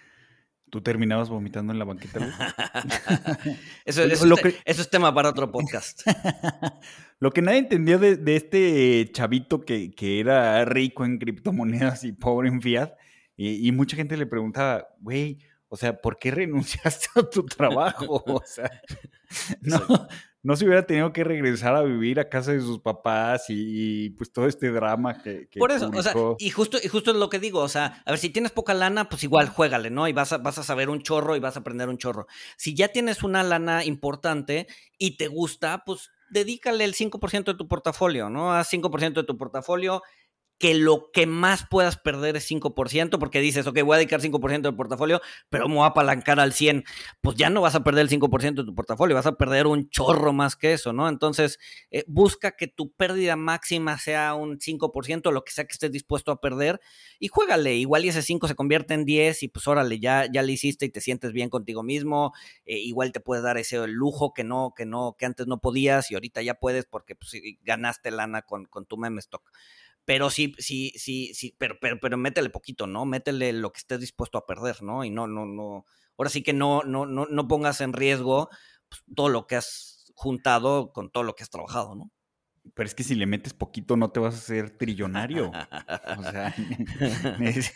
¿Tú 0.71 0.81
terminabas 0.81 1.29
vomitando 1.29 1.73
en 1.73 1.79
la 1.79 1.85
banqueta? 1.85 2.19
eso, 3.85 4.03
eso, 4.03 4.35
es 4.65 4.89
tema 4.89 5.13
para 5.13 5.29
otro 5.29 5.51
podcast. 5.51 6.01
lo 7.19 7.31
que 7.31 7.41
nadie 7.41 7.59
entendió 7.59 7.99
de, 7.99 8.17
este 8.35 9.09
chavito 9.11 9.61
que, 9.61 9.93
era 9.99 10.63
rico 10.63 11.03
en 11.03 11.19
criptomonedas 11.19 12.05
y 12.05 12.13
pobre 12.13 12.47
en 12.47 12.61
fiat, 12.61 12.93
y, 13.35 13.67
y 13.67 13.71
mucha 13.73 13.97
gente 13.97 14.15
le 14.15 14.25
preguntaba, 14.25 14.87
güey, 15.01 15.39
o 15.67 15.75
sea, 15.75 16.01
¿por 16.01 16.19
qué 16.19 16.31
renunciaste 16.31 17.07
a 17.15 17.29
tu 17.29 17.45
trabajo? 17.45 18.23
O 18.27 18.41
sea, 18.45 18.69
no, 19.61 19.79
no 20.43 20.55
se 20.55 20.65
hubiera 20.65 20.85
tenido 20.85 21.13
que 21.13 21.23
regresar 21.23 21.75
a 21.75 21.83
vivir 21.83 22.19
a 22.19 22.29
casa 22.29 22.51
de 22.51 22.61
sus 22.61 22.79
papás 22.79 23.45
y, 23.49 24.09
pues 24.11 24.31
todo 24.33 24.47
este 24.47 24.71
drama 24.71 25.21
que... 25.21 25.47
Por 25.57 25.71
eso, 25.71 25.91
o 25.93 26.01
sea, 26.01 26.13
y 26.39 26.49
justo, 26.49 26.77
y 26.81 26.87
justo 26.87 27.11
es 27.11 27.17
lo 27.17 27.29
que 27.29 27.39
digo, 27.39 27.59
o 27.59 27.69
sea, 27.69 28.01
a 28.05 28.11
ver, 28.11 28.19
si 28.19 28.29
tienes 28.29 28.51
poca 28.51 28.73
lana, 28.73 29.07
pues 29.07 29.23
igual 29.23 29.49
juégale, 29.49 29.91
¿no? 29.91 30.07
Y 30.07 30.13
vas 30.13 30.33
a, 30.33 30.39
vas 30.39 30.57
a 30.57 30.63
saber 30.63 30.89
un 30.89 31.01
chorro 31.01 31.35
y 31.35 31.39
vas 31.39 31.57
a 31.57 31.59
aprender 31.59 31.89
un 31.89 31.97
chorro. 31.97 32.27
Si 32.57 32.73
ya 32.73 32.87
tienes 32.87 33.21
una 33.23 33.43
lana 33.43 33.85
importante 33.85 34.67
y 34.97 35.17
te 35.17 35.27
gusta, 35.27 35.83
pues 35.85 36.09
dedícale 36.31 36.85
el 36.85 36.95
5% 36.95 37.43
de 37.43 37.53
tu 37.55 37.67
portafolio, 37.67 38.29
¿no? 38.29 38.53
Haz 38.53 38.71
5% 38.73 39.13
de 39.13 39.23
tu 39.23 39.37
portafolio 39.37 40.01
que 40.61 40.75
lo 40.75 41.09
que 41.11 41.25
más 41.25 41.65
puedas 41.67 41.97
perder 41.97 42.35
es 42.37 42.47
5%, 42.47 43.17
porque 43.17 43.41
dices, 43.41 43.65
ok, 43.65 43.81
voy 43.81 43.95
a 43.95 43.97
dedicar 43.97 44.21
5% 44.21 44.61
del 44.61 44.75
portafolio, 44.75 45.19
pero 45.49 45.67
me 45.67 45.73
voy 45.73 45.85
a 45.85 45.87
apalancar 45.87 46.39
al 46.39 46.53
100%, 46.53 46.83
pues 47.19 47.35
ya 47.35 47.49
no 47.49 47.61
vas 47.61 47.73
a 47.73 47.83
perder 47.83 48.03
el 48.03 48.09
5% 48.09 48.61
de 48.61 48.63
tu 48.63 48.75
portafolio, 48.75 49.15
vas 49.15 49.25
a 49.25 49.31
perder 49.31 49.65
un 49.65 49.89
chorro 49.89 50.33
más 50.33 50.55
que 50.55 50.73
eso, 50.73 50.93
¿no? 50.93 51.09
Entonces, 51.09 51.57
eh, 51.89 52.03
busca 52.07 52.51
que 52.51 52.67
tu 52.67 52.91
pérdida 52.91 53.35
máxima 53.35 53.97
sea 53.97 54.35
un 54.35 54.59
5%, 54.59 55.31
lo 55.31 55.43
que 55.43 55.51
sea 55.51 55.65
que 55.65 55.71
estés 55.71 55.91
dispuesto 55.91 56.31
a 56.31 56.39
perder, 56.39 56.79
y 57.19 57.27
juégale, 57.27 57.75
igual 57.77 58.05
y 58.05 58.09
ese 58.09 58.21
5 58.21 58.47
se 58.47 58.53
convierte 58.53 58.93
en 58.93 59.03
10 59.03 59.41
y 59.41 59.47
pues 59.47 59.67
órale, 59.67 59.99
ya, 59.99 60.27
ya 60.31 60.43
le 60.43 60.51
hiciste 60.51 60.85
y 60.85 60.89
te 60.89 61.01
sientes 61.01 61.33
bien 61.33 61.49
contigo 61.49 61.81
mismo, 61.81 62.33
eh, 62.67 62.77
igual 62.77 63.11
te 63.11 63.19
puedes 63.19 63.43
dar 63.43 63.57
ese 63.57 63.87
lujo 63.87 64.31
que 64.31 64.43
no, 64.43 64.75
que 64.77 64.85
no, 64.85 65.15
que 65.17 65.25
antes 65.25 65.47
no 65.47 65.59
podías 65.59 66.11
y 66.11 66.13
ahorita 66.13 66.43
ya 66.43 66.53
puedes 66.53 66.85
porque 66.85 67.15
pues, 67.15 67.35
ganaste 67.63 68.11
lana 68.11 68.43
con, 68.43 68.65
con 68.65 68.85
tu 68.85 68.97
meme 68.97 69.21
stock 69.21 69.41
pero 70.05 70.29
sí, 70.29 70.53
sí, 70.57 70.91
sí, 70.95 71.33
sí, 71.33 71.55
pero, 71.57 71.77
pero, 71.79 71.99
pero 71.99 72.17
métele 72.17 72.49
poquito, 72.49 72.87
¿no? 72.87 73.05
Métele 73.05 73.53
lo 73.53 73.71
que 73.71 73.79
estés 73.79 73.99
dispuesto 73.99 74.37
a 74.37 74.45
perder, 74.45 74.81
¿no? 74.81 75.03
Y 75.03 75.09
no, 75.09 75.27
no, 75.27 75.45
no, 75.45 75.85
ahora 76.17 76.29
sí 76.29 76.43
que 76.43 76.53
no, 76.53 76.83
no, 76.83 77.05
no, 77.05 77.25
no 77.25 77.47
pongas 77.47 77.81
en 77.81 77.93
riesgo 77.93 78.49
pues, 78.89 79.03
todo 79.15 79.29
lo 79.29 79.47
que 79.47 79.55
has 79.55 80.11
juntado 80.15 80.91
con 80.91 81.11
todo 81.11 81.23
lo 81.23 81.35
que 81.35 81.43
has 81.43 81.49
trabajado, 81.49 81.95
¿no? 81.95 82.11
Pero 82.75 82.87
es 82.87 82.93
que 82.93 83.03
si 83.03 83.15
le 83.15 83.25
metes 83.25 83.53
poquito 83.53 83.97
no 83.97 84.11
te 84.11 84.19
vas 84.19 84.35
a 84.35 84.37
hacer 84.37 84.69
trillonario. 84.69 85.49
o 85.49 86.23
sea, 86.23 86.53
pues 87.37 87.73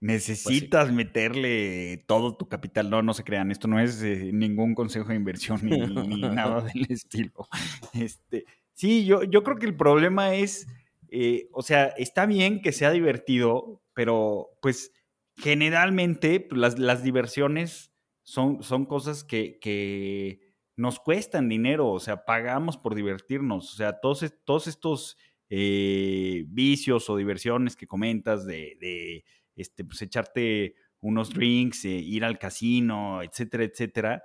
necesitas 0.00 0.90
meterle 0.90 2.04
todo 2.06 2.36
tu 2.36 2.48
capital. 2.48 2.88
No, 2.88 3.02
no 3.02 3.12
se 3.12 3.22
crean, 3.22 3.50
esto 3.50 3.68
no 3.68 3.78
es 3.78 4.02
eh, 4.02 4.30
ningún 4.32 4.74
consejo 4.74 5.08
de 5.08 5.16
inversión 5.16 5.60
ni, 5.62 5.78
nada 6.22 6.62
del 6.74 6.86
estilo. 6.88 7.48
Este, 7.92 8.46
sí, 8.72 9.04
yo, 9.04 9.24
yo 9.24 9.42
creo 9.42 9.56
que 9.58 9.66
el 9.66 9.76
problema 9.76 10.34
es, 10.34 10.66
eh, 11.16 11.48
o 11.52 11.62
sea, 11.62 11.86
está 11.96 12.26
bien 12.26 12.60
que 12.60 12.72
sea 12.72 12.90
divertido, 12.90 13.82
pero 13.94 14.50
pues 14.60 14.92
generalmente 15.36 16.40
pues, 16.40 16.78
las, 16.78 17.02
diversiones 17.04 17.92
son, 18.22 18.62
son 18.62 18.84
cosas 18.84 19.22
que 19.24 19.58
nos 20.76 20.98
cuestan 20.98 21.48
dinero, 21.48 21.88
o 21.90 22.00
sea, 22.00 22.24
pagamos 22.24 22.76
por 22.76 22.94
divertirnos, 22.94 23.72
o 23.72 23.76
sea, 23.76 24.00
todos, 24.00 24.24
todos 24.44 24.66
estos 24.66 25.16
eh, 25.48 26.44
vicios 26.48 27.08
o 27.08 27.16
diversiones 27.16 27.76
que 27.76 27.86
comentas 27.86 28.44
de, 28.44 29.24
este, 29.54 29.84
pues, 29.84 30.02
echarte 30.02 30.74
unos 31.00 31.30
drinks, 31.30 31.84
eh, 31.84 31.90
ir 31.90 32.24
al 32.24 32.38
casino, 32.38 33.22
etcétera, 33.22 33.64
etcétera, 33.64 34.22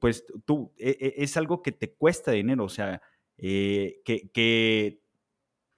pues 0.00 0.24
tú, 0.44 0.74
e, 0.76 0.96
e, 1.00 1.14
es 1.22 1.36
algo 1.36 1.62
que 1.62 1.72
te 1.72 1.94
cuesta 1.94 2.32
dinero, 2.32 2.64
o 2.64 2.68
sea, 2.68 3.00
que, 3.36 5.00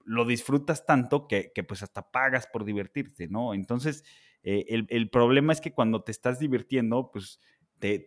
lo 0.05 0.25
disfrutas 0.25 0.87
tanto 0.87 1.29
que, 1.29 1.53
pues 1.67 1.83
hasta 1.83 2.11
pagas 2.11 2.47
por 2.47 2.65
divertirte, 2.65 3.29
¿no? 3.29 3.55
Entonces, 3.55 4.05
el, 4.43 4.87
el, 4.89 5.09
problema 5.09 5.53
es 5.53 5.61
que 5.61 5.73
cuando 5.73 6.03
te 6.03 6.11
estás 6.11 6.41
divirtiendo, 6.41 7.11
pues 7.13 7.41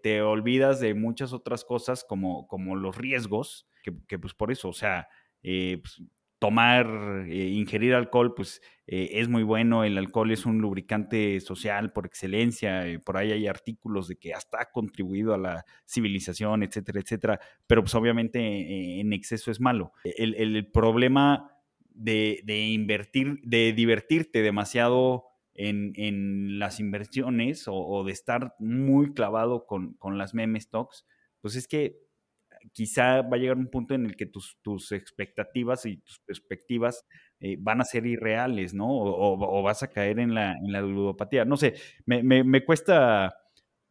te, 0.02 0.22
olvidas 0.22 0.80
de 0.80 0.94
muchas 0.94 1.34
otras 1.34 1.66
cosas 1.66 2.06
como, 2.08 2.48
como 2.48 2.76
los 2.76 2.98
riesgos, 2.98 3.68
que, 4.08 4.18
pues 4.18 4.34
por 4.34 4.52
eso, 4.52 4.70
o 4.70 4.74
sea, 4.74 5.08
eh, 5.44 5.80
pues, 5.82 6.02
tomar, 6.40 7.26
eh, 7.28 7.50
ingerir 7.50 7.94
alcohol, 7.94 8.34
pues 8.36 8.62
eh, 8.88 9.10
es 9.14 9.28
muy 9.28 9.44
bueno, 9.44 9.84
el 9.84 9.98
alcohol 9.98 10.32
es 10.32 10.46
un 10.46 10.60
lubricante 10.60 11.40
social 11.40 11.92
por 11.92 12.06
excelencia, 12.06 12.86
por 13.04 13.18
ahí 13.18 13.32
hay 13.32 13.48
artículos 13.48 14.08
de 14.08 14.16
que 14.16 14.34
hasta 14.34 14.62
ha 14.62 14.72
contribuido 14.72 15.34
a 15.34 15.38
la 15.38 15.66
civilización, 15.86 16.64
etcétera, 16.64 17.00
etcétera, 17.02 17.40
pero 17.68 17.84
pues 17.84 17.94
obviamente 17.96 19.00
en 19.00 19.14
exceso 19.14 19.52
es 19.52 19.60
malo. 19.60 19.92
El, 20.04 20.72
problema 20.72 21.55
de, 21.96 22.68
invertir, 22.72 23.40
de 23.44 23.74
divertirte 23.74 24.42
demasiado 24.42 25.26
en, 25.54 26.60
las 26.60 26.80
inversiones 26.80 27.66
o, 27.68 28.04
de 28.04 28.12
estar 28.12 28.56
muy 28.60 29.14
clavado 29.14 29.66
con, 29.66 29.98
las 30.18 30.34
meme 30.34 30.60
stocks, 30.60 31.06
pues 31.42 31.56
es 31.56 31.68
que 31.68 31.98
quizá 32.74 33.22
va 33.22 33.38
a 33.38 33.40
llegar 33.40 33.58
un 33.58 33.70
punto 33.70 33.94
en 33.94 34.06
el 34.06 34.16
que 34.16 34.26
tus, 34.26 34.58
tus 34.62 34.92
expectativas 34.92 35.86
y 35.86 35.98
tus 35.98 36.20
perspectivas 36.20 37.06
eh, 37.40 37.58
van 37.60 37.82
a 37.82 37.86
ser 37.86 38.06
irreales, 38.06 38.74
¿no? 38.74 38.88
O, 38.90 39.62
vas 39.62 39.84
a 39.84 39.92
caer 39.92 40.20
en 40.20 40.34
la, 40.34 40.54
en 40.54 40.72
la 40.72 40.82
ludopatía. 40.82 41.46
No 41.46 41.58
sé, 41.58 41.76
me, 42.06 42.24
me, 42.24 42.66
cuesta, 42.66 43.36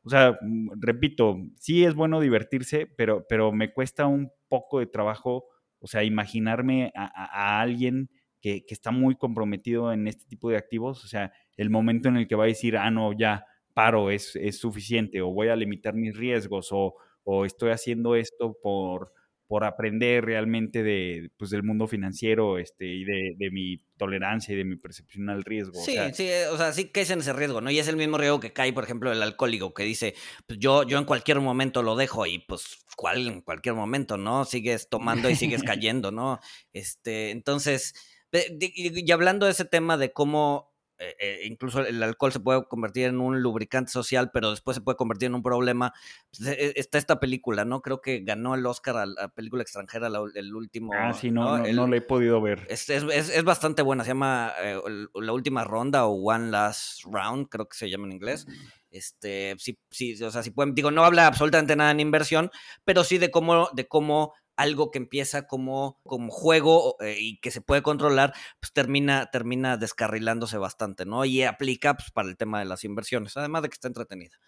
o 0.03 0.11
sea, 0.11 0.39
repito, 0.79 1.37
sí 1.59 1.85
es 1.85 1.95
bueno 1.95 2.21
divertirse, 2.21 2.87
pero, 2.87 3.25
pero 3.29 3.53
me 3.53 3.73
cuesta 3.73 4.07
un 4.07 4.31
poco 4.49 4.81
de 4.81 4.87
trabajo, 4.87 5.47
o 5.85 5.87
sea, 5.87 6.03
imaginarme 6.03 6.93
a, 6.97 7.61
alguien 7.61 8.09
que, 8.41 8.65
que, 8.65 8.73
está 8.73 8.91
muy 8.91 9.17
comprometido 9.17 9.93
en 9.93 10.09
este 10.09 10.25
tipo 10.25 10.49
de 10.49 10.57
activos, 10.57 11.05
o 11.05 11.09
sea, 11.09 11.31
el 11.59 11.69
momento 11.69 12.09
en 12.09 12.17
el 12.17 12.27
que 12.27 12.37
va 12.37 12.45
a 12.45 12.47
decir, 12.47 12.79
ah, 12.79 12.91
no, 12.91 13.13
ya 13.13 13.45
paro, 13.75 14.11
es, 14.11 14.35
es 14.37 14.59
suficiente, 14.59 15.21
o 15.21 15.31
voy 15.31 15.49
a 15.49 15.57
limitar 15.57 15.93
mis 15.95 16.17
riesgos, 16.17 16.69
o, 16.73 16.95
o 17.23 17.45
estoy 17.45 17.71
haciendo 17.71 18.17
esto 18.17 18.57
por, 18.63 19.13
por 19.47 19.65
aprender 19.65 20.25
realmente 20.25 20.83
de, 20.83 21.31
pues, 21.37 21.51
del 21.51 21.63
mundo 21.63 21.87
financiero 21.87 22.59
este, 22.59 22.87
y 22.87 23.05
de, 23.05 23.35
de, 23.37 23.51
mi 23.51 23.79
tolerancia 23.97 24.55
y 24.55 24.57
de 24.57 24.65
mi 24.65 24.77
percepción 24.77 25.29
al 25.29 25.45
riesgo. 25.45 25.75
Sí, 25.75 25.97
sí, 26.15 26.29
eh, 26.29 26.49
o 26.49 26.57
sea, 26.57 26.73
sí 26.73 26.87
que 26.87 27.03
es 27.03 27.11
en 27.11 27.21
ese 27.21 27.33
riesgo, 27.33 27.61
¿no? 27.61 27.71
Y 27.71 27.79
es 27.79 27.89
el 27.89 27.97
mismo 27.97 28.17
riesgo 28.19 28.41
que 28.41 28.53
cae, 28.53 28.73
por 28.73 28.85
ejemplo, 28.85 29.13
el 29.13 29.23
alcohólico, 29.23 29.75
que 29.75 29.85
dice, 29.85 30.15
pues 30.47 30.59
yo, 30.59 30.83
yo 30.85 30.99
en 30.99 31.05
cualquier 31.05 31.41
momento 31.41 31.83
lo 31.83 31.95
dejo 31.97 32.27
y 32.27 32.39
pues, 32.39 32.85
¿cuál 32.97 33.27
en 33.27 33.41
cualquier 33.43 33.75
momento, 33.75 34.17
no? 34.17 34.45
Sigues 34.45 34.89
tomando 34.89 35.29
y 35.29 35.37
sigues 35.37 35.63
cayendo, 35.79 36.11
¿no? 36.11 36.41
Este, 36.73 37.31
entonces, 37.31 37.95
y 38.33 39.13
hablando 39.13 39.47
de 39.47 39.53
ese 39.53 39.65
tema 39.65 39.97
de 39.97 40.13
cómo 40.13 40.74
eh, 40.99 41.17
eh, 41.19 41.41
incluso 41.47 41.81
el 41.81 42.01
alcohol 42.03 42.33
se 42.33 42.39
puede 42.39 42.65
convertir 42.67 43.07
en 43.07 43.21
un 43.21 43.43
lubricante 43.43 43.91
social, 43.91 44.31
pero 44.33 44.51
después 44.51 44.77
se 44.77 44.81
puede 44.81 44.97
convertir 44.97 45.27
en 45.27 45.35
un 45.35 45.43
problema. 45.43 45.93
Pues, 46.31 46.49
e, 46.49 46.67
e, 46.67 46.73
está 46.77 46.99
esta 46.99 47.19
película, 47.19 47.65
¿no? 47.65 47.81
Creo 47.83 48.01
que 48.01 48.21
ganó 48.21 48.55
el 48.55 48.65
Oscar 48.65 48.97
a 48.99 49.07
la 49.07 49.29
película 49.29 49.63
extranjera, 49.63 50.09
el 50.35 50.55
último. 50.55 50.93
Ah, 50.95 51.13
sí, 51.13 51.31
no, 51.31 51.59
no, 51.59 51.87
no, 51.87 51.95
he 51.95 52.01
podido 52.01 52.41
ver. 52.41 52.67
Es, 52.69 52.89
es, 52.91 53.03
es, 53.03 53.45
bastante 53.45 53.83
buena, 53.83 54.05
se 54.05 54.11
llama 54.11 54.53
eh, 54.63 54.81
La 55.15 55.33
Última 55.33 55.65
Ronda 55.65 56.07
o 56.07 56.15
One 56.15 56.51
Last 56.51 57.03
Round, 57.05 57.49
creo 57.49 57.69
que 57.69 57.77
se 57.77 57.91
llama 57.91 58.07
en 58.07 58.13
inglés. 58.13 58.47
Este, 58.91 59.57
sí, 59.59 59.77
sí, 59.91 60.23
o 60.23 60.31
sea, 60.31 60.45
si 60.45 60.53
pueden, 60.53 60.75
digo, 60.75 60.93
no 60.93 61.05
habla 61.05 61.27
absolutamente 61.27 61.75
nada 61.75 61.91
en 61.91 61.99
inversión, 61.99 62.51
pero 62.85 63.03
sí 63.03 63.19
de 63.19 63.33
cómo, 63.33 63.69
de 63.73 63.89
cómo 63.89 64.35
algo 64.57 64.91
que 64.91 64.99
empieza 64.99 65.47
como, 65.47 66.01
como 66.05 66.31
juego 66.31 66.97
eh, 67.01 67.17
y 67.19 67.41
que 67.41 67.51
se 67.51 67.61
puede 67.61 67.83
controlar, 67.83 68.35
pues 68.61 68.73
termina, 68.73 69.31
termina 69.31 69.77
descarrilándose 69.77 70.59
bastante, 70.59 71.05
¿no? 71.07 71.25
Y 71.25 71.43
aplica 71.43 71.95
pues, 71.95 72.11
para 72.11 72.29
el 72.29 72.37
tema 72.37 72.61
de 72.61 72.67
las 72.67 72.85
inversiones, 72.85 73.37
además 73.37 73.63
de 73.63 73.69
que 73.69 73.75
está 73.75 73.89
entretenida. 73.89 74.39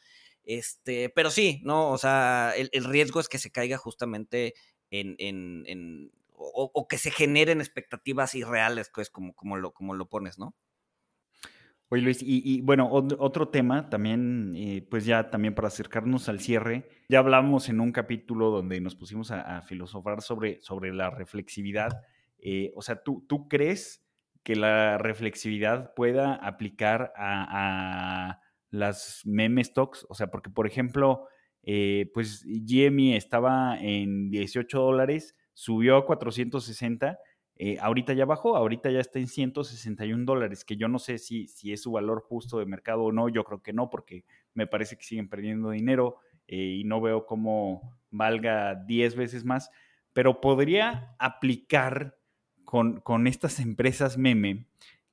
Este, 0.45 1.09
pero 1.11 1.31
sí, 1.31 1.61
¿no? 1.65 1.91
O 1.91 1.99
sea, 1.99 2.53
el, 2.57 2.85
riesgo 2.85 3.21
es 3.21 3.29
que 3.29 3.39
se 3.39 3.51
caiga 3.51 3.79
justamente 3.79 4.55
en, 4.91 5.17
en, 5.19 5.65
en 5.67 6.13
o, 6.37 6.87
que 6.89 6.99
se 6.99 7.11
generen 7.11 7.61
expectativas 7.61 8.35
irreales, 8.35 8.91
pues, 8.95 9.11
como, 9.11 9.35
como, 9.35 9.57
lo, 9.57 9.73
como 9.73 9.95
lo 9.95 10.09
pones, 10.09 10.39
¿no? 10.39 10.55
Oye 11.89 12.03
Luis, 12.03 12.19
y, 12.21 12.61
bueno, 12.63 12.89
otro 12.91 13.49
tema 13.49 13.89
también, 13.89 14.87
pues 14.91 15.05
ya 15.05 15.31
también 15.31 15.55
para 15.55 15.69
acercarnos 15.69 16.29
al 16.29 16.41
cierre, 16.41 16.89
ya 17.09 17.21
hablamos 17.21 17.69
en 17.69 17.81
un 17.81 17.93
capítulo 17.93 18.51
donde 18.51 18.81
nos 18.81 18.97
pusimos 18.97 19.31
a, 19.31 19.63
filosofar 19.63 20.21
sobre, 20.21 20.61
sobre 20.61 20.93
la 20.93 21.11
reflexividad. 21.11 22.03
Eh, 22.39 22.73
o 22.75 22.83
sea, 22.83 23.03
¿tú, 23.03 23.25
¿tú 23.29 23.49
crees 23.49 24.05
que 24.43 24.57
la 24.57 24.99
reflexividad 24.99 25.95
pueda 25.95 26.35
aplicar 26.35 27.13
a, 27.17 28.41
las 28.71 29.23
meme 29.25 29.63
stocks? 29.63 30.07
O 30.09 30.15
sea, 30.15 30.29
porque 30.29 30.51
por 30.51 30.67
ejemplo, 30.67 31.29
eh, 31.63 32.11
pues 32.15 32.45
GME 32.45 33.17
estaba 33.17 33.79
en 33.81 34.29
18 34.31 34.81
dólares, 34.81 35.37
subió 35.55 35.97
a 35.97 36.07
460 36.07 37.19
eh, 37.59 37.79
ahorita 37.81 38.13
ya 38.13 38.27
bajó, 38.27 38.55
ahorita 38.55 38.91
ya 38.91 39.01
está 39.01 39.19
en 39.19 39.29
161 39.29 40.27
dólares, 40.27 40.65
que 40.65 40.77
yo 40.77 40.89
no 40.89 40.99
sé 40.99 41.17
si, 41.17 41.47
si 41.49 41.73
es 41.73 41.83
su 41.83 41.93
valor 41.93 42.21
justo 42.21 42.59
de 42.59 42.67
mercado 42.67 43.05
o 43.05 43.13
no, 43.13 43.31
yo 43.31 43.45
creo 43.45 43.63
que 43.63 43.73
no, 43.73 43.89
porque 43.89 44.25
me 44.53 44.67
parece 44.67 44.97
que 44.97 45.05
siguen 45.05 45.29
perdiendo 45.29 45.71
dinero 45.71 46.17
eh, 46.49 46.77
y 46.81 46.85
no 46.85 47.01
veo 47.01 47.25
cómo 47.25 47.99
valga 48.11 48.75
10 48.75 49.17
veces 49.17 49.45
más, 49.47 49.71
pero 50.13 50.43
podría 50.43 51.15
aplicar 51.19 52.19
con, 52.65 53.01
con 53.01 53.27
estas 53.27 53.59
empresas 53.59 54.19
meme 54.19 54.67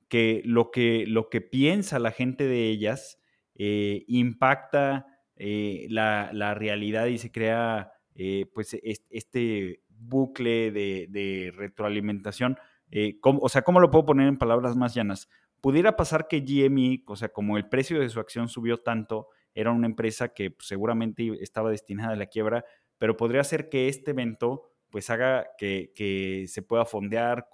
que 0.08 0.42
lo, 0.44 0.70
que 0.70 1.06
lo 1.06 1.30
que 1.30 1.40
piensa 1.40 1.98
la 1.98 2.10
gente 2.10 2.46
de 2.46 2.68
ellas 2.68 3.22
eh, 3.54 4.04
impacta 4.06 5.06
la, 5.36 6.30
la, 6.32 6.54
realidad 6.54 7.06
y 7.06 7.18
se 7.18 7.32
crea 7.32 7.92
pues 8.54 8.78
este 9.10 9.82
bucle 10.08 10.70
de, 10.70 11.52
retroalimentación. 11.56 12.58
Eh, 12.90 13.18
o 13.22 13.48
sea, 13.48 13.62
¿cómo 13.62 13.80
lo 13.80 13.90
puedo 13.90 14.06
poner 14.06 14.28
en 14.28 14.38
palabras 14.38 14.76
más 14.76 14.94
llanas? 14.94 15.28
Pudiera 15.60 15.96
pasar 15.96 16.28
que 16.28 16.40
GME, 16.40 17.04
o 17.06 17.16
sea, 17.16 17.30
como 17.30 17.56
el 17.56 17.68
precio 17.68 17.98
de 18.00 18.08
su 18.08 18.20
acción 18.20 18.48
subió 18.48 18.78
tanto, 18.78 19.28
era 19.54 19.70
una 19.70 19.86
empresa 19.86 20.28
que 20.28 20.50
pues, 20.50 20.68
seguramente 20.68 21.32
estaba 21.40 21.70
destinada 21.70 22.12
a 22.12 22.16
la 22.16 22.26
quiebra, 22.26 22.64
pero 22.98 23.16
podría 23.16 23.44
ser 23.44 23.68
que 23.68 23.88
este 23.88 24.10
evento 24.10 24.70
pues 24.90 25.10
haga 25.10 25.48
que, 25.58 26.44
se 26.46 26.62
pueda 26.62 26.84
fondear 26.84 27.48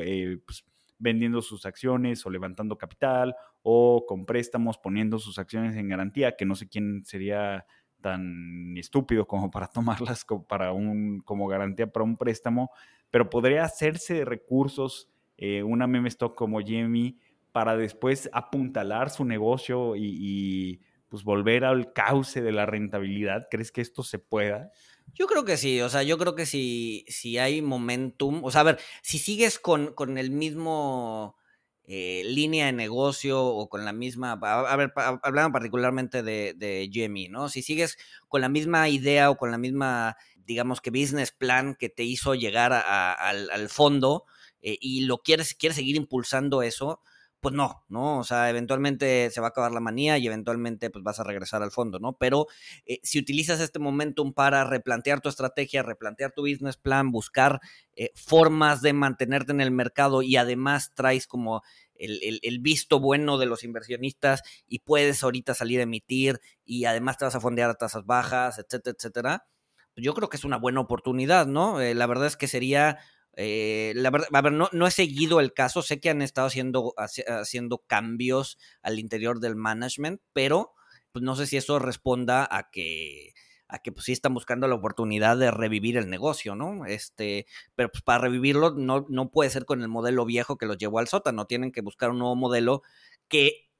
eh, 0.00 0.38
pues, 0.44 0.64
vendiendo 0.98 1.40
sus 1.40 1.64
acciones 1.64 2.24
o 2.26 2.30
levantando 2.30 2.76
capital 2.76 3.34
o 3.62 4.04
con 4.06 4.26
préstamos 4.26 4.76
poniendo 4.78 5.18
sus 5.18 5.38
acciones 5.38 5.76
en 5.76 5.88
garantía, 5.88 6.36
que 6.36 6.44
no 6.44 6.54
sé 6.54 6.68
quién 6.68 7.04
sería 7.04 7.64
tan 8.02 8.76
estúpido 8.76 9.26
como 9.26 9.50
para 9.50 9.66
tomarlas 9.68 10.24
como, 10.24 10.46
para 10.46 10.72
un, 10.72 11.20
como 11.20 11.46
garantía 11.46 11.90
para 11.90 12.04
un 12.04 12.18
préstamo, 12.18 12.70
pero 13.10 13.30
podría 13.30 13.64
hacerse 13.64 14.14
de 14.14 14.24
recursos 14.26 15.08
eh, 15.38 15.62
una 15.62 15.86
meme 15.86 16.08
stock 16.08 16.34
como 16.34 16.60
Jimmy 16.60 17.18
para 17.52 17.76
después 17.76 18.30
apuntalar 18.32 19.10
su 19.10 19.24
negocio 19.24 19.96
y, 19.96 20.80
pues 21.08 21.24
volver 21.24 21.64
al 21.64 21.92
cauce 21.92 22.40
de 22.40 22.52
la 22.52 22.64
rentabilidad. 22.64 23.48
¿Crees 23.50 23.70
que 23.70 23.82
esto 23.82 24.02
se 24.02 24.18
pueda? 24.18 24.72
Yo 25.12 25.26
creo 25.26 25.44
que 25.44 25.58
sí, 25.58 25.80
o 25.82 25.90
sea, 25.90 26.02
yo 26.02 26.16
creo 26.16 26.34
que 26.34 26.46
si, 26.46 27.04
si 27.08 27.36
hay 27.36 27.60
momentum, 27.60 28.42
o 28.42 28.50
sea, 28.50 28.62
a 28.62 28.64
ver, 28.64 28.78
si 29.02 29.18
sigues 29.18 29.58
con, 29.58 29.92
con 29.92 30.16
el 30.16 30.30
mismo 30.30 31.36
eh, 31.84 32.22
línea 32.24 32.66
de 32.66 32.72
negocio 32.72 33.44
o 33.44 33.68
con 33.68 33.84
la 33.84 33.92
misma, 33.92 34.32
a, 34.32 34.76
ver, 34.76 34.92
hablando 34.94 35.52
particularmente 35.52 36.22
de, 36.22 36.54
de 36.56 37.28
¿no? 37.30 37.48
Si 37.48 37.62
sigues 37.62 37.98
con 38.28 38.40
la 38.40 38.48
misma 38.48 38.88
idea 38.88 39.30
o 39.30 39.36
con 39.36 39.50
la 39.50 39.58
misma 39.58 40.16
digamos 40.46 40.80
que 40.80 40.90
business 40.90 41.32
plan 41.32 41.74
que 41.74 41.88
te 41.88 42.02
hizo 42.04 42.34
llegar 42.34 42.72
al, 42.72 43.68
fondo 43.68 44.24
eh, 44.60 44.76
y 44.80 45.04
lo 45.04 45.18
quieres, 45.18 45.54
quieres 45.54 45.76
seguir 45.76 45.96
impulsando 45.96 46.62
eso, 46.62 47.00
pues 47.42 47.56
no, 47.56 47.84
¿no? 47.88 48.20
O 48.20 48.24
sea, 48.24 48.48
eventualmente 48.48 49.28
se 49.32 49.40
va 49.40 49.48
a 49.48 49.50
acabar 49.50 49.72
la 49.72 49.80
manía 49.80 50.16
y 50.16 50.28
eventualmente 50.28 50.90
pues 50.90 51.02
vas 51.02 51.18
a 51.18 51.24
regresar 51.24 51.60
al 51.60 51.72
fondo, 51.72 51.98
¿no? 51.98 52.12
Pero 52.12 52.46
eh, 52.86 53.00
si 53.02 53.18
utilizas 53.18 53.58
este 53.58 53.80
momentum 53.80 54.32
para 54.32 54.62
replantear 54.62 55.20
tu 55.20 55.28
estrategia, 55.28 55.82
replantear 55.82 56.30
tu 56.30 56.42
business 56.42 56.76
plan, 56.76 57.10
buscar 57.10 57.60
eh, 57.96 58.10
formas 58.14 58.80
de 58.80 58.92
mantenerte 58.92 59.50
en 59.50 59.60
el 59.60 59.72
mercado 59.72 60.22
y 60.22 60.36
además 60.36 60.92
traes 60.94 61.26
como 61.26 61.62
el, 61.96 62.58
visto 62.60 63.00
bueno 63.00 63.38
de 63.38 63.46
los 63.46 63.64
inversionistas 63.64 64.42
y 64.68 64.78
puedes 64.78 65.24
ahorita 65.24 65.54
salir 65.54 65.80
a 65.80 65.82
emitir 65.82 66.38
y 66.64 66.84
además 66.84 67.18
te 67.18 67.24
vas 67.24 67.34
a 67.34 67.40
fondear 67.40 67.70
a 67.70 67.74
tasas 67.74 68.06
bajas, 68.06 68.60
etcétera, 68.60 68.94
etcétera, 68.96 69.46
pues 69.94 70.04
yo 70.04 70.14
creo 70.14 70.28
que 70.28 70.36
es 70.36 70.44
una 70.44 70.58
buena 70.58 70.80
oportunidad, 70.80 71.48
¿no? 71.48 71.80
Eh, 71.80 71.94
la 71.94 72.06
verdad 72.06 72.28
es 72.28 72.36
que 72.36 72.46
sería 72.46 72.98
eh, 73.34 73.92
la 73.96 74.10
verdad, 74.10 74.28
a 74.32 74.42
ver, 74.42 74.52
no, 74.52 74.86
he 74.86 74.90
seguido 74.90 75.40
el 75.40 75.52
caso, 75.54 75.82
sé 75.82 76.00
que 76.00 76.10
han 76.10 76.22
estado 76.22 76.46
haciendo, 76.46 76.94
haciendo 76.96 77.78
cambios 77.86 78.58
al 78.82 78.98
interior 78.98 79.40
del 79.40 79.56
management, 79.56 80.20
pero 80.32 80.74
pues 81.12 81.22
no 81.22 81.36
sé 81.36 81.46
si 81.46 81.56
eso 81.56 81.78
responda 81.78 82.46
a 82.50 82.70
que, 82.70 83.32
a 83.68 83.78
que 83.78 83.92
pues 83.92 84.06
sí 84.06 84.12
están 84.12 84.34
buscando 84.34 84.68
la 84.68 84.74
oportunidad 84.74 85.38
de 85.38 85.50
revivir 85.50 85.96
el 85.96 86.10
negocio, 86.10 86.54
¿no? 86.54 86.84
Este, 86.84 87.46
pero 87.74 87.90
pues 87.90 88.02
para 88.02 88.20
revivirlo 88.20 88.74
no, 88.74 89.06
no 89.08 89.30
puede 89.30 89.50
ser 89.50 89.64
con 89.64 89.82
el 89.82 89.88
modelo 89.88 90.26
viejo 90.26 90.58
que 90.58 90.66
los 90.66 90.78
llevó 90.78 90.98
al 90.98 91.08
sótano, 91.08 91.46
tienen 91.46 91.72
que 91.72 91.80
buscar 91.80 92.10
un 92.10 92.18
nuevo 92.18 92.36
modelo 92.36 92.82
que 93.28 93.70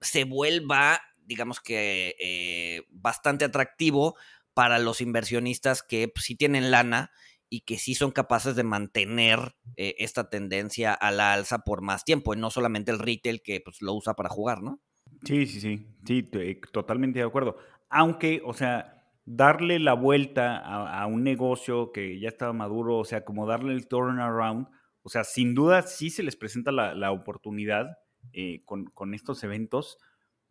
se 0.00 0.24
vuelva, 0.24 1.00
digamos 1.18 1.60
que, 1.60 2.16
eh, 2.18 2.84
bastante 2.90 3.44
atractivo 3.44 4.16
para 4.54 4.78
los 4.78 5.02
inversionistas 5.02 5.82
que 5.82 6.08
pues, 6.08 6.24
sí 6.24 6.34
tienen 6.34 6.70
lana 6.70 7.10
y 7.48 7.60
que 7.60 7.78
sí 7.78 7.94
son 7.94 8.10
capaces 8.10 8.56
de 8.56 8.64
mantener 8.64 9.54
eh, 9.76 9.94
esta 9.98 10.28
tendencia 10.28 10.92
a 10.92 11.10
la 11.10 11.32
alza 11.32 11.60
por 11.60 11.82
más 11.82 12.04
tiempo, 12.04 12.34
y 12.34 12.38
no 12.38 12.50
solamente 12.50 12.90
el 12.90 12.98
retail 12.98 13.42
que 13.42 13.60
pues, 13.60 13.82
lo 13.82 13.94
usa 13.94 14.14
para 14.14 14.28
jugar, 14.28 14.62
¿no? 14.62 14.80
Sí, 15.24 15.46
sí, 15.46 15.60
sí, 15.60 15.86
sí, 16.04 16.30
totalmente 16.72 17.20
de 17.20 17.24
acuerdo. 17.24 17.56
Aunque, 17.88 18.42
o 18.44 18.52
sea, 18.52 18.96
darle 19.24 19.78
la 19.78 19.94
vuelta 19.94 20.58
a, 20.58 21.06
un 21.06 21.24
negocio 21.24 21.92
que 21.92 22.18
ya 22.20 22.28
estaba 22.28 22.52
maduro, 22.52 22.98
o 22.98 23.04
sea, 23.04 23.24
como 23.24 23.46
darle 23.46 23.74
el 23.74 23.88
turnaround, 23.88 24.68
o 25.02 25.08
sea, 25.08 25.24
sin 25.24 25.54
duda 25.54 25.82
sí 25.82 26.10
se 26.10 26.22
les 26.22 26.36
presenta 26.36 26.72
la, 26.72 27.10
oportunidad 27.12 27.98
eh, 28.32 28.62
con, 28.64 29.14
estos 29.14 29.42
eventos, 29.44 29.98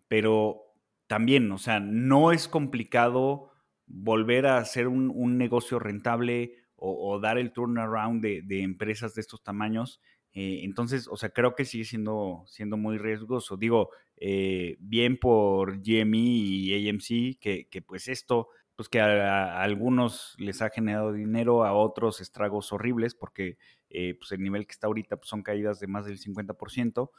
pero 0.07 0.73
también, 1.07 1.51
o 1.51 1.57
sea, 1.57 1.79
no 1.79 2.31
es 2.31 2.47
complicado 2.47 3.51
volver 3.85 4.45
a 4.45 4.57
hacer 4.57 4.87
un, 4.87 5.11
un 5.13 5.37
negocio 5.37 5.79
rentable 5.79 6.64
o, 6.77 7.19
dar 7.19 7.37
el 7.37 7.51
turnaround 7.51 8.21
de, 8.21 8.41
de 8.41 8.61
empresas 8.61 9.15
de 9.15 9.21
estos 9.21 9.43
tamaños. 9.43 10.01
Eh, 10.35 10.61
entonces, 10.63 11.07
o 11.09 11.15
sea, 11.15 11.29
creo 11.29 11.55
que 11.55 11.63
sigue 11.63 11.85
siendo, 11.85 12.43
siendo 12.45 12.75
muy 12.77 12.97
riesgoso. 12.97 13.55
Digo, 13.55 13.89
eh, 14.17 14.75
bien 14.79 15.17
por 15.17 15.81
GME 15.81 16.17
y 16.17 16.89
AMC, 16.89 17.39
que, 17.39 17.67
que, 17.69 17.81
pues 17.81 18.09
esto, 18.09 18.49
pues 18.75 18.89
que 18.89 18.99
a, 18.99 19.61
algunos 19.61 20.35
les 20.37 20.61
ha 20.61 20.69
generado 20.69 21.13
dinero, 21.13 21.63
a 21.63 21.73
otros 21.73 22.19
estragos 22.19 22.73
horribles, 22.73 23.15
porque 23.15 23.57
eh, 23.89 24.15
pues 24.15 24.33
el 24.33 24.41
nivel 24.41 24.67
que 24.67 24.73
está 24.73 24.87
ahorita 24.87 25.15
pues 25.15 25.29
son 25.29 25.41
caídas 25.41 25.79
de 25.79 25.87
más 25.87 26.05
del 26.05 26.19
50%. 26.19 27.11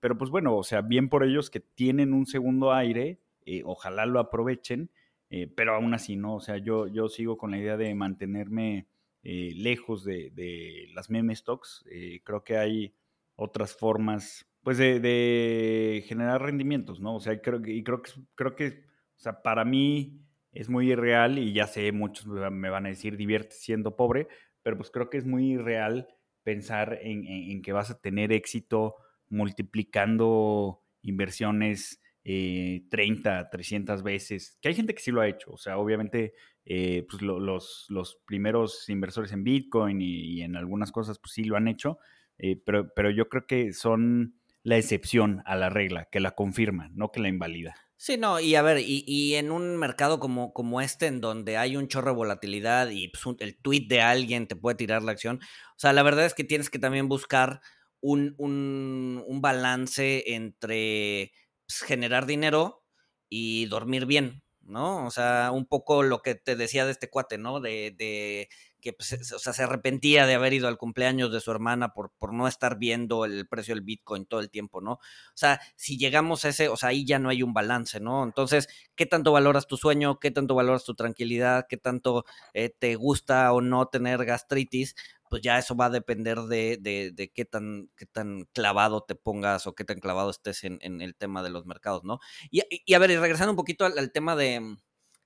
pero 0.00 0.18
pues 0.18 0.30
bueno, 0.30 0.56
o 0.56 0.64
sea, 0.64 0.80
bien 0.80 1.08
por 1.08 1.22
ellos 1.24 1.48
que 1.48 1.60
tienen 1.60 2.12
un 2.12 2.26
segundo 2.26 2.72
aire, 2.72 3.20
ojalá 3.64 4.06
lo 4.06 4.18
aprovechen 4.18 4.90
eh, 5.34 5.50
pero 5.56 5.74
aún 5.74 5.94
así, 5.94 6.14
¿no? 6.14 6.34
O 6.34 6.40
sea, 6.40 6.58
yo, 6.58 6.88
yo 6.88 7.08
sigo 7.08 7.38
con 7.38 7.52
la 7.52 7.58
idea 7.58 7.78
de 7.78 7.94
mantenerme 7.94 8.86
eh, 9.22 9.54
lejos 9.56 10.04
de, 10.04 10.90
las 10.94 11.08
meme 11.08 11.34
stocks. 11.34 11.82
Eh, 11.90 12.20
creo 12.22 12.44
que 12.44 12.58
hay 12.58 12.94
otras 13.34 13.74
formas, 13.74 14.46
pues, 14.62 14.76
de, 14.76 16.04
generar 16.06 16.42
rendimientos, 16.42 17.00
¿no? 17.00 17.16
O 17.16 17.20
sea, 17.20 17.40
creo, 17.40 17.62
y 17.64 17.82
creo 17.82 18.02
que, 18.02 18.10
creo 18.34 18.54
que, 18.54 18.84
o 19.16 19.20
sea, 19.20 19.40
para 19.40 19.64
mí 19.64 20.20
es 20.52 20.68
muy 20.68 20.92
irreal 20.92 21.38
y 21.38 21.54
ya 21.54 21.66
sé, 21.66 21.92
muchos 21.92 22.26
me 22.26 22.68
van 22.68 22.84
a 22.84 22.90
decir, 22.90 23.16
divierte 23.16 23.54
siendo 23.54 23.96
pobre, 23.96 24.28
pero 24.62 24.76
pues 24.76 24.90
creo 24.90 25.08
que 25.08 25.16
es 25.16 25.24
muy 25.24 25.52
irreal 25.52 26.08
pensar 26.42 26.98
en 27.00 27.62
que 27.62 27.72
vas 27.72 27.90
a 27.90 27.98
tener 28.00 28.32
éxito 28.32 28.96
multiplicando 29.30 30.82
inversiones 31.00 32.01
eh, 32.24 32.84
30, 32.90 33.50
300 33.50 34.02
veces, 34.02 34.58
que 34.60 34.68
hay 34.68 34.74
gente 34.74 34.94
que 34.94 35.02
sí 35.02 35.10
lo 35.10 35.20
ha 35.20 35.28
hecho, 35.28 35.52
o 35.52 35.58
sea, 35.58 35.78
obviamente 35.78 36.34
eh, 36.64 37.04
pues 37.08 37.22
los, 37.22 37.86
los, 37.88 38.20
primeros 38.24 38.88
inversores 38.88 39.32
en 39.32 39.42
Bitcoin 39.42 40.00
y, 40.00 40.42
en 40.42 40.56
algunas 40.56 40.92
cosas 40.92 41.18
pues 41.18 41.32
sí 41.32 41.44
lo 41.44 41.56
han 41.56 41.66
hecho, 41.66 41.98
eh, 42.38 42.60
pero, 42.64 42.92
pero 42.94 43.10
yo 43.10 43.28
creo 43.28 43.46
que 43.46 43.72
son 43.72 44.36
la 44.62 44.76
excepción 44.76 45.42
a 45.46 45.56
la 45.56 45.70
regla, 45.70 46.08
que 46.10 46.20
la 46.20 46.32
confirma, 46.32 46.88
no 46.92 47.10
que 47.10 47.20
la 47.20 47.28
invalida. 47.28 47.74
Sí, 47.96 48.16
no, 48.16 48.40
y 48.40 48.56
a 48.56 48.62
ver, 48.62 48.78
y, 48.80 49.34
en 49.34 49.52
un 49.52 49.76
mercado 49.76 50.18
como, 50.18 50.52
como 50.52 50.80
este, 50.80 51.06
en 51.06 51.20
donde 51.20 51.56
hay 51.56 51.76
un 51.76 51.86
chorro 51.86 52.10
de 52.10 52.16
volatilidad 52.16 52.90
y 52.90 53.08
pues, 53.08 53.36
el 53.38 53.56
tweet 53.56 53.86
de 53.88 54.00
alguien 54.00 54.48
te 54.48 54.56
puede 54.56 54.76
tirar 54.76 55.02
la 55.02 55.12
acción, 55.12 55.38
o 55.76 55.78
sea, 55.78 55.92
la 55.92 56.02
verdad 56.02 56.26
es 56.26 56.34
que 56.34 56.42
tienes 56.42 56.68
que 56.68 56.80
también 56.80 57.08
buscar 57.08 57.60
un, 58.00 58.34
un, 58.38 59.40
balance 59.40 60.34
entre 60.34 61.32
generar 61.80 62.26
dinero 62.26 62.84
y 63.28 63.66
dormir 63.66 64.06
bien, 64.06 64.42
¿no? 64.60 65.06
O 65.06 65.10
sea, 65.10 65.50
un 65.52 65.66
poco 65.66 66.02
lo 66.02 66.22
que 66.22 66.34
te 66.34 66.56
decía 66.56 66.84
de 66.84 66.92
este 66.92 67.10
cuate, 67.10 67.38
¿no? 67.38 67.60
De, 67.60 67.94
de 67.96 68.48
que 68.80 68.92
pues, 68.92 69.32
o 69.32 69.38
sea, 69.38 69.52
se 69.52 69.62
arrepentía 69.62 70.26
de 70.26 70.34
haber 70.34 70.52
ido 70.52 70.68
al 70.68 70.76
cumpleaños 70.76 71.32
de 71.32 71.40
su 71.40 71.50
hermana 71.52 71.92
por, 71.92 72.10
por 72.18 72.34
no 72.34 72.48
estar 72.48 72.78
viendo 72.78 73.24
el 73.24 73.46
precio 73.46 73.74
del 73.74 73.84
Bitcoin 73.84 74.26
todo 74.26 74.40
el 74.40 74.50
tiempo, 74.50 74.80
¿no? 74.80 74.92
O 74.94 74.98
sea, 75.34 75.60
si 75.76 75.98
llegamos 75.98 76.44
a 76.44 76.48
ese, 76.50 76.68
o 76.68 76.76
sea, 76.76 76.90
ahí 76.90 77.06
ya 77.06 77.18
no 77.20 77.28
hay 77.28 77.42
un 77.42 77.54
balance, 77.54 78.00
¿no? 78.00 78.24
Entonces, 78.24 78.68
¿qué 78.96 79.06
tanto 79.06 79.32
valoras 79.32 79.66
tu 79.68 79.76
sueño? 79.76 80.18
¿Qué 80.18 80.30
tanto 80.32 80.54
valoras 80.56 80.84
tu 80.84 80.94
tranquilidad? 80.94 81.66
¿Qué 81.68 81.76
tanto 81.76 82.24
eh, 82.54 82.70
te 82.76 82.96
gusta 82.96 83.52
o 83.52 83.60
no 83.60 83.86
tener 83.86 84.24
gastritis? 84.24 84.94
Pues 85.32 85.40
ya 85.40 85.58
eso 85.58 85.74
va 85.74 85.86
a 85.86 85.90
depender 85.90 86.40
de, 86.40 86.76
de, 86.78 87.32
qué, 87.34 87.46
tan, 87.46 87.88
qué 87.96 88.04
tan 88.04 88.44
clavado 88.52 89.02
te 89.02 89.14
pongas 89.14 89.66
o 89.66 89.74
qué 89.74 89.82
tan 89.82 89.98
clavado 89.98 90.28
estés 90.28 90.62
en, 90.62 90.78
el 90.82 91.16
tema 91.16 91.42
de 91.42 91.48
los 91.48 91.64
mercados, 91.64 92.04
¿no? 92.04 92.18
Y, 92.50 92.60
a 92.92 92.98
ver, 92.98 93.12
y 93.12 93.16
regresando 93.16 93.52
un 93.52 93.56
poquito 93.56 93.86
al, 93.86 94.12
tema 94.12 94.36
de, 94.36 94.76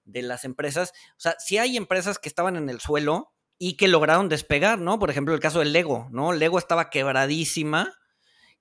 de, 0.04 0.22
las 0.22 0.44
empresas, 0.44 0.92
o 1.10 1.18
sea, 1.18 1.34
si 1.40 1.58
hay 1.58 1.76
empresas 1.76 2.20
que 2.20 2.28
estaban 2.28 2.54
en 2.54 2.70
el 2.70 2.78
suelo 2.78 3.32
y 3.58 3.76
que 3.76 3.88
lograron 3.88 4.28
despegar, 4.28 4.78
¿no? 4.78 5.00
Por 5.00 5.10
ejemplo, 5.10 5.34
el 5.34 5.40
caso 5.40 5.58
del 5.58 5.72
Lego, 5.72 6.06
¿no? 6.12 6.32
Lego 6.32 6.60
estaba 6.60 6.88
quebradísima 6.88 7.92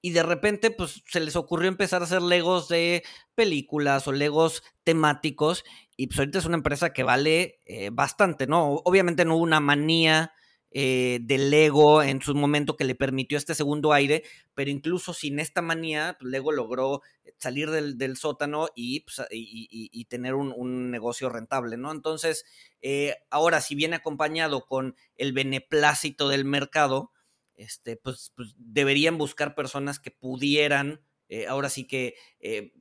y 0.01 0.13
de 0.13 0.23
repente 0.23 0.71
pues 0.71 1.03
se 1.07 1.19
les 1.19 1.35
ocurrió 1.35 1.69
empezar 1.69 2.01
a 2.01 2.05
hacer 2.05 2.23
legos 2.23 2.69
de 2.69 3.03
películas 3.35 4.07
o 4.07 4.13
legos 4.13 4.63
temáticos 4.83 5.63
y 5.95 6.07
pues 6.07 6.17
ahorita 6.17 6.39
es 6.39 6.45
una 6.45 6.57
empresa 6.57 6.91
que 6.91 7.03
vale 7.03 7.59
eh, 7.65 7.91
bastante, 7.93 8.47
¿no? 8.47 8.81
Obviamente 8.83 9.25
no 9.25 9.35
hubo 9.35 9.43
una 9.43 9.59
manía 9.59 10.31
eh, 10.77 11.19
del 11.21 11.51
Lego 11.51 12.03
en 12.03 12.21
su 12.21 12.35
momento 12.35 12.75
que 12.75 12.83
le 12.83 12.95
permitió 12.95 13.37
este 13.37 13.55
segundo 13.55 13.93
aire, 13.93 14.23
pero 14.53 14.69
incluso 14.69 15.13
sin 15.13 15.39
esta 15.39 15.61
manía, 15.61 16.17
pues, 16.19 16.29
Lego 16.29 16.51
logró 16.51 17.01
salir 17.37 17.69
del, 17.71 18.17
sótano 18.17 18.67
pues, 18.75 19.21
y, 19.31 19.55
y, 19.69 20.05
tener 20.05 20.33
un, 20.33 20.91
negocio 20.91 21.29
rentable, 21.29 21.77
¿no? 21.77 21.91
Entonces, 21.91 22.45
eh, 22.81 23.15
ahora, 23.29 23.61
si 23.61 23.75
viene 23.75 23.95
acompañado 23.95 24.65
con 24.65 24.95
el 25.15 25.31
beneplácito 25.31 26.27
del 26.27 26.43
mercado, 26.43 27.11
este, 27.55 27.95
pues, 27.95 28.33
pues 28.35 28.53
deberían 28.57 29.17
buscar 29.17 29.55
personas 29.55 29.99
que 29.99 30.11
pudieran 30.11 31.01
eh, 31.29 31.47
ahora 31.47 31.69
sí 31.69 31.87
que 31.87 32.15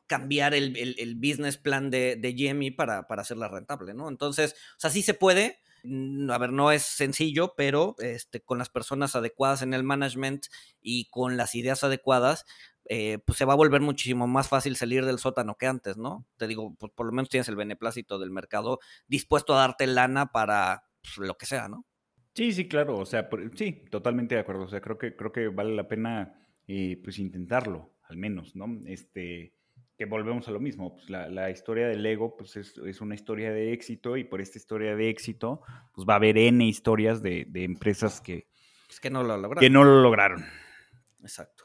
cambiar 0.08 0.52
el, 0.52 1.14
business 1.16 1.58
plan 1.58 1.90
de, 1.90 2.16
de 2.16 2.32
GME 2.32 2.72
para, 2.72 3.06
para 3.06 3.22
hacerla 3.22 3.48
rentable, 3.48 3.94
¿no? 3.94 4.08
Entonces, 4.08 4.54
o 4.76 4.80
sea, 4.80 4.90
sí 4.90 5.02
se 5.02 5.14
puede, 5.14 5.60
a 5.84 6.38
ver, 6.38 6.52
no 6.52 6.72
es 6.72 6.82
sencillo, 6.82 7.54
pero 7.56 7.94
este, 7.98 8.40
con 8.40 8.58
las 8.58 8.70
personas 8.70 9.14
adecuadas 9.16 9.62
en 9.62 9.74
el 9.74 9.82
management 9.82 10.46
y 10.80 11.06
con 11.10 11.36
las 11.36 11.54
ideas 11.54 11.84
adecuadas, 11.84 12.46
eh, 12.88 13.18
pues 13.24 13.38
se 13.38 13.44
va 13.44 13.54
a 13.54 13.56
volver 13.56 13.80
muchísimo 13.80 14.26
más 14.26 14.48
fácil 14.48 14.76
salir 14.76 15.04
del 15.04 15.18
sótano 15.18 15.56
que 15.56 15.66
antes, 15.66 15.96
¿no? 15.96 16.26
Te 16.36 16.46
digo, 16.46 16.74
pues 16.78 16.92
por 16.92 17.06
lo 17.06 17.12
menos 17.12 17.30
tienes 17.30 17.48
el 17.48 17.56
beneplácito 17.56 18.18
del 18.18 18.30
mercado 18.30 18.78
dispuesto 19.06 19.54
a 19.54 19.58
darte 19.58 19.86
lana 19.86 20.32
para 20.32 20.84
pues, 21.02 21.26
lo 21.26 21.36
que 21.36 21.46
sea, 21.46 21.68
¿no? 21.68 21.86
Sí, 22.34 22.52
sí, 22.52 22.66
claro, 22.68 22.98
o 22.98 23.06
sea, 23.06 23.28
sí, 23.54 23.84
totalmente 23.90 24.34
de 24.34 24.40
acuerdo, 24.40 24.64
o 24.64 24.68
sea, 24.68 24.80
creo 24.80 24.98
que, 24.98 25.14
creo 25.14 25.32
que 25.32 25.48
vale 25.48 25.74
la 25.74 25.86
pena, 25.86 26.48
eh, 26.66 27.00
pues, 27.02 27.18
intentarlo, 27.18 27.94
al 28.02 28.16
menos, 28.16 28.56
¿no? 28.56 28.66
Este, 28.86 29.54
que 29.96 30.06
volvemos 30.06 30.48
a 30.48 30.50
lo 30.50 30.60
mismo, 30.60 30.96
pues 30.96 31.08
la, 31.08 31.50
historia 31.50 31.86
del 31.86 32.04
ego 32.04 32.36
pues 32.36 32.56
es, 32.56 33.00
una 33.00 33.14
historia 33.14 33.52
de 33.52 33.72
éxito 33.72 34.16
y 34.16 34.24
por 34.24 34.40
esta 34.40 34.58
historia 34.58 34.96
de 34.96 35.08
éxito 35.08 35.62
pues 35.92 36.06
va 36.08 36.14
a 36.14 36.16
haber 36.16 36.36
N 36.36 36.66
historias 36.66 37.22
de, 37.22 37.46
empresas 37.54 38.20
que, 38.20 38.48
pues, 38.86 39.00
que, 39.00 39.10
no 39.10 39.22
lo 39.22 39.36
lograron. 39.36 39.60
que 39.60 39.70
no 39.70 39.84
lo 39.84 40.00
lograron. 40.02 40.44
Exacto. 41.20 41.64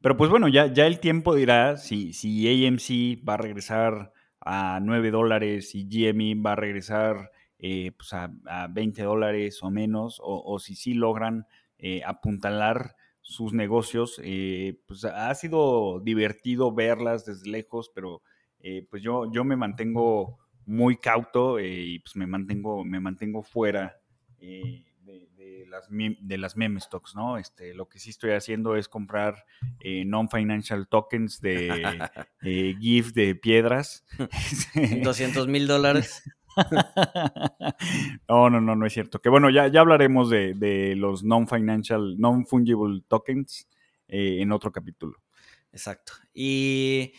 Pero 0.00 0.16
pues 0.16 0.30
bueno, 0.30 0.48
ya, 0.48 0.72
ya 0.72 0.86
el 0.86 1.00
tiempo 1.00 1.34
dirá 1.34 1.76
si, 1.76 2.12
si 2.12 2.66
AMC 2.66 3.28
va 3.28 3.34
a 3.34 3.38
regresar 3.38 4.12
a 4.40 4.78
9 4.82 5.10
dólares 5.10 5.74
y 5.74 5.86
GME 5.88 6.40
va 6.40 6.52
a 6.52 6.56
regresar 6.56 7.30
eh, 7.58 7.92
pues 7.96 8.12
a, 8.12 8.30
a, 8.46 8.68
20 8.68 9.02
dólares 9.02 9.62
o 9.62 9.70
menos, 9.70 10.20
o, 10.20 10.42
o 10.44 10.58
si 10.58 10.74
sí 10.76 10.94
logran 10.94 11.46
eh, 11.78 12.02
apuntalar 12.06 12.96
sus 13.26 13.52
negocios, 13.52 14.20
eh, 14.22 14.78
pues 14.86 15.04
ha 15.04 15.34
sido 15.34 15.98
divertido 15.98 16.72
verlas 16.72 17.26
desde 17.26 17.50
lejos, 17.50 17.90
pero 17.92 18.22
eh, 18.60 18.86
pues 18.88 19.02
yo, 19.02 19.30
yo 19.32 19.42
me 19.42 19.56
mantengo 19.56 20.38
muy 20.64 20.96
cauto 20.96 21.58
eh, 21.58 21.68
y 21.68 21.98
pues 21.98 22.14
me 22.14 22.28
mantengo, 22.28 22.84
me 22.84 23.00
mantengo 23.00 23.42
fuera 23.42 24.00
de, 24.38 24.86
de, 25.02 25.66
las, 25.68 25.88
de 25.90 26.38
las 26.38 26.56
meme 26.56 26.80
stocks, 26.80 27.16
¿no? 27.16 27.36
Este, 27.36 27.74
lo 27.74 27.88
que 27.88 27.98
sí 27.98 28.10
estoy 28.10 28.30
haciendo 28.30 28.76
es 28.76 28.88
comprar 28.88 29.44
non-financial 29.82 30.86
tokens 30.86 31.40
de 31.40 31.98
GIF 32.80 33.12
de 33.12 33.34
piedras. 33.34 34.06
200 35.02 35.48
mil 35.48 35.66
dólares. 35.66 36.22
no, 38.28 38.50
no, 38.50 38.60
no, 38.60 38.76
no 38.76 38.86
es 38.86 38.92
cierto. 38.92 39.20
Que 39.20 39.28
bueno, 39.28 39.50
ya, 39.50 39.68
ya 39.68 39.80
hablaremos 39.80 40.30
de, 40.30 40.54
de 40.54 40.96
los 40.96 41.22
non-financial, 41.22 42.18
non-fungible 42.18 43.02
tokens 43.08 43.68
eh, 44.08 44.38
en 44.40 44.52
otro 44.52 44.72
capítulo. 44.72 45.18
Exacto. 45.72 46.14
Y 46.32 47.12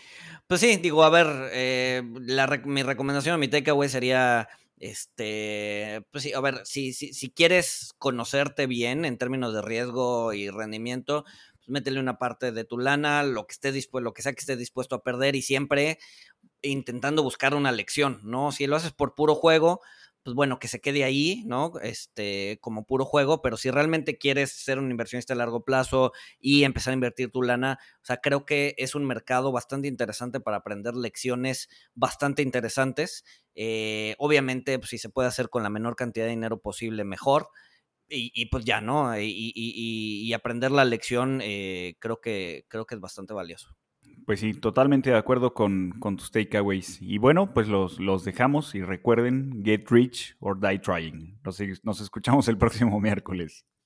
pues 0.48 0.62
sí, 0.62 0.78
digo, 0.78 1.04
a 1.04 1.10
ver, 1.10 1.28
eh, 1.54 2.02
la, 2.22 2.48
mi 2.66 2.82
recomendación 2.82 3.36
a 3.36 3.38
mi 3.38 3.48
takeaway 3.48 3.88
sería, 3.88 4.48
este, 4.80 6.04
pues 6.12 6.24
sí, 6.24 6.34
a 6.34 6.40
ver, 6.42 6.62
si, 6.66 6.94
si, 6.94 7.14
si, 7.14 7.30
quieres 7.30 7.94
conocerte 8.00 8.66
bien 8.66 9.06
en 9.06 9.18
términos 9.20 9.54
de 9.54 9.62
riesgo 9.62 10.34
y 10.34 10.50
rendimiento, 10.50 11.24
pues 11.58 11.70
métele 11.70 12.00
una 12.00 12.18
parte 12.18 12.52
de 12.52 12.64
tu 12.64 12.80
lana, 12.80 13.22
lo 13.22 13.46
que 13.46 13.54
esté 13.54 13.72
dispuesto, 13.72 14.04
lo 14.04 14.14
que 14.14 14.24
sea 14.24 14.34
que 14.34 14.40
estés 14.40 14.58
dispuesto 14.58 14.96
a 14.96 15.04
perder 15.04 15.36
y 15.36 15.44
siempre 15.44 16.00
intentando 16.62 17.24
buscar 17.24 17.56
una 17.56 17.72
lección, 17.72 18.20
¿no? 18.24 18.52
Si 18.52 18.68
lo 18.68 18.76
haces 18.76 18.92
por 18.94 19.16
puro 19.16 19.36
juego, 19.36 19.82
pues 20.24 20.36
bueno, 20.36 20.60
que 20.60 20.68
se 20.68 20.82
quede 20.82 21.06
ahí, 21.06 21.44
¿no? 21.46 21.74
Este, 21.82 22.60
como 22.62 22.86
puro 22.86 23.06
juego, 23.06 23.42
pero 23.42 23.56
si 23.56 23.72
realmente 23.72 24.18
quieres 24.18 24.52
ser 24.52 24.78
un 24.78 24.92
inversionista 24.92 25.34
a 25.34 25.38
largo 25.38 25.64
plazo 25.64 26.12
y 26.40 26.64
empezar 26.66 26.92
a 26.92 26.96
invertir 26.96 27.32
tu 27.32 27.42
lana, 27.44 27.80
o 28.02 28.06
sea, 28.06 28.18
creo 28.18 28.46
que 28.46 28.76
es 28.78 28.94
un 28.96 29.06
mercado 29.06 29.54
bastante 29.54 29.88
interesante 29.88 30.42
para 30.42 30.58
aprender 30.58 30.96
lecciones 30.96 31.70
bastante 31.96 32.42
interesantes. 32.42 33.24
Eh, 33.56 34.16
obviamente, 34.20 34.78
pues, 34.80 34.90
si 34.90 34.98
se 34.98 35.10
puede 35.10 35.30
hacer 35.30 35.50
con 35.50 35.64
la 35.64 35.70
menor 35.70 35.96
cantidad 35.96 36.26
de 36.26 36.32
dinero 36.32 36.60
posible, 36.60 37.06
mejor. 37.06 37.50
Y, 38.10 38.48
pues 38.48 38.66
ya, 38.66 38.82
¿no? 38.82 39.18
Y, 39.20 39.26
y, 39.56 40.24
y 40.26 40.34
aprender 40.34 40.72
la 40.72 40.86
lección 40.86 41.42
eh, 41.44 41.96
creo, 42.00 42.22
que, 42.22 42.66
creo 42.70 42.86
que 42.86 42.96
es 42.96 43.02
bastante 43.02 43.34
valioso. 43.34 43.77
Pues 44.28 44.42
sí, 44.42 44.54
totalmente 44.54 45.10
de 45.10 45.16
acuerdo 45.16 45.54
con, 45.54 45.92
con 46.02 46.18
tus 46.18 46.32
takeaways. 46.32 47.02
Y 47.02 47.18
bueno, 47.18 47.54
pues 47.54 47.70
los, 47.70 47.98
los, 47.98 48.26
dejamos 48.26 48.76
y 48.76 48.82
recuerden, 48.82 49.64
get 49.64 49.90
rich 49.90 50.36
or 50.42 50.60
die 50.60 50.80
trying. 50.80 51.40
Nos, 51.46 51.62
nos 51.84 52.02
escuchamos 52.02 52.50
el 52.50 52.58
próximo 52.58 53.00
miércoles. 53.00 53.66